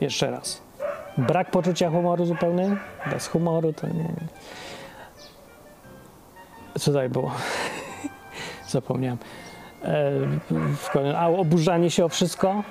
jeszcze 0.00 0.30
raz. 0.30 0.62
Brak 1.18 1.50
poczucia 1.50 1.90
humoru 1.90 2.24
zupełnie, 2.24 2.76
bez 3.10 3.26
humoru 3.26 3.72
to 3.72 3.86
nie. 3.86 4.14
Co 6.78 6.90
tutaj 6.90 7.08
było? 7.08 7.32
zapomniałem. 8.68 9.18
E, 9.84 11.18
a 11.18 11.28
oburzanie 11.28 11.90
się 11.90 12.04
o 12.04 12.08
wszystko? 12.08 12.62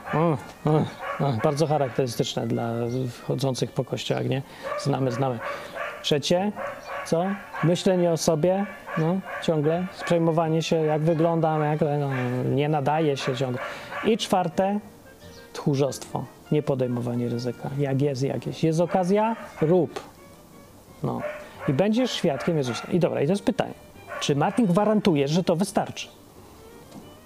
Bardzo 1.44 1.68
charakterystyczne 1.68 2.48
dla 2.48 2.74
chodzących 3.28 3.72
po 3.72 3.86
kościołach, 3.86 4.26
nie? 4.26 4.42
Znamy, 4.80 5.12
znamy. 5.12 5.40
Trzecie, 6.02 6.52
co? 7.06 7.26
Myślenie 7.64 8.12
o 8.12 8.18
sobie, 8.18 8.66
no, 8.98 9.20
ciągle. 9.44 9.86
Przejmowanie 10.06 10.62
się, 10.62 10.76
jak 10.76 11.02
wyglądam, 11.02 11.64
jak 11.64 11.82
no, 11.82 12.10
nie 12.56 12.70
nadaje 12.70 13.18
się 13.18 13.36
ciągle. 13.36 13.62
I 14.04 14.18
czwarte, 14.18 14.80
tchórzostwo, 15.54 16.26
niepodejmowanie 16.52 17.30
ryzyka. 17.30 17.70
Jak 17.78 18.02
jest 18.02 18.24
jakieś. 18.24 18.64
Jest 18.64 18.80
okazja? 18.80 19.36
Rób. 19.62 20.00
No. 21.04 21.22
I 21.68 21.74
będziesz 21.74 22.12
świadkiem 22.12 22.58
Jezusa. 22.58 22.88
I 22.92 23.00
dobra, 23.00 23.22
i 23.22 23.26
to 23.26 23.32
jest 23.32 23.44
pytanie. 23.44 23.85
Czy 24.26 24.36
Martin 24.36 24.66
gwarantuje, 24.66 25.28
że 25.28 25.44
to 25.44 25.56
wystarczy? 25.56 26.08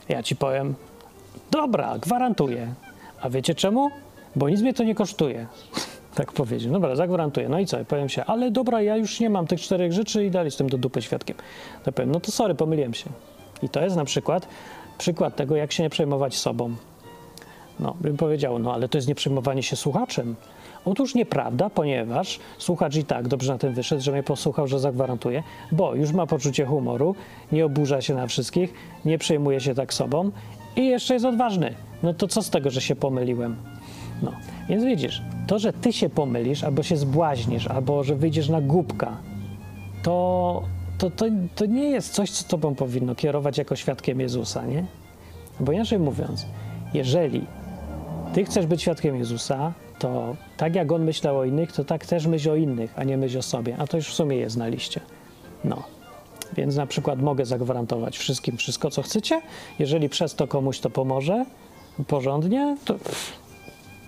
Ja 0.10 0.24
ci 0.24 0.36
powiem, 0.36 0.76
dobra, 1.52 1.98
gwarantuję. 1.98 2.74
A 3.22 3.30
wiecie 3.30 3.56
czemu? 3.56 3.90
Bo 4.36 4.50
nic 4.50 4.62
mnie 4.62 4.74
to 4.74 4.84
nie 4.84 4.96
kosztuje. 4.96 5.48
Tak 6.16 6.32
powiedział. 6.32 6.72
Dobra, 6.72 6.96
zagwarantuję. 6.96 7.50
No 7.50 7.60
i 7.60 7.66
co? 7.66 7.78
Ja 7.78 7.86
powiem 7.86 8.10
się, 8.10 8.26
ale 8.26 8.52
dobra, 8.52 8.82
ja 8.82 8.98
już 8.98 9.20
nie 9.20 9.30
mam 9.30 9.48
tych 9.48 9.62
czterech 9.62 9.94
rzeczy 9.94 10.26
i 10.26 10.32
dalej 10.32 10.48
jestem 10.48 10.70
do 10.70 10.78
dupy 10.78 11.02
świadkiem. 11.02 11.38
To 11.84 11.92
powiem, 11.92 12.12
no 12.12 12.20
to 12.20 12.32
sorry, 12.32 12.56
pomyliłem 12.56 12.94
się. 12.94 13.10
I 13.64 13.70
to 13.70 13.82
jest 13.82 13.96
na 13.96 14.06
przykład 14.06 14.48
przykład 14.98 15.36
tego, 15.36 15.56
jak 15.56 15.72
się 15.72 15.84
nie 15.84 15.90
przejmować 15.90 16.38
sobą. 16.38 16.76
No, 17.80 17.96
bym 18.02 18.18
powiedział, 18.18 18.60
no 18.60 18.74
ale 18.74 18.90
to 18.90 18.98
jest 18.98 19.08
nieprzejmowanie 19.08 19.64
się 19.64 19.76
słuchaczem. 19.76 20.36
Otóż 20.86 21.16
nieprawda, 21.16 21.70
ponieważ 21.70 22.40
słuchacz 22.58 22.96
i 22.96 23.04
tak 23.04 23.28
dobrze 23.28 23.54
na 23.54 23.60
tym 23.60 23.74
wyszedł, 23.74 24.02
że 24.02 24.12
mnie 24.12 24.24
posłuchał, 24.24 24.68
że 24.68 24.80
zagwarantuje, 24.80 25.44
bo 25.72 25.96
już 25.96 26.12
ma 26.12 26.28
poczucie 26.28 26.66
humoru, 26.66 27.16
nie 27.52 27.66
oburza 27.66 28.02
się 28.02 28.16
na 28.16 28.28
wszystkich, 28.28 28.74
nie 29.06 29.18
przejmuje 29.18 29.60
się 29.60 29.76
tak 29.76 29.94
sobą 29.94 30.32
i 30.76 30.86
jeszcze 30.86 31.14
jest 31.14 31.26
odważny. 31.26 31.74
No 32.04 32.14
to 32.14 32.28
co 32.28 32.42
z 32.42 32.50
tego, 32.50 32.70
że 32.70 32.82
się 32.82 32.96
pomyliłem? 32.96 33.56
No, 34.24 34.32
więc 34.70 34.84
widzisz, 34.84 35.22
to, 35.48 35.60
że 35.60 35.74
ty 35.74 35.94
się 35.94 36.10
pomylisz, 36.10 36.64
albo 36.64 36.84
się 36.84 36.98
zbłaźnisz, 36.98 37.68
albo 37.68 38.04
że 38.04 38.16
wyjdziesz 38.16 38.50
na 38.50 38.62
głupka, 38.62 39.18
to, 40.04 40.64
to, 40.98 41.10
to, 41.10 41.26
to 41.56 41.66
nie 41.66 41.90
jest 41.90 42.14
coś, 42.14 42.32
co 42.32 42.50
tobą 42.50 42.76
powinno 42.76 43.16
kierować 43.16 43.58
jako 43.58 43.76
świadkiem 43.76 44.20
Jezusa, 44.20 44.66
nie? 44.66 44.86
Bo 45.60 45.72
inaczej 45.72 46.00
mówiąc, 46.00 46.46
jeżeli 46.94 47.46
ty 48.34 48.46
chcesz 48.46 48.66
być 48.66 48.82
świadkiem 48.82 49.16
Jezusa, 49.16 49.74
to 50.00 50.36
tak 50.58 50.76
jak 50.76 50.92
on 50.92 51.04
myślał 51.04 51.38
o 51.38 51.46
innych, 51.46 51.72
to 51.72 51.84
tak 51.84 52.06
też 52.06 52.28
myśl 52.28 52.50
o 52.50 52.56
innych, 52.56 52.94
a 52.96 53.04
nie 53.04 53.18
myśl 53.18 53.38
o 53.38 53.42
sobie. 53.42 53.76
A 53.78 53.88
to 53.88 53.98
już 53.98 54.08
w 54.08 54.14
sumie 54.14 54.38
jest 54.38 54.58
na 54.58 54.68
liście. 54.68 55.02
No. 55.64 55.84
Więc 56.54 56.76
na 56.76 56.86
przykład 56.86 57.22
mogę 57.22 57.46
zagwarantować 57.46 58.18
wszystkim 58.18 58.58
wszystko, 58.58 58.92
co 58.92 59.02
chcecie. 59.02 59.42
Jeżeli 59.80 60.10
przez 60.10 60.36
to 60.36 60.48
komuś 60.48 60.80
to 60.80 60.90
pomoże 60.90 61.46
porządnie, 62.08 62.78
to 62.86 62.94
pff, 62.94 63.34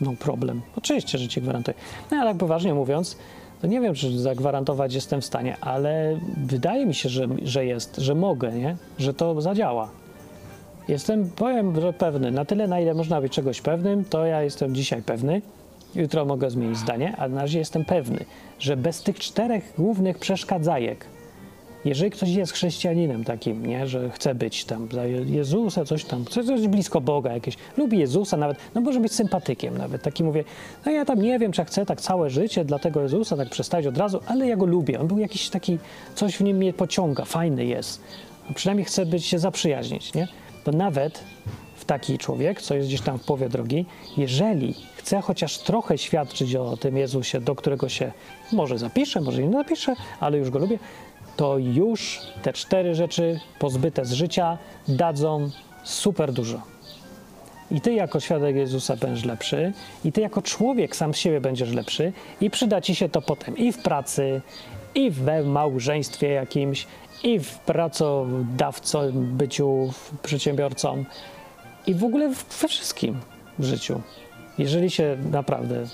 no 0.02 0.14
problem. 0.20 0.62
Oczywiście, 0.76 1.18
że 1.18 1.28
ci 1.28 1.42
gwarantuję. 1.42 1.78
No 2.12 2.18
ale 2.18 2.32
tak 2.32 2.38
poważnie 2.38 2.74
mówiąc, 2.74 3.18
to 3.62 3.68
nie 3.68 3.82
wiem, 3.82 3.94
czy 3.94 4.20
zagwarantować 4.20 4.94
jestem 4.94 5.22
w 5.22 5.26
stanie, 5.26 5.58
ale 5.62 6.20
wydaje 6.38 6.86
mi 6.86 6.94
się, 6.94 7.10
że, 7.10 7.28
że 7.44 7.66
jest, 7.66 7.98
że 7.98 8.16
mogę, 8.16 8.52
nie? 8.52 8.78
Że 8.98 9.14
to 9.14 9.42
zadziała. 9.42 9.90
Jestem, 10.88 11.30
powiem, 11.30 11.82
że 11.82 11.94
pewny. 11.94 12.32
Na 12.32 12.46
tyle, 12.46 12.68
na 12.68 12.80
ile 12.80 12.94
można 12.94 13.22
być 13.22 13.34
czegoś 13.34 13.62
pewnym, 13.62 14.06
to 14.06 14.26
ja 14.26 14.42
jestem 14.42 14.76
dzisiaj 14.76 15.02
pewny. 15.02 15.42
Jutro 15.96 16.26
mogę 16.26 16.50
zmienić 16.50 16.78
zdanie, 16.78 17.16
ale 17.18 17.34
na 17.34 17.42
razie 17.42 17.60
jestem 17.60 17.86
pewny, 17.86 18.26
że 18.60 18.78
bez 18.78 19.04
tych 19.04 19.20
czterech 19.20 19.74
głównych 19.78 20.18
przeszkadzajek, 20.18 21.06
jeżeli 21.86 22.12
ktoś 22.12 22.30
jest 22.30 22.54
chrześcijaninem 22.54 23.24
takim, 23.24 23.66
nie, 23.66 23.88
że 23.88 24.10
chce 24.10 24.36
być 24.36 24.66
tam 24.66 24.88
za 24.92 25.06
Jezusa, 25.06 25.86
coś 25.86 26.06
tam, 26.06 26.26
chce 26.26 26.44
coś 26.44 26.68
blisko 26.68 27.02
Boga 27.02 27.34
jakieś, 27.34 27.56
lubi 27.78 28.00
Jezusa 28.00 28.38
nawet, 28.38 28.58
no 28.76 28.82
może 28.82 29.00
być 29.00 29.14
sympatykiem 29.14 29.78
nawet, 29.78 30.02
taki 30.02 30.24
mówię, 30.24 30.44
no 30.86 30.92
ja 30.92 31.06
tam 31.06 31.22
nie 31.22 31.40
wiem, 31.40 31.52
czy 31.52 31.62
ja 31.62 31.66
chcę 31.66 31.86
tak 31.86 32.02
całe 32.02 32.30
życie 32.30 32.66
dla 32.66 32.80
tego 32.80 33.02
Jezusa 33.02 33.38
tak 33.38 33.50
przestać 33.50 33.88
od 33.88 33.98
razu, 33.98 34.20
ale 34.28 34.48
ja 34.48 34.56
go 34.56 34.66
lubię, 34.66 35.00
on 35.00 35.08
był 35.08 35.18
jakiś 35.18 35.50
taki, 35.50 35.78
coś 36.16 36.38
w 36.38 36.42
nim 36.42 36.58
mnie 36.58 36.74
pociąga, 36.74 37.26
fajny 37.26 37.66
jest, 37.66 38.02
a 38.50 38.54
przynajmniej 38.54 38.86
chcę 38.86 39.06
być, 39.06 39.26
się 39.26 39.40
zaprzyjaźnić, 39.40 40.14
nie, 40.14 40.28
to 40.64 40.72
nawet 40.72 41.24
w 41.76 41.86
taki 41.86 42.18
człowiek, 42.18 42.62
co 42.62 42.76
jest 42.76 42.88
gdzieś 42.88 43.02
tam 43.02 43.20
w 43.20 43.26
połowie 43.26 43.50
drogi, 43.50 43.86
jeżeli 44.18 44.76
chce 45.02 45.22
chociaż 45.22 45.58
trochę 45.58 45.98
świadczyć 45.98 46.56
o 46.56 46.78
tym 46.78 46.98
Jezusie, 46.98 47.42
do 47.42 47.56
którego 47.56 47.90
się 47.90 48.12
może 48.52 48.78
zapiszę, 48.78 49.22
może 49.22 49.44
nie 49.44 49.52
zapiszę, 49.52 49.96
ale 50.20 50.38
już 50.38 50.50
go 50.50 50.60
lubię, 50.60 50.80
to 51.36 51.58
już 51.58 52.20
te 52.42 52.54
cztery 52.54 52.96
rzeczy 52.96 53.40
pozbyte 53.60 54.06
z 54.06 54.12
życia 54.12 54.58
dadzą 54.88 55.50
super 55.84 56.34
dużo. 56.34 56.62
I 57.72 57.82
ty 57.82 57.94
jako 57.94 58.20
świadek 58.20 58.56
Jezusa 58.56 58.96
będziesz 58.96 59.26
lepszy, 59.26 59.74
i 60.06 60.12
ty 60.12 60.22
jako 60.22 60.42
człowiek 60.42 60.96
sam 60.96 61.14
z 61.14 61.18
siebie 61.18 61.42
będziesz 61.42 61.74
lepszy, 61.74 62.14
i 62.42 62.50
przyda 62.50 62.82
ci 62.82 62.96
się 62.96 63.10
to 63.10 63.22
potem 63.22 63.58
i 63.58 63.72
w 63.72 63.78
pracy, 63.78 64.42
i 64.96 65.12
we 65.12 65.44
małżeństwie 65.44 66.30
jakimś, 66.30 66.88
i 67.24 67.40
w 67.40 67.58
pracodawco, 67.58 69.04
byciu 69.14 69.94
przedsiębiorcą, 70.24 71.06
i 71.88 71.94
w 71.96 72.04
ogóle 72.04 72.30
we 72.62 72.68
wszystkim 72.68 73.20
w 73.60 73.66
życiu. 73.66 74.02
Jeżeli 74.62 74.90
się 74.90 75.18
naprawdę 75.32 75.86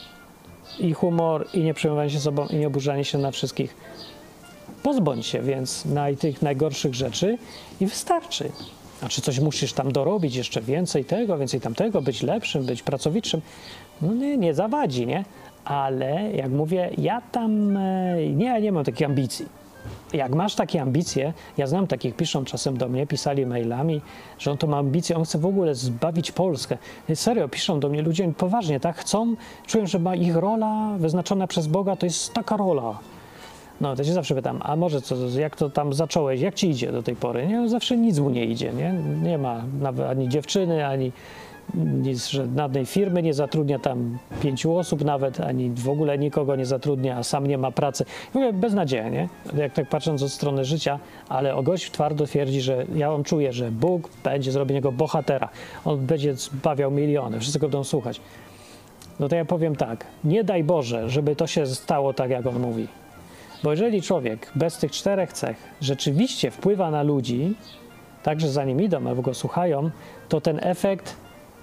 i 0.80 0.94
humor, 0.94 1.48
i 1.54 1.64
nie 1.64 1.74
przejmowanie 1.74 2.10
się 2.10 2.20
sobą, 2.20 2.48
i 2.48 2.56
nie 2.56 2.68
oburzanie 2.68 3.06
się 3.06 3.18
na 3.18 3.32
wszystkich, 3.32 3.76
pozbądź 4.84 5.26
się 5.26 5.42
więc 5.42 5.86
na 5.86 6.06
tych 6.20 6.42
najgorszych 6.42 6.96
rzeczy 6.96 7.38
i 7.82 7.86
wystarczy. 7.86 8.52
A 9.02 9.10
czy 9.10 9.22
coś 9.22 9.40
musisz 9.40 9.74
tam 9.74 9.92
dorobić, 9.92 10.36
jeszcze 10.36 10.62
więcej 10.62 11.06
tego, 11.06 11.38
więcej 11.38 11.62
tamtego, 11.62 12.02
być 12.02 12.24
lepszym, 12.24 12.66
być 12.66 12.84
pracowitszym? 12.84 13.42
No 14.02 14.14
nie, 14.14 14.38
nie 14.38 14.54
zawadzi, 14.54 15.08
nie? 15.08 15.26
Ale 15.66 16.32
jak 16.32 16.52
mówię, 16.52 16.90
ja 16.98 17.22
tam 17.22 17.78
e, 17.78 18.16
nie, 18.30 18.62
nie 18.62 18.72
mam 18.72 18.84
takiej 18.84 19.06
ambicji. 19.06 19.46
Jak 20.14 20.36
masz 20.36 20.56
takie 20.56 20.82
ambicje, 20.82 21.34
ja 21.58 21.68
znam 21.68 21.88
takich, 21.88 22.16
piszą 22.16 22.46
czasem 22.46 22.78
do 22.78 22.88
mnie, 22.88 23.08
pisali 23.08 23.46
mailami, 23.46 24.02
że 24.40 24.52
on 24.52 24.58
to 24.58 24.68
ma 24.68 24.78
ambicje, 24.78 25.18
on 25.18 25.24
chce 25.24 25.40
w 25.40 25.46
ogóle 25.46 25.76
zbawić 25.76 26.32
Polskę. 26.32 26.78
Serio, 27.16 27.50
piszą 27.50 27.80
do 27.80 27.90
mnie 27.90 28.02
ludzie 28.02 28.34
poważnie, 28.38 28.80
tak? 28.80 28.98
Chcą, 28.98 29.36
czują, 29.68 29.88
że 29.88 30.00
ma 30.00 30.16
ich 30.16 30.36
rola 30.36 30.96
wyznaczona 30.98 31.48
przez 31.48 31.68
Boga, 31.68 31.96
to 31.96 32.06
jest 32.06 32.34
taka 32.34 32.58
rola. 32.58 33.00
No, 33.82 33.96
to 33.96 34.04
się 34.04 34.14
zawsze 34.14 34.36
pytam, 34.36 34.60
a 34.64 34.76
może 34.76 35.02
co, 35.02 35.16
jak 35.40 35.56
to 35.56 35.70
tam 35.70 35.94
zacząłeś, 35.94 36.42
jak 36.42 36.56
ci 36.56 36.70
idzie 36.70 36.92
do 36.92 37.04
tej 37.04 37.16
pory? 37.16 37.48
Nie, 37.48 37.70
zawsze 37.70 37.98
nic 37.98 38.20
mu 38.20 38.30
nie 38.30 38.46
idzie, 38.46 38.74
nie? 38.74 38.94
Nie 39.24 39.38
ma 39.38 39.64
nawet 39.82 40.10
ani 40.10 40.30
dziewczyny, 40.30 40.88
ani 40.88 41.12
nic, 41.76 42.28
żadnej 42.28 42.86
firmy 42.86 43.24
nie 43.24 43.34
zatrudnia 43.34 43.80
tam 43.80 44.18
pięciu 44.42 44.78
osób 44.78 45.06
nawet, 45.06 45.40
ani 45.40 45.70
w 45.70 45.90
ogóle 45.90 46.18
nikogo 46.18 46.56
nie 46.56 46.66
zatrudnia, 46.66 47.18
a 47.18 47.24
sam 47.24 47.48
nie 47.48 47.58
ma 47.58 47.72
pracy. 47.72 48.06
W 48.34 48.36
ogóle 48.36 48.54
beznadzieja, 48.54 49.10
nie? 49.10 49.30
Jak 49.58 49.74
tak 49.74 49.90
patrząc 49.90 50.24
od 50.24 50.32
strony 50.32 50.66
życia, 50.66 51.00
ale 51.30 51.56
o 51.56 51.64
gość 51.64 51.92
twardo 51.92 52.26
twierdzi, 52.26 52.62
że 52.62 52.86
ja 52.96 53.14
on 53.14 53.24
czuję, 53.24 53.54
że 53.54 53.72
Bóg 53.72 54.10
będzie 54.24 54.52
zrobił 54.52 54.76
niego 54.76 54.92
bohatera. 54.92 55.50
On 55.86 56.06
będzie 56.06 56.36
zbawiał 56.36 56.92
miliony, 56.92 57.40
wszyscy 57.40 57.60
go 57.60 57.68
będą 57.68 57.84
słuchać. 57.84 58.22
No 59.20 59.28
to 59.28 59.36
ja 59.36 59.46
powiem 59.46 59.76
tak, 59.76 60.06
nie 60.24 60.44
daj 60.44 60.64
Boże, 60.64 61.10
żeby 61.10 61.36
to 61.36 61.48
się 61.48 61.66
stało 61.66 62.14
tak, 62.14 62.30
jak 62.30 62.46
on 62.46 62.60
mówi. 62.60 62.88
Bo 63.64 63.72
jeżeli 63.72 64.02
człowiek 64.02 64.52
bez 64.56 64.78
tych 64.78 64.92
czterech 64.92 65.34
cech 65.34 65.58
rzeczywiście 65.82 66.52
wpływa 66.52 66.92
na 66.92 67.04
ludzi, 67.04 67.56
tak, 68.24 68.42
że 68.42 68.50
za 68.50 68.66
nim 68.66 68.82
idą 68.82 69.08
albo 69.08 69.22
go 69.22 69.34
słuchają, 69.34 69.90
to 70.30 70.42
ten 70.42 70.60
efekt 70.64 71.16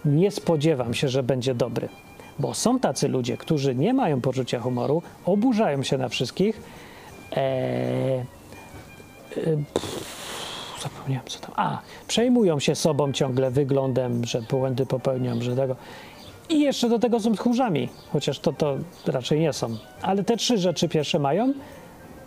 nie 0.05 0.31
spodziewam 0.31 0.95
się, 0.95 1.09
że 1.09 1.23
będzie 1.23 1.55
dobry. 1.55 1.89
Bo 2.39 2.55
są 2.55 2.79
tacy 2.79 3.09
ludzie, 3.09 3.37
którzy 3.37 3.75
nie 3.75 3.95
mają 3.95 4.21
poczucia 4.21 4.61
humoru, 4.61 5.03
oburzają 5.25 5.83
się 5.83 5.99
na 5.99 6.09
wszystkich. 6.09 6.61
Eee, 7.33 8.25
pff, 9.75 10.81
zapomniałem 10.83 11.27
co 11.27 11.39
tam. 11.41 11.53
A, 11.57 11.79
przejmują 12.09 12.61
się 12.61 12.75
sobą 12.75 13.13
ciągle, 13.13 13.51
wyglądem, 13.51 14.25
że 14.25 14.43
błędy 14.43 14.87
popełniam, 14.87 15.43
że 15.43 15.57
tego. 15.57 15.77
I 16.49 16.61
jeszcze 16.61 16.89
do 16.89 16.99
tego 16.99 17.21
są 17.21 17.33
tchórzami, 17.33 17.89
chociaż 18.13 18.39
to, 18.39 18.53
to 18.53 18.77
raczej 19.07 19.41
nie 19.41 19.53
są. 19.53 19.77
Ale 20.03 20.25
te 20.25 20.37
trzy 20.37 20.59
rzeczy 20.59 20.89
pierwsze 20.89 21.19
mają 21.19 21.55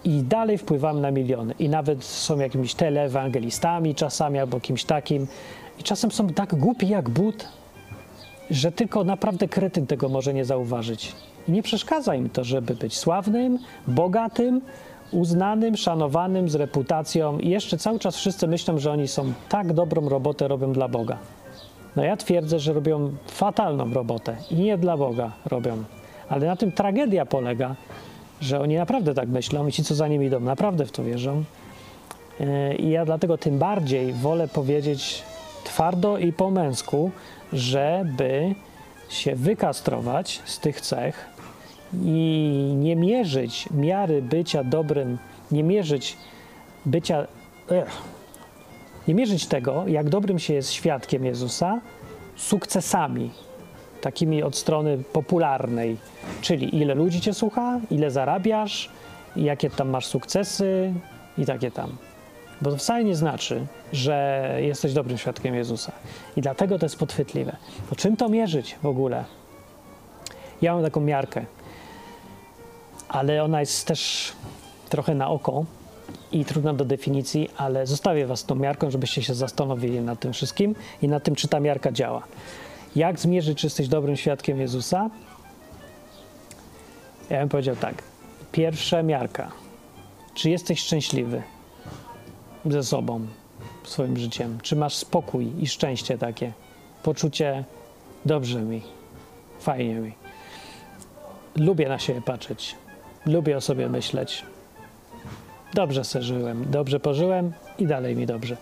i 0.04 0.24
dalej 0.24 0.58
wpływamy 0.58 1.02
na 1.02 1.12
miliony. 1.12 1.54
I 1.60 1.70
nawet 1.70 2.04
są 2.04 2.40
jakimiś 2.40 2.74
teleewangelistami 2.74 3.96
czasami 3.96 4.40
albo 4.40 4.60
kimś 4.60 4.84
takim. 4.84 5.28
I 5.80 5.84
czasem 5.84 6.12
są 6.12 6.28
tak 6.28 6.56
głupi 6.56 6.88
jak 6.88 7.10
but, 7.10 7.48
że 8.52 8.72
tylko 8.72 9.04
naprawdę 9.04 9.48
kretyn 9.48 9.88
tego 9.88 10.10
może 10.10 10.34
nie 10.34 10.46
zauważyć. 10.46 11.16
I 11.48 11.52
nie 11.52 11.64
przeszkadza 11.64 12.16
im 12.16 12.30
to, 12.30 12.44
żeby 12.44 12.76
być 12.76 12.98
sławnym, 12.98 13.60
bogatym, 13.88 14.62
uznanym, 15.12 15.78
szanowanym, 15.78 16.50
z 16.50 16.56
reputacją 16.56 17.40
i 17.40 17.50
jeszcze 17.50 17.78
cały 17.78 18.00
czas 18.00 18.16
wszyscy 18.16 18.48
myślą, 18.48 18.78
że 18.78 18.92
oni 18.92 19.08
są 19.08 19.34
tak 19.50 19.74
dobrą 19.74 20.10
robotę 20.10 20.48
robią 20.48 20.74
dla 20.74 20.88
Boga. 20.88 21.18
No 21.96 22.04
ja 22.04 22.18
twierdzę, 22.18 22.60
że 22.60 22.74
robią 22.74 23.12
fatalną 23.28 23.94
robotę 23.94 24.36
i 24.52 24.56
nie 24.56 24.78
dla 24.78 24.98
Boga 24.98 25.32
robią. 25.46 25.84
Ale 26.30 26.48
na 26.48 26.56
tym 26.56 26.72
tragedia 26.72 27.26
polega, 27.26 27.76
że 28.42 28.60
oni 28.60 28.76
naprawdę 28.76 29.14
tak 29.14 29.30
myślą 29.30 29.68
i 29.68 29.72
ci, 29.72 29.84
co 29.84 29.96
za 29.96 30.08
nimi 30.08 30.26
idą, 30.26 30.40
naprawdę 30.40 30.86
w 30.86 30.92
to 30.92 31.04
wierzą. 31.04 31.44
E, 32.40 32.76
I 32.76 32.90
ja 32.90 33.06
dlatego 33.06 33.38
tym 33.38 33.60
bardziej 33.60 34.14
wolę 34.14 34.48
powiedzieć 34.48 35.24
twardo 35.64 36.18
i 36.18 36.34
po 36.34 36.52
męsku, 36.52 37.12
żeby 37.54 38.56
się 39.10 39.36
wykastrować 39.36 40.42
z 40.46 40.60
tych 40.60 40.82
cech 40.82 41.26
i 41.94 42.74
nie 42.78 42.96
mierzyć 42.96 43.70
miary 43.72 44.22
bycia 44.22 44.64
dobrym, 44.64 45.18
nie 45.52 45.64
mierzyć 45.64 46.18
bycia, 46.86 47.28
ech, 47.72 48.02
nie 49.08 49.16
mierzyć 49.16 49.46
tego, 49.46 49.84
jak 49.88 50.10
dobrym 50.10 50.40
się 50.40 50.54
jest 50.54 50.72
świadkiem 50.72 51.26
Jezusa, 51.26 51.82
sukcesami, 52.36 53.32
takimi 54.02 54.44
od 54.44 54.56
strony 54.56 54.98
popularnej, 55.14 55.98
czyli 56.42 56.76
ile 56.82 56.96
ludzi 56.96 57.22
cię 57.22 57.34
słucha, 57.34 57.80
ile 57.92 58.12
zarabiasz, 58.12 58.90
jakie 59.36 59.70
tam 59.70 59.90
masz 59.90 60.06
sukcesy 60.06 60.94
i 61.38 61.46
takie 61.46 61.72
tam. 61.72 61.98
Bo 62.62 62.72
to 62.72 62.78
wcale 62.78 63.04
nie 63.04 63.16
znaczy, 63.16 63.66
że 63.94 64.58
jesteś 64.62 64.94
dobrym 64.94 65.18
świadkiem 65.18 65.56
Jezusa. 65.56 65.92
I 66.38 66.42
dlatego 66.42 66.80
to 66.80 66.86
jest 66.86 66.98
podchwytliwe. 66.98 67.56
To 67.90 67.96
czym 67.96 68.18
to 68.18 68.30
mierzyć 68.30 68.76
w 68.84 68.86
ogóle? 68.86 69.26
Ja 70.62 70.74
mam 70.74 70.84
taką 70.84 71.02
miarkę, 71.02 71.46
ale 73.10 73.44
ona 73.44 73.60
jest 73.60 73.88
też 73.88 74.32
trochę 74.90 75.16
na 75.16 75.30
oko 75.30 75.66
i 76.32 76.46
trudna 76.46 76.74
do 76.74 76.86
definicji, 76.86 77.50
ale 77.58 77.88
zostawię 77.88 78.26
Was 78.26 78.44
tą 78.44 78.56
miarką, 78.56 78.92
żebyście 78.92 79.24
się 79.24 79.34
zastanowili 79.34 80.02
nad 80.02 80.20
tym 80.20 80.34
wszystkim 80.34 80.76
i 81.02 81.08
nad 81.08 81.24
tym, 81.24 81.36
czy 81.36 81.48
ta 81.48 81.60
miarka 81.60 81.92
działa. 81.92 82.24
Jak 82.96 83.20
zmierzyć, 83.20 83.58
czy 83.58 83.66
jesteś 83.66 83.88
dobrym 83.88 84.18
świadkiem 84.18 84.60
Jezusa? 84.60 85.10
Ja 87.30 87.40
bym 87.40 87.50
powiedział 87.50 87.76
tak. 87.76 87.96
Pierwsza 88.52 89.04
miarka. 89.04 89.52
Czy 90.34 90.50
jesteś 90.50 90.80
szczęśliwy 90.80 91.44
ze 92.72 92.84
sobą, 92.84 93.28
swoim 93.84 94.18
życiem? 94.18 94.58
Czy 94.62 94.76
masz 94.76 94.96
spokój 94.96 95.52
i 95.60 95.68
szczęście 95.68 96.18
takie? 96.18 96.54
Poczucie 97.04 97.64
dobrze 98.26 98.62
mi, 98.62 98.82
fajnie 99.60 99.96
mi. 99.96 100.14
Lubię 101.56 101.90
na 101.90 102.00
siebie 102.00 102.22
patrzeć. 102.22 102.76
Lubię 103.26 103.58
o 103.58 103.62
sobie 103.62 103.90
myśleć. 103.90 104.44
Dobrze 105.74 106.04
se 106.04 106.22
żyłem, 106.22 106.66
dobrze 106.72 107.00
pożyłem 107.00 107.54
i 107.80 107.88
dalej 107.88 108.16
mi 108.16 108.26
dobrze. 108.26 108.58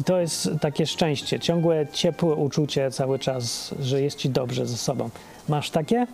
I 0.00 0.04
to 0.04 0.20
jest 0.20 0.50
takie 0.60 0.86
szczęście, 0.86 1.40
ciągłe, 1.40 1.86
ciepłe 1.92 2.34
uczucie 2.34 2.90
cały 2.90 3.18
czas, 3.18 3.74
że 3.80 4.02
jest 4.02 4.18
ci 4.18 4.30
dobrze 4.30 4.66
ze 4.66 4.76
sobą. 4.76 5.10
Masz 5.48 5.70
takie? 5.70 6.06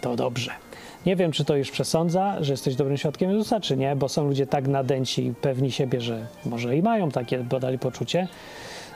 To 0.00 0.16
dobrze. 0.16 0.67
Nie 1.08 1.16
wiem, 1.16 1.32
czy 1.32 1.44
to 1.44 1.56
już 1.56 1.70
przesądza, 1.70 2.36
że 2.40 2.52
jesteś 2.52 2.74
dobrym 2.74 2.96
świadkiem 2.96 3.30
Jezusa, 3.30 3.60
czy 3.60 3.76
nie, 3.76 3.96
bo 3.96 4.08
są 4.08 4.28
ludzie 4.28 4.46
tak 4.46 4.68
nadęci, 4.68 5.34
pewni 5.40 5.72
siebie, 5.72 6.00
że 6.00 6.26
może 6.46 6.76
i 6.76 6.82
mają 6.82 7.10
takie 7.10 7.38
badali 7.38 7.78
poczucie, 7.78 8.28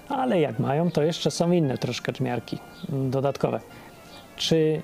ale 0.09 0.41
jak 0.41 0.59
mają, 0.59 0.91
to 0.91 1.03
jeszcze 1.03 1.31
są 1.31 1.53
inne 1.53 1.79
troszkę 1.79 2.13
miarki 2.21 2.59
mm, 2.93 3.11
dodatkowe. 3.11 3.61
Czy 4.37 4.83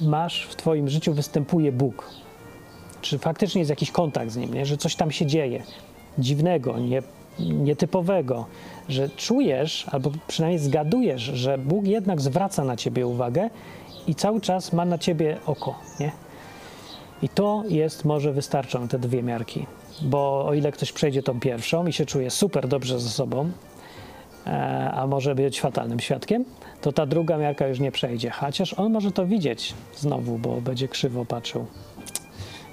masz 0.00 0.42
w 0.42 0.56
Twoim 0.56 0.88
życiu, 0.88 1.14
występuje 1.14 1.72
Bóg? 1.72 2.10
Czy 3.00 3.18
faktycznie 3.18 3.58
jest 3.58 3.70
jakiś 3.70 3.90
kontakt 3.90 4.30
z 4.30 4.36
Nim, 4.36 4.54
nie? 4.54 4.66
że 4.66 4.76
coś 4.76 4.96
tam 4.96 5.10
się 5.10 5.26
dzieje 5.26 5.62
dziwnego, 6.18 6.78
nie, 6.78 7.02
nietypowego, 7.38 8.46
że 8.88 9.08
czujesz 9.08 9.86
albo 9.92 10.10
przynajmniej 10.26 10.58
zgadujesz, 10.58 11.22
że 11.22 11.58
Bóg 11.58 11.86
jednak 11.86 12.20
zwraca 12.20 12.64
na 12.64 12.76
Ciebie 12.76 13.06
uwagę 13.06 13.50
i 14.06 14.14
cały 14.14 14.40
czas 14.40 14.72
ma 14.72 14.84
na 14.84 14.98
Ciebie 14.98 15.36
oko, 15.46 15.78
nie? 16.00 16.25
I 17.22 17.28
to 17.28 17.64
jest 17.68 18.04
może 18.04 18.32
wystarczą 18.32 18.88
te 18.88 18.98
dwie 18.98 19.22
miarki, 19.22 19.66
bo 20.02 20.46
o 20.46 20.54
ile 20.54 20.72
ktoś 20.72 20.92
przejdzie 20.92 21.22
tą 21.22 21.40
pierwszą 21.40 21.86
i 21.86 21.92
się 21.92 22.06
czuje 22.06 22.30
super 22.30 22.68
dobrze 22.68 23.00
ze 23.00 23.08
sobą, 23.08 23.50
e, 24.46 24.90
a 24.94 25.06
może 25.06 25.34
być 25.34 25.60
fatalnym 25.60 26.00
świadkiem, 26.00 26.44
to 26.80 26.92
ta 26.92 27.06
druga 27.06 27.38
miarka 27.38 27.68
już 27.68 27.80
nie 27.80 27.92
przejdzie. 27.92 28.30
Chociaż 28.30 28.74
on 28.74 28.92
może 28.92 29.12
to 29.12 29.26
widzieć 29.26 29.74
znowu, 29.96 30.38
bo 30.38 30.60
będzie 30.60 30.88
krzywo 30.88 31.24
patrzył. 31.24 31.66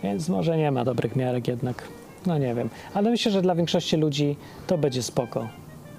Więc 0.04 0.30
może 0.30 0.58
nie 0.58 0.72
ma 0.72 0.86
dobrych 0.86 1.16
miarek 1.16 1.48
jednak. 1.48 1.84
No 2.26 2.38
nie 2.38 2.56
wiem. 2.56 2.70
Ale 2.94 3.10
myślę, 3.10 3.32
że 3.32 3.42
dla 3.42 3.56
większości 3.56 3.98
ludzi 3.98 4.36
to 4.68 4.78
będzie 4.78 5.04
spoko. 5.04 5.48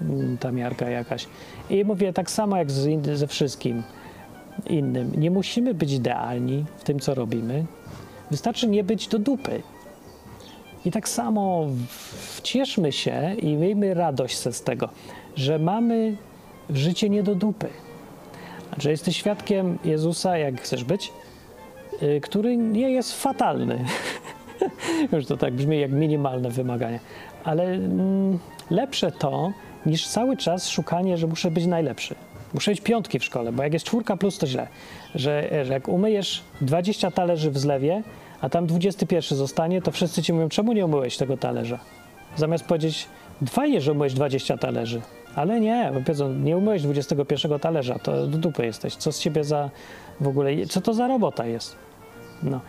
Mm, 0.01 0.37
ta 0.37 0.51
miarka 0.51 0.89
jakaś. 0.89 1.27
I 1.69 1.85
mówię 1.85 2.13
tak 2.13 2.31
samo 2.31 2.57
jak 2.57 2.71
z, 2.71 3.05
ze 3.17 3.27
wszystkim 3.27 3.83
innym. 4.67 5.11
Nie 5.17 5.31
musimy 5.31 5.73
być 5.73 5.91
idealni 5.91 6.65
w 6.77 6.83
tym, 6.83 6.99
co 6.99 7.15
robimy. 7.15 7.65
Wystarczy 8.31 8.67
nie 8.67 8.83
być 8.83 9.07
do 9.07 9.19
dupy. 9.19 9.61
I 10.85 10.91
tak 10.91 11.09
samo 11.09 11.67
wcieszmy 12.35 12.91
się 12.91 13.35
i 13.41 13.55
miejmy 13.55 13.93
radość 13.93 14.37
z 14.37 14.63
tego, 14.63 14.89
że 15.35 15.59
mamy 15.59 16.17
życie 16.69 17.09
nie 17.09 17.23
do 17.23 17.35
dupy. 17.35 17.69
Że 18.77 18.91
jesteś 18.91 19.17
świadkiem 19.17 19.77
Jezusa, 19.83 20.37
jak 20.37 20.61
chcesz 20.61 20.83
być, 20.83 21.13
y, 22.03 22.21
który 22.21 22.57
nie 22.57 22.91
jest 22.91 23.21
fatalny. 23.21 23.85
Już 25.13 25.25
to 25.25 25.37
tak 25.37 25.53
brzmi 25.53 25.79
jak 25.79 25.91
minimalne 25.91 26.49
wymagania. 26.49 26.99
Ale 27.43 27.63
mm, 27.63 28.39
lepsze 28.69 29.11
to 29.11 29.51
niż 29.85 30.07
cały 30.07 30.37
czas 30.37 30.69
szukanie, 30.69 31.17
że 31.17 31.27
muszę 31.27 31.51
być 31.51 31.65
najlepszy. 31.65 32.15
Muszę 32.55 32.71
mieć 32.71 32.81
piątki 32.81 33.19
w 33.19 33.23
szkole, 33.23 33.51
bo 33.51 33.63
jak 33.63 33.73
jest 33.73 33.85
czwórka 33.85 34.17
plus, 34.17 34.37
to 34.37 34.47
źle. 34.47 34.67
Że, 35.15 35.49
że 35.65 35.73
jak 35.73 35.87
umyjesz 35.87 36.43
20 36.61 37.11
talerzy 37.11 37.51
w 37.51 37.57
zlewie, 37.57 38.03
a 38.41 38.49
tam 38.49 38.65
21 38.67 39.37
zostanie, 39.37 39.81
to 39.81 39.91
wszyscy 39.91 40.23
ci 40.23 40.33
mówią, 40.33 40.49
czemu 40.49 40.73
nie 40.73 40.85
umyłeś 40.85 41.17
tego 41.17 41.37
talerza? 41.37 41.79
Zamiast 42.35 42.65
powiedzieć, 42.65 43.07
fajnie, 43.49 43.81
że 43.81 43.91
umyłeś 43.91 44.13
20 44.13 44.57
talerzy, 44.57 45.01
ale 45.35 45.59
nie, 45.59 45.91
bo 45.93 45.99
powiedzą, 45.99 46.33
nie 46.33 46.57
umyłeś 46.57 46.81
21 46.81 47.59
talerza, 47.59 47.99
to 47.99 48.27
do 48.27 48.37
dupy 48.37 48.65
jesteś. 48.65 48.95
Co 48.95 49.11
z 49.11 49.19
ciebie 49.19 49.43
za 49.43 49.69
w 50.19 50.27
ogóle, 50.27 50.65
co 50.65 50.81
to 50.81 50.93
za 50.93 51.07
robota 51.07 51.45
jest? 51.45 51.75
No. 52.43 52.61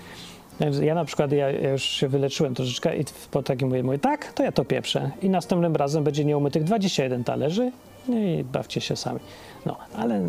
Ja 0.83 0.95
na 0.95 1.05
przykład, 1.05 1.33
ja, 1.33 1.51
ja, 1.51 1.71
już 1.71 1.83
się 1.83 2.09
wyleczyłem 2.09 2.55
troszeczkę 2.55 2.97
i 2.97 3.05
po 3.31 3.43
takim 3.43 3.69
mówię, 3.69 3.83
mówię, 3.83 3.99
tak, 3.99 4.33
to 4.33 4.43
ja 4.43 4.53
to 4.53 4.65
pieprzę. 4.65 5.11
I 5.23 5.31
następnym 5.31 5.77
razem 5.77 6.05
będzie 6.05 6.25
nieumytych 6.25 6.65
21 6.65 7.25
talerzy 7.25 7.73
i 8.09 8.45
bawcie 8.45 8.81
się 8.81 8.97
sami. 8.97 9.21
No, 9.67 9.77
ale 9.97 10.23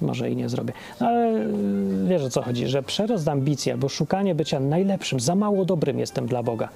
może 0.00 0.30
i 0.30 0.36
nie 0.36 0.48
zrobię. 0.48 0.72
No, 1.00 1.06
ale 1.06 1.36
y, 1.36 2.06
wiesz 2.08 2.22
o 2.22 2.30
co 2.30 2.42
chodzi, 2.42 2.66
że 2.66 2.82
przerost 2.82 3.28
ambicji 3.28 3.72
albo 3.72 3.88
szukanie 3.88 4.34
bycia 4.34 4.60
najlepszym, 4.60 5.20
za 5.20 5.34
mało 5.34 5.64
dobrym 5.64 5.98
jestem 5.98 6.26
dla 6.26 6.42
Boga, 6.42 6.68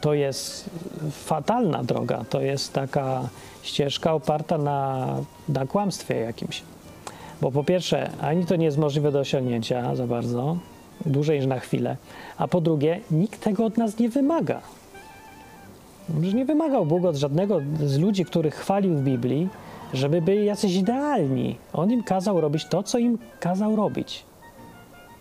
to 0.00 0.14
jest 0.14 0.70
fatalna 1.10 1.84
droga. 1.84 2.24
To 2.30 2.40
jest 2.40 2.72
taka 2.72 3.28
ścieżka 3.62 4.14
oparta 4.14 4.58
na, 4.58 5.06
na 5.48 5.66
kłamstwie 5.66 6.14
jakimś. 6.14 6.62
Bo 7.40 7.52
po 7.52 7.64
pierwsze, 7.64 8.10
ani 8.20 8.46
to 8.46 8.56
nie 8.56 8.64
jest 8.64 8.78
możliwe 8.78 9.12
do 9.12 9.18
osiągnięcia 9.18 9.96
za 9.96 10.06
bardzo, 10.06 10.56
dłużej 11.06 11.38
niż 11.38 11.46
na 11.46 11.58
chwilę, 11.60 11.96
a 12.38 12.48
po 12.48 12.60
drugie, 12.60 13.00
nikt 13.10 13.40
tego 13.40 13.64
od 13.64 13.78
nas 13.78 13.98
nie 13.98 14.08
wymaga. 14.08 14.60
Że 16.22 16.32
nie 16.32 16.44
wymagał 16.44 16.86
Bóg 16.86 17.04
od 17.04 17.16
żadnego 17.16 17.60
z 17.84 17.98
ludzi, 17.98 18.24
których 18.24 18.54
chwalił 18.54 18.94
w 18.94 19.02
Biblii, 19.02 19.48
żeby 19.92 20.22
byli 20.22 20.44
jacyś 20.46 20.74
idealni. 20.74 21.56
On 21.72 21.90
im 21.90 22.02
kazał 22.02 22.40
robić 22.40 22.64
to, 22.64 22.82
co 22.82 22.98
im 22.98 23.18
kazał 23.40 23.76
robić. 23.76 24.24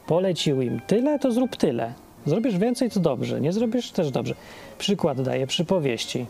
Polecił 0.07 0.61
im 0.61 0.81
tyle, 0.87 1.19
to 1.19 1.31
zrób 1.31 1.55
tyle. 1.55 1.93
Zrobisz 2.25 2.57
więcej, 2.57 2.89
to 2.89 2.99
dobrze. 2.99 3.41
Nie 3.41 3.53
zrobisz 3.53 3.91
też 3.91 4.11
dobrze. 4.11 4.35
Przykład 4.77 5.21
daję 5.21 5.47
przypowieści, 5.47 6.25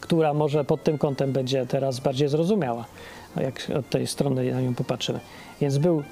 która 0.00 0.34
może 0.34 0.64
pod 0.64 0.82
tym 0.82 0.98
kątem 0.98 1.32
będzie 1.32 1.66
teraz 1.66 2.00
bardziej 2.00 2.28
zrozumiała, 2.28 2.84
jak 3.36 3.70
od 3.78 3.88
tej 3.90 4.06
strony 4.06 4.52
na 4.52 4.60
nią 4.60 4.74
popatrzymy. 4.74 5.20
Więc 5.60 5.78
był, 5.78 6.02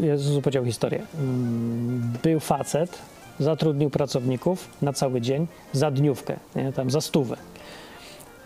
Jezus 0.00 0.42
powiedział 0.42 0.64
historię. 0.64 1.02
Mm, 1.20 2.12
był 2.22 2.40
facet, 2.40 2.98
zatrudnił 3.38 3.90
pracowników 3.90 4.68
na 4.82 4.92
cały 4.92 5.20
dzień 5.20 5.46
za 5.72 5.90
dniówkę, 5.90 6.36
nie, 6.56 6.72
tam 6.72 6.90
za 6.90 7.00
stówę 7.00 7.36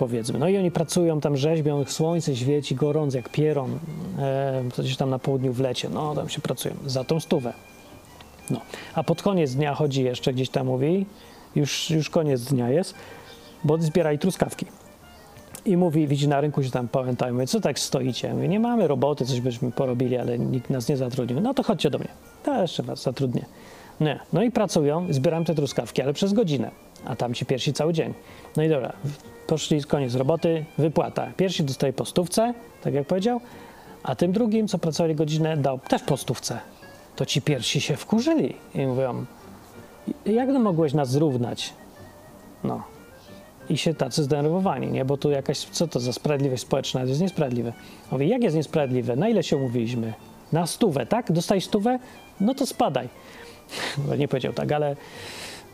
powiedzmy. 0.03 0.39
No 0.39 0.49
i 0.49 0.59
oni 0.59 0.71
pracują 0.71 1.21
tam, 1.21 1.37
rzeźbią, 1.37 1.85
słońce 1.85 2.37
świeci, 2.37 2.75
gorąc 2.75 3.15
jak 3.15 3.29
pieron, 3.29 3.79
e, 4.19 4.63
gdzieś 4.79 4.97
tam 4.97 5.11
na 5.11 5.19
południu 5.19 5.53
w 5.53 5.61
lecie, 5.61 5.89
no 5.89 6.15
tam 6.15 6.29
się 6.29 6.41
pracują, 6.41 6.75
za 6.87 7.05
tą 7.05 7.21
stówę. 7.21 7.53
No. 8.51 8.61
A 8.95 9.05
pod 9.05 9.23
koniec 9.23 9.55
dnia 9.55 9.75
chodzi 9.75 10.05
jeszcze, 10.05 10.33
gdzieś 10.33 10.49
tam 10.49 10.67
mówi, 10.67 11.07
już, 11.57 11.91
już 11.91 12.11
koniec 12.11 12.45
dnia 12.45 12.71
jest, 12.71 12.95
bo 13.65 13.79
zbierali 13.79 14.19
truskawki. 14.19 14.67
I 15.65 15.77
mówi, 15.77 16.07
widzi 16.07 16.29
na 16.29 16.41
rynku, 16.41 16.63
że 16.63 16.71
tam 16.71 16.89
pamiętają, 16.89 17.35
mówi, 17.35 17.47
co 17.47 17.61
tak 17.61 17.79
stoicie? 17.79 18.35
Mówi, 18.35 18.49
nie 18.49 18.61
mamy 18.61 18.89
roboty, 18.89 19.27
coś 19.27 19.41
byśmy 19.41 19.73
porobili, 19.73 20.17
ale 20.17 20.39
nikt 20.39 20.71
nas 20.71 20.89
nie 20.89 20.97
zatrudnił. 20.97 21.41
No 21.41 21.55
to 21.55 21.63
chodźcie 21.63 21.91
do 21.91 21.99
mnie, 21.99 22.09
to 22.43 22.63
jeszcze 22.63 22.83
was 22.83 23.03
zatrudnię. 23.03 23.45
Nie. 24.01 24.21
No 24.33 24.43
i 24.43 24.51
pracują, 24.51 25.07
zbieram 25.11 25.45
te 25.45 25.55
truskawki, 25.55 26.03
ale 26.03 26.13
przez 26.13 26.33
godzinę, 26.33 26.71
a 27.05 27.17
tam 27.17 27.35
ci 27.35 27.47
pierwsi 27.47 27.73
cały 27.73 27.93
dzień. 27.93 28.15
No 28.57 28.63
i 28.63 28.69
dobra, 28.69 28.93
poszli, 29.47 29.85
koniec 29.85 30.15
roboty, 30.15 30.65
wypłata. 30.79 31.33
Pierwsi 31.37 31.65
dostaje 31.65 31.93
postówce, 31.93 32.55
tak 32.83 32.95
jak 32.95 33.07
powiedział, 33.07 33.41
a 34.03 34.15
tym 34.15 34.33
drugim, 34.33 34.69
co 34.69 34.79
pracowali 34.79 35.15
godzinę, 35.15 35.57
dał 35.57 35.79
też 35.79 36.03
postówce. 36.03 36.59
To 37.17 37.27
ci 37.27 37.43
pierwsi 37.43 37.81
się 37.81 37.97
wkurzyli 37.97 38.55
i 38.75 38.87
mówią, 38.87 39.25
jak 40.27 40.49
to 40.49 40.59
mogłeś 40.59 40.95
nas 40.95 41.11
zrównać? 41.11 41.73
No. 42.65 42.83
I 43.71 43.77
się 43.77 43.95
tacy 43.95 44.23
zdenerwowani, 44.23 44.91
nie? 44.91 45.05
Bo 45.05 45.17
tu 45.17 45.31
jakaś, 45.31 45.59
co 45.59 45.89
to 45.89 46.01
za 46.01 46.13
sprawiedliwość 46.13 46.63
społeczna? 46.63 47.01
To 47.01 47.07
jest 47.07 47.21
niesprawiedliwe. 47.21 47.73
Mówię, 48.13 48.27
jak 48.27 48.43
jest 48.43 48.57
niesprawiedliwe? 48.57 49.17
Na 49.17 49.29
ile 49.29 49.43
się 49.43 49.57
umówiliśmy? 49.57 50.13
Na 50.53 50.67
stówę, 50.67 51.07
tak? 51.07 51.33
Dostajesz 51.33 51.65
stówę? 51.65 51.99
No 52.41 52.55
to 52.55 52.67
spadaj. 52.67 53.09
nie 54.19 54.29
powiedział 54.29 54.53
tak, 54.53 54.73
ale 54.73 54.97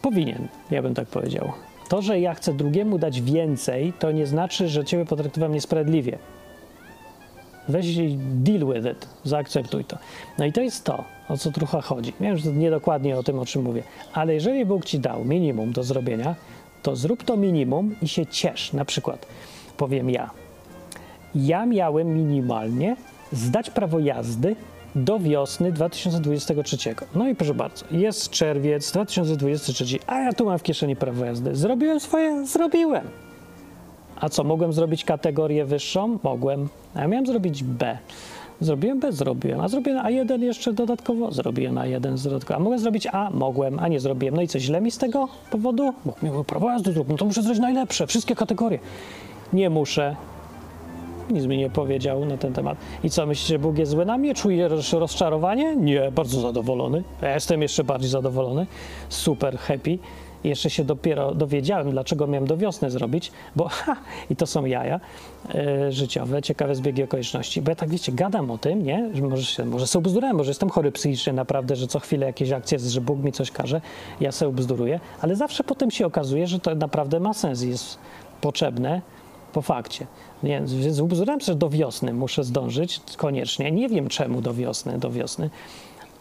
powinien, 0.03 0.49
ja 0.71 0.83
bym 0.83 0.95
tak 0.95 1.09
powiedział. 1.09 1.53
To, 1.89 2.03
że 2.03 2.21
ja 2.21 2.35
chcę 2.35 2.55
drugiemu 2.55 2.99
dać 2.99 3.23
więcej, 3.23 3.93
to 3.99 4.13
nie 4.13 4.27
znaczy, 4.27 4.69
że 4.69 4.85
ciebie 4.85 5.05
potraktowałem 5.05 5.55
niesprawiedliwie. 5.55 6.19
Weź 7.69 7.97
i 7.97 8.19
deal 8.19 8.75
with 8.75 8.87
it, 8.87 9.09
zaakceptuj 9.25 9.85
to. 9.85 9.99
No 10.39 10.45
i 10.45 10.53
to 10.53 10.61
jest 10.61 10.85
to, 10.85 11.05
o 11.29 11.37
co 11.37 11.51
trochę 11.51 11.81
chodzi. 11.81 12.13
Wiem, 12.21 12.37
że 12.37 12.45
to 12.45 12.51
niedokładnie 12.51 13.19
o 13.19 13.23
tym, 13.23 13.39
o 13.39 13.47
czym 13.47 13.63
mówię, 13.63 13.83
ale 14.13 14.35
jeżeli 14.35 14.67
Bóg 14.67 14.85
ci 14.85 14.99
dał 14.99 15.25
minimum 15.25 15.73
do 15.73 15.83
zrobienia, 15.83 16.35
to 16.83 16.97
zrób 16.97 17.23
to 17.23 17.37
minimum 17.37 17.97
i 18.03 18.09
się 18.09 18.27
ciesz. 18.27 18.73
Na 18.73 18.85
przykład, 18.85 19.27
powiem 19.77 20.11
ja, 20.11 20.31
ja 21.35 21.67
miałem 21.67 22.15
minimalnie 22.15 22.97
zdać 23.33 23.71
prawo 23.71 23.99
jazdy 23.99 24.57
do 24.95 25.19
wiosny 25.19 25.73
2023. 25.73 26.95
No 27.15 27.29
i 27.29 27.35
proszę 27.35 27.55
bardzo, 27.55 27.85
jest 27.91 28.31
czerwiec 28.31 28.93
2023, 28.93 29.99
a 30.07 30.19
ja 30.19 30.33
tu 30.33 30.45
mam 30.45 30.59
w 30.59 30.63
kieszeni 30.63 30.97
prawo 30.97 31.25
jazdy. 31.25 31.57
Zrobiłem 31.57 32.01
swoje? 32.01 32.47
Zrobiłem. 32.47 33.05
A 34.21 34.29
co, 34.29 34.45
mogłem 34.45 34.73
zrobić 34.73 35.05
kategorię 35.05 35.65
wyższą? 35.65 36.19
Mogłem. 36.23 36.69
A 36.95 37.01
ja 37.01 37.09
miałem 37.09 37.27
zrobić 37.27 37.65
B. 37.65 37.99
Zrobiłem 38.61 39.01
B, 39.01 39.13
zrobiłem. 39.13 39.61
A 39.61 39.69
zrobiłem 39.69 40.05
A1 40.05 40.43
jeszcze 40.43 40.73
dodatkowo? 40.73 41.33
Zrobiłem 41.33 41.75
A1 41.75 42.25
dodatkowo. 42.25 42.61
A 42.61 42.63
mogłem 42.63 42.81
zrobić 42.81 43.07
A? 43.07 43.31
Mogłem, 43.31 43.79
a 43.79 43.89
nie 43.89 44.01
zrobiłem. 44.01 44.35
No 44.35 44.43
i 44.43 44.49
co, 44.49 44.59
źle 44.59 44.81
mi 44.81 44.91
z 44.91 44.99
tego 44.99 45.29
powodu? 45.51 45.95
Bo 46.05 46.15
miałem 46.23 46.45
prawo 46.45 46.71
jazdy, 46.71 46.95
no 47.09 47.17
to 47.17 47.25
muszę 47.25 47.43
zrobić 47.43 47.61
najlepsze, 47.61 48.07
wszystkie 48.07 48.35
kategorie. 48.35 48.79
Nie 49.53 49.71
muszę. 49.71 50.17
Nic 51.31 51.47
mi 51.47 51.59
nie 51.59 51.71
powiedział 51.71 52.25
na 52.25 52.37
ten 52.37 52.53
temat. 52.53 52.79
I 53.05 53.11
co, 53.11 53.27
myślicie, 53.27 53.59
Bóg 53.59 53.79
jest 53.79 53.93
zły 53.93 54.05
na 54.05 54.19
mnie? 54.19 54.35
Czuje 54.35 54.69
rozczarowanie? 54.93 55.77
Nie, 55.77 56.13
bardzo 56.13 56.41
zadowolony. 56.41 57.03
Ja 57.23 57.35
jestem 57.35 57.63
jeszcze 57.63 57.85
bardziej 57.85 58.11
zadowolony. 58.11 58.67
Super 59.09 59.59
happy. 59.59 59.99
Jeszcze 60.45 60.71
się 60.71 60.85
dopiero 60.85 61.35
dowiedziałem, 61.35 61.91
dlaczego 61.91 62.27
miałem 62.27 62.47
do 62.47 62.57
wiosny 62.57 62.91
zrobić, 62.91 63.33
bo 63.57 63.69
ha, 63.79 63.97
i 64.31 64.37
to 64.37 64.47
są 64.47 64.65
jaja 64.65 65.01
e, 65.55 65.93
życiowe, 65.93 66.43
ciekawe 66.43 66.75
zbiegi 66.75 67.03
okoliczności. 67.03 67.63
Bo 67.63 67.71
ja 67.71 67.77
tak, 67.77 67.89
wiecie, 67.89 68.13
gadam 68.13 68.51
o 68.51 68.59
tym, 68.59 68.83
nie? 68.83 69.11
Że 69.15 69.23
może, 69.23 69.45
się, 69.45 69.65
może 69.65 69.87
sobie 69.87 70.05
bzdurałem, 70.05 70.37
może 70.37 70.51
jestem 70.51 70.71
chory 70.71 70.93
psychicznie 70.93 71.33
naprawdę, 71.33 71.77
że 71.77 71.87
co 71.87 72.01
chwilę 72.01 72.27
jakieś 72.27 72.53
akcje, 72.53 72.79
że 72.79 73.01
Bóg 73.01 73.19
mi 73.19 73.33
coś 73.33 73.51
każe, 73.51 73.81
ja 74.21 74.33
sobie 74.33 74.53
bzduruję, 74.53 75.01
ale 75.21 75.37
zawsze 75.37 75.65
potem 75.65 75.91
się 75.91 76.07
okazuje, 76.07 76.47
że 76.47 76.61
to 76.61 76.75
naprawdę 76.75 77.21
ma 77.21 77.35
sens 77.35 77.63
jest 77.63 77.99
potrzebne 78.41 79.03
po 79.53 79.63
fakcie. 79.63 80.07
Więc, 80.43 80.75
więc 80.75 81.01
ubzdurałem 81.01 81.41
że 81.41 81.55
do 81.55 81.71
wiosny 81.71 82.13
muszę 82.13 82.45
zdążyć 82.45 83.01
koniecznie. 83.17 83.71
Nie 83.71 83.89
wiem 83.89 84.09
czemu 84.09 84.41
do 84.41 84.55
wiosny, 84.55 84.99
do 84.99 85.11
wiosny, 85.11 85.51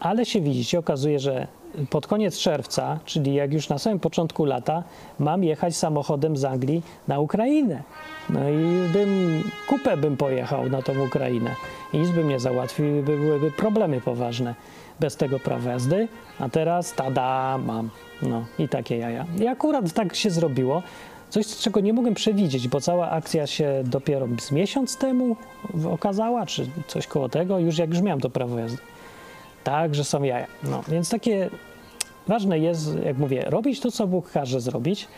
ale 0.00 0.26
się 0.26 0.40
widzicie, 0.40 0.78
okazuje, 0.78 1.18
że 1.18 1.46
pod 1.90 2.06
koniec 2.06 2.38
czerwca, 2.38 2.98
czyli 3.04 3.34
jak 3.34 3.52
już 3.52 3.68
na 3.68 3.78
samym 3.78 3.98
początku 3.98 4.44
lata, 4.44 4.84
mam 5.18 5.44
jechać 5.44 5.76
samochodem 5.76 6.36
z 6.36 6.44
Anglii 6.44 6.82
na 7.08 7.20
Ukrainę. 7.20 7.82
No 8.30 8.40
i 8.50 8.92
bym, 8.92 9.42
kupę 9.68 9.96
bym 9.96 10.16
pojechał 10.16 10.68
na 10.68 10.82
tą 10.82 11.04
Ukrainę. 11.04 11.54
I 11.92 11.98
nic 11.98 12.10
bym 12.10 12.40
załatwił, 12.40 12.86
by 12.86 13.02
byłyby 13.02 13.50
problemy 13.50 14.00
poważne 14.00 14.54
bez 15.00 15.16
tego 15.16 15.40
prawa 15.40 15.70
jazdy. 15.70 16.08
A 16.38 16.48
teraz 16.48 16.94
tada, 16.94 17.58
mam. 17.58 17.90
No 18.22 18.44
i 18.58 18.68
takie 18.68 18.96
jaja. 18.96 19.26
I 19.40 19.46
akurat 19.46 19.92
tak 19.92 20.14
się 20.14 20.30
zrobiło. 20.30 20.82
Coś, 21.30 21.46
czego 21.46 21.80
nie 21.80 21.92
mogłem 21.92 22.14
przewidzieć, 22.14 22.68
bo 22.68 22.80
cała 22.80 23.10
akcja 23.10 23.46
się 23.46 23.82
dopiero 23.84 24.28
z 24.40 24.52
miesiąc 24.52 24.96
temu 24.96 25.36
okazała, 25.90 26.46
czy 26.46 26.66
coś 26.86 27.06
koło 27.06 27.28
tego, 27.28 27.58
już 27.58 27.78
jak 27.78 27.90
już 27.90 28.00
miałem 28.00 28.20
to 28.20 28.30
prawo 28.30 28.58
jazdy. 28.58 28.78
Tak, 29.64 29.94
że 29.94 30.04
są 30.04 30.22
jaja. 30.22 30.46
No, 30.62 30.82
więc 30.88 31.10
takie 31.10 31.50
ważne 32.28 32.58
jest, 32.58 32.96
jak 33.04 33.18
mówię, 33.18 33.44
robić 33.46 33.80
to, 33.80 33.90
co 33.90 34.06
Bóg 34.06 34.30
każe 34.30 34.60
zrobić 34.60 35.08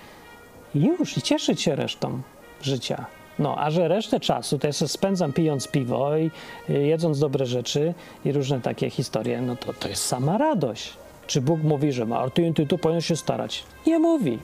już, 0.75 1.17
i 1.17 1.23
cieszyć 1.23 1.63
się 1.63 1.75
resztą 1.75 2.21
życia. 2.63 3.07
No, 3.39 3.59
a 3.59 3.71
że 3.71 3.89
resztę 3.89 4.21
czasu 4.21 4.59
to 4.59 4.67
ja 4.67 4.73
spędzam 4.73 5.33
pijąc 5.33 5.69
piwo 5.69 6.17
i 6.17 6.31
jedząc 6.69 7.19
dobre 7.19 7.47
rzeczy 7.47 7.95
i 8.25 8.33
różne 8.33 8.61
takie 8.61 8.91
historie, 8.91 9.43
no 9.43 9.57
to 9.57 9.73
to 9.73 9.89
jest 9.89 10.05
sama 10.05 10.39
radość. 10.39 10.93
Czy 11.27 11.41
Bóg 11.41 11.63
mówi, 11.63 11.93
że 11.93 12.07
Martin, 12.07 12.55
ty 12.55 12.67
tu 12.67 12.79
powinien 12.79 13.01
się 13.01 13.17
starać? 13.17 13.65
Nie 13.87 13.99
mówi. 13.99 14.39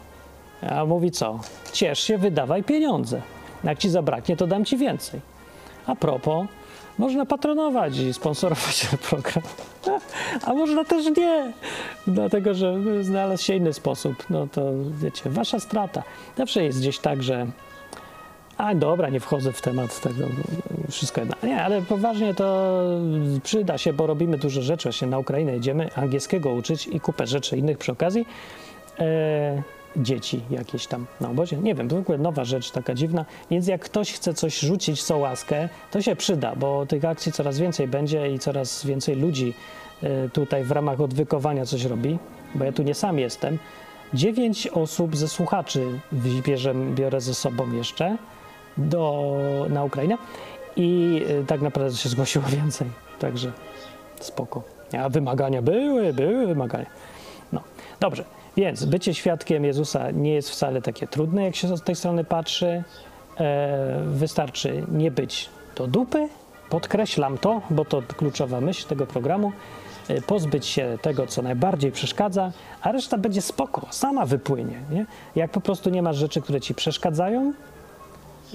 A 0.62 0.84
mówi 0.84 1.10
co? 1.10 1.40
Ciesz 1.72 2.00
się, 2.00 2.18
wydawaj 2.18 2.62
pieniądze. 2.62 3.22
Jak 3.64 3.78
ci 3.78 3.90
zabraknie, 3.90 4.36
to 4.36 4.46
dam 4.46 4.64
ci 4.64 4.76
więcej. 4.76 5.20
A 5.86 5.94
propos, 5.94 6.46
można 6.98 7.26
patronować 7.26 7.98
i 7.98 8.12
sponsorować 8.12 8.86
ten 8.90 8.98
program. 8.98 9.44
A 10.44 10.54
można 10.54 10.84
też 10.84 11.06
nie, 11.16 11.52
dlatego 12.06 12.54
że 12.54 12.74
znalazł 13.04 13.44
się 13.44 13.54
inny 13.54 13.72
sposób. 13.72 14.24
No 14.30 14.46
to 14.52 14.62
wiecie, 15.02 15.30
wasza 15.30 15.60
strata. 15.60 16.02
Zawsze 16.36 16.64
jest 16.64 16.80
gdzieś 16.80 16.98
tak, 16.98 17.22
że 17.22 17.46
a 18.56 18.74
dobra, 18.74 19.08
nie 19.08 19.20
wchodzę 19.20 19.52
w 19.52 19.62
temat 19.62 20.00
tego, 20.00 20.24
wszystko 20.90 21.20
jedno. 21.20 21.36
Nie, 21.42 21.62
ale 21.62 21.82
poważnie 21.82 22.34
to 22.34 22.78
przyda 23.42 23.78
się, 23.78 23.92
bo 23.92 24.06
robimy 24.06 24.38
dużo 24.38 24.62
rzeczy. 24.62 24.88
Właśnie 24.88 25.08
na 25.08 25.18
Ukrainę 25.18 25.52
jedziemy 25.52 25.90
angielskiego 25.94 26.50
uczyć 26.50 26.86
i 26.86 27.00
kupę 27.00 27.26
rzeczy 27.26 27.56
innych 27.56 27.78
przy 27.78 27.92
okazji. 27.92 28.26
E, 28.98 29.62
dzieci 29.96 30.40
jakieś 30.50 30.86
tam 30.86 31.06
na 31.20 31.30
obozie. 31.30 31.56
Nie 31.56 31.74
wiem, 31.74 31.88
to 31.88 31.96
w 31.96 31.98
ogóle 31.98 32.18
nowa 32.18 32.44
rzecz, 32.44 32.70
taka 32.70 32.94
dziwna. 32.94 33.24
Więc 33.50 33.66
jak 33.66 33.84
ktoś 33.84 34.12
chce 34.12 34.34
coś 34.34 34.58
rzucić, 34.58 35.02
co 35.02 35.18
łaskę, 35.18 35.68
to 35.90 36.02
się 36.02 36.16
przyda, 36.16 36.56
bo 36.56 36.86
tych 36.86 37.04
akcji 37.04 37.32
coraz 37.32 37.58
więcej 37.58 37.88
będzie 37.88 38.30
i 38.30 38.38
coraz 38.38 38.86
więcej 38.86 39.16
ludzi 39.16 39.54
y, 40.02 40.30
tutaj 40.32 40.64
w 40.64 40.70
ramach 40.70 41.00
odwykowania 41.00 41.66
coś 41.66 41.84
robi, 41.84 42.18
bo 42.54 42.64
ja 42.64 42.72
tu 42.72 42.82
nie 42.82 42.94
sam 42.94 43.18
jestem. 43.18 43.58
Dziewięć 44.14 44.66
osób 44.66 45.16
ze 45.16 45.28
słuchaczy 45.28 46.00
bierze, 46.44 46.74
biorę 46.74 47.20
ze 47.20 47.34
sobą 47.34 47.72
jeszcze 47.72 48.16
do, 48.76 49.66
na 49.68 49.84
Ukrainę 49.84 50.18
i 50.76 51.22
y, 51.30 51.44
tak 51.46 51.60
naprawdę 51.60 51.96
się 51.96 52.08
zgłosiło 52.08 52.44
więcej, 52.62 52.88
także 53.18 53.52
spoko. 54.20 54.62
A 54.98 55.08
wymagania 55.08 55.62
były, 55.62 56.12
były 56.12 56.46
wymagania. 56.46 56.86
No, 57.52 57.60
dobrze. 58.00 58.24
Więc 58.56 58.84
bycie 58.84 59.14
świadkiem 59.14 59.64
Jezusa 59.64 60.10
nie 60.10 60.34
jest 60.34 60.50
wcale 60.50 60.82
takie 60.82 61.06
trudne, 61.06 61.44
jak 61.44 61.56
się 61.56 61.76
z 61.76 61.82
tej 61.82 61.96
strony 61.96 62.24
patrzy. 62.24 62.84
E, 63.40 64.02
wystarczy 64.06 64.84
nie 64.92 65.10
być 65.10 65.50
do 65.76 65.86
dupy, 65.86 66.28
podkreślam 66.70 67.38
to, 67.38 67.60
bo 67.70 67.84
to 67.84 68.02
kluczowa 68.02 68.60
myśl 68.60 68.88
tego 68.88 69.06
programu, 69.06 69.52
e, 70.08 70.20
pozbyć 70.20 70.66
się 70.66 70.98
tego, 71.02 71.26
co 71.26 71.42
najbardziej 71.42 71.92
przeszkadza, 71.92 72.52
a 72.82 72.92
reszta 72.92 73.18
będzie 73.18 73.42
spoko, 73.42 73.86
sama 73.90 74.26
wypłynie. 74.26 74.80
Nie? 74.90 75.06
Jak 75.36 75.50
po 75.50 75.60
prostu 75.60 75.90
nie 75.90 76.02
masz 76.02 76.16
rzeczy, 76.16 76.40
które 76.40 76.60
ci 76.60 76.74
przeszkadzają 76.74 77.52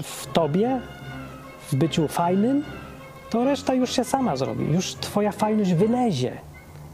w 0.03 0.27
tobie, 0.33 0.79
w 1.71 1.75
byciu 1.75 2.07
fajnym, 2.07 2.63
to 3.29 3.43
reszta 3.43 3.73
już 3.73 3.91
się 3.91 4.03
sama 4.03 4.35
zrobi, 4.35 4.73
już 4.73 4.95
twoja 4.95 5.31
fajność 5.31 5.73
wylezie. 5.73 6.37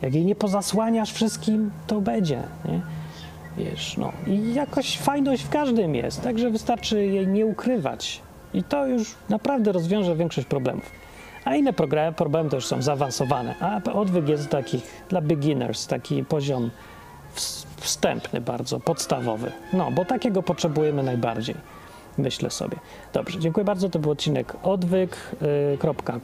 Jak 0.01 0.14
jej 0.14 0.26
nie 0.26 0.36
pozasłaniasz 0.36 1.14
wszystkim, 1.14 1.72
to 1.88 2.01
będzie. 2.01 2.43
Nie? 2.66 2.97
Wiesz, 3.58 3.97
no. 3.97 4.12
I 4.28 4.53
jakoś 4.53 4.97
fajność 4.97 5.43
w 5.43 5.49
każdym 5.49 5.95
jest, 5.95 6.22
także 6.22 6.49
wystarczy 6.49 7.05
jej 7.05 7.28
nie 7.28 7.45
ukrywać. 7.45 8.22
I 8.53 8.64
to 8.64 8.88
już 8.88 9.16
naprawdę 9.30 9.72
rozwiąże 9.72 10.16
większość 10.16 10.47
problemów. 10.47 10.91
A 11.45 11.55
inne 11.55 11.74
problemy 12.16 12.49
to 12.49 12.55
już 12.55 12.66
są 12.66 12.82
zaawansowane. 12.82 13.55
A 13.60 13.82
odwyk 13.93 14.30
jest 14.30 14.49
takich 14.49 15.05
dla 15.10 15.22
beginners, 15.22 15.88
taki 15.88 16.24
poziom 16.24 16.70
wstępny 17.78 18.41
bardzo, 18.41 18.80
podstawowy. 18.80 19.51
No, 19.74 19.91
bo 19.91 20.05
takiego 20.05 20.43
potrzebujemy 20.43 21.03
najbardziej. 21.03 21.55
Myślę 22.18 22.49
sobie. 22.49 22.78
Dobrze, 23.14 23.39
dziękuję 23.39 23.64
bardzo. 23.64 23.89
To 23.89 23.99
był 23.99 24.12
odcinek 24.12 24.53
odwyk.com. 24.64 26.24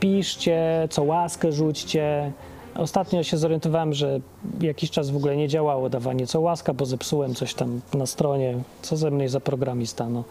Piszcie, 0.00 0.88
co 0.90 1.02
łaskę 1.02 1.52
rzućcie. 1.52 2.32
Ostatnio 2.74 3.22
się 3.22 3.36
zorientowałem, 3.36 3.94
że 3.94 4.20
jakiś 4.60 4.90
czas 4.90 5.10
w 5.10 5.16
ogóle 5.16 5.36
nie 5.36 5.48
działało 5.48 5.90
dawanie 5.90 6.26
co 6.26 6.40
łaska, 6.40 6.74
bo 6.74 6.86
zepsułem 6.86 7.34
coś 7.34 7.54
tam 7.54 7.80
na 7.94 8.06
stronie. 8.06 8.58
Co 8.82 8.96
ze 8.96 9.10
mnie 9.10 9.28
za 9.28 9.40
programista, 9.40 10.08
no. 10.08 10.24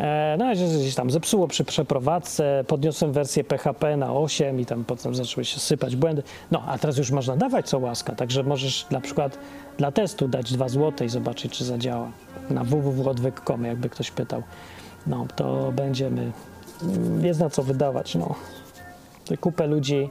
E, 0.00 0.36
no, 0.38 0.52
gdzieś 0.54 0.94
tam 0.94 1.10
zepsuło 1.10 1.48
przy 1.48 1.64
przeprowadzce, 1.64 2.64
podniosłem 2.66 3.12
wersję 3.12 3.44
PHP 3.44 3.96
na 3.96 4.12
8 4.12 4.60
i 4.60 4.66
tam 4.66 4.84
potem 4.84 5.14
zaczęły 5.14 5.44
się 5.44 5.60
sypać 5.60 5.96
błędy. 5.96 6.22
No, 6.50 6.62
a 6.66 6.78
teraz 6.78 6.96
już 6.96 7.10
można 7.10 7.36
dawać 7.36 7.68
co 7.68 7.78
łaska, 7.78 8.14
także 8.14 8.42
możesz 8.42 8.86
na 8.90 9.00
przykład 9.00 9.38
dla 9.78 9.92
testu 9.92 10.28
dać 10.28 10.52
2 10.52 10.68
zł 10.68 11.06
i 11.06 11.10
zobaczyć, 11.10 11.52
czy 11.52 11.64
zadziała. 11.64 12.10
Na 12.50 12.64
www.odwyk.com, 12.64 13.64
jakby 13.64 13.88
ktoś 13.88 14.10
pytał. 14.10 14.42
No, 15.06 15.26
to 15.36 15.72
będziemy, 15.72 16.32
jest 17.22 17.40
na 17.40 17.50
co 17.50 17.62
wydawać, 17.62 18.14
no. 18.14 18.34
Kupę 19.40 19.66
ludzi 19.66 20.10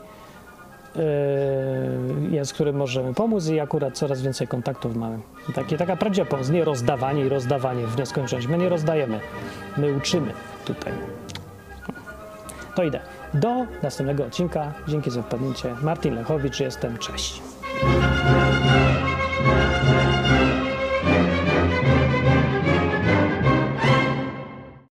yy, 0.98 2.30
jest, 2.30 2.54
którym 2.54 2.76
możemy 2.76 3.14
pomóc 3.14 3.48
i 3.48 3.60
akurat 3.60 3.98
coraz 3.98 4.22
więcej 4.22 4.48
kontaktów 4.48 4.96
mamy. 4.96 5.20
Takie, 5.56 5.78
taka 5.78 5.96
prawdziwa 5.96 6.28
pomoc, 6.28 6.50
nie 6.50 6.64
rozdawanie 6.64 7.26
i 7.26 7.30
rozdawanie 7.30 7.88
w 7.88 7.98
nieskończoność. 7.98 8.48
My 8.48 8.58
nie 8.58 8.70
rozdajemy, 8.70 9.20
my 9.78 9.94
uczymy 9.94 10.32
tutaj. 10.66 10.94
To 12.76 12.84
idę. 12.84 13.00
Do 13.34 13.66
następnego 13.84 14.26
odcinka. 14.26 14.74
Dzięki 14.88 15.12
za 15.12 15.22
wpadnięcie. 15.22 15.76
Martin 15.82 16.16
Lechowicz 16.16 16.60
jestem. 16.60 16.98
Cześć. 16.98 17.42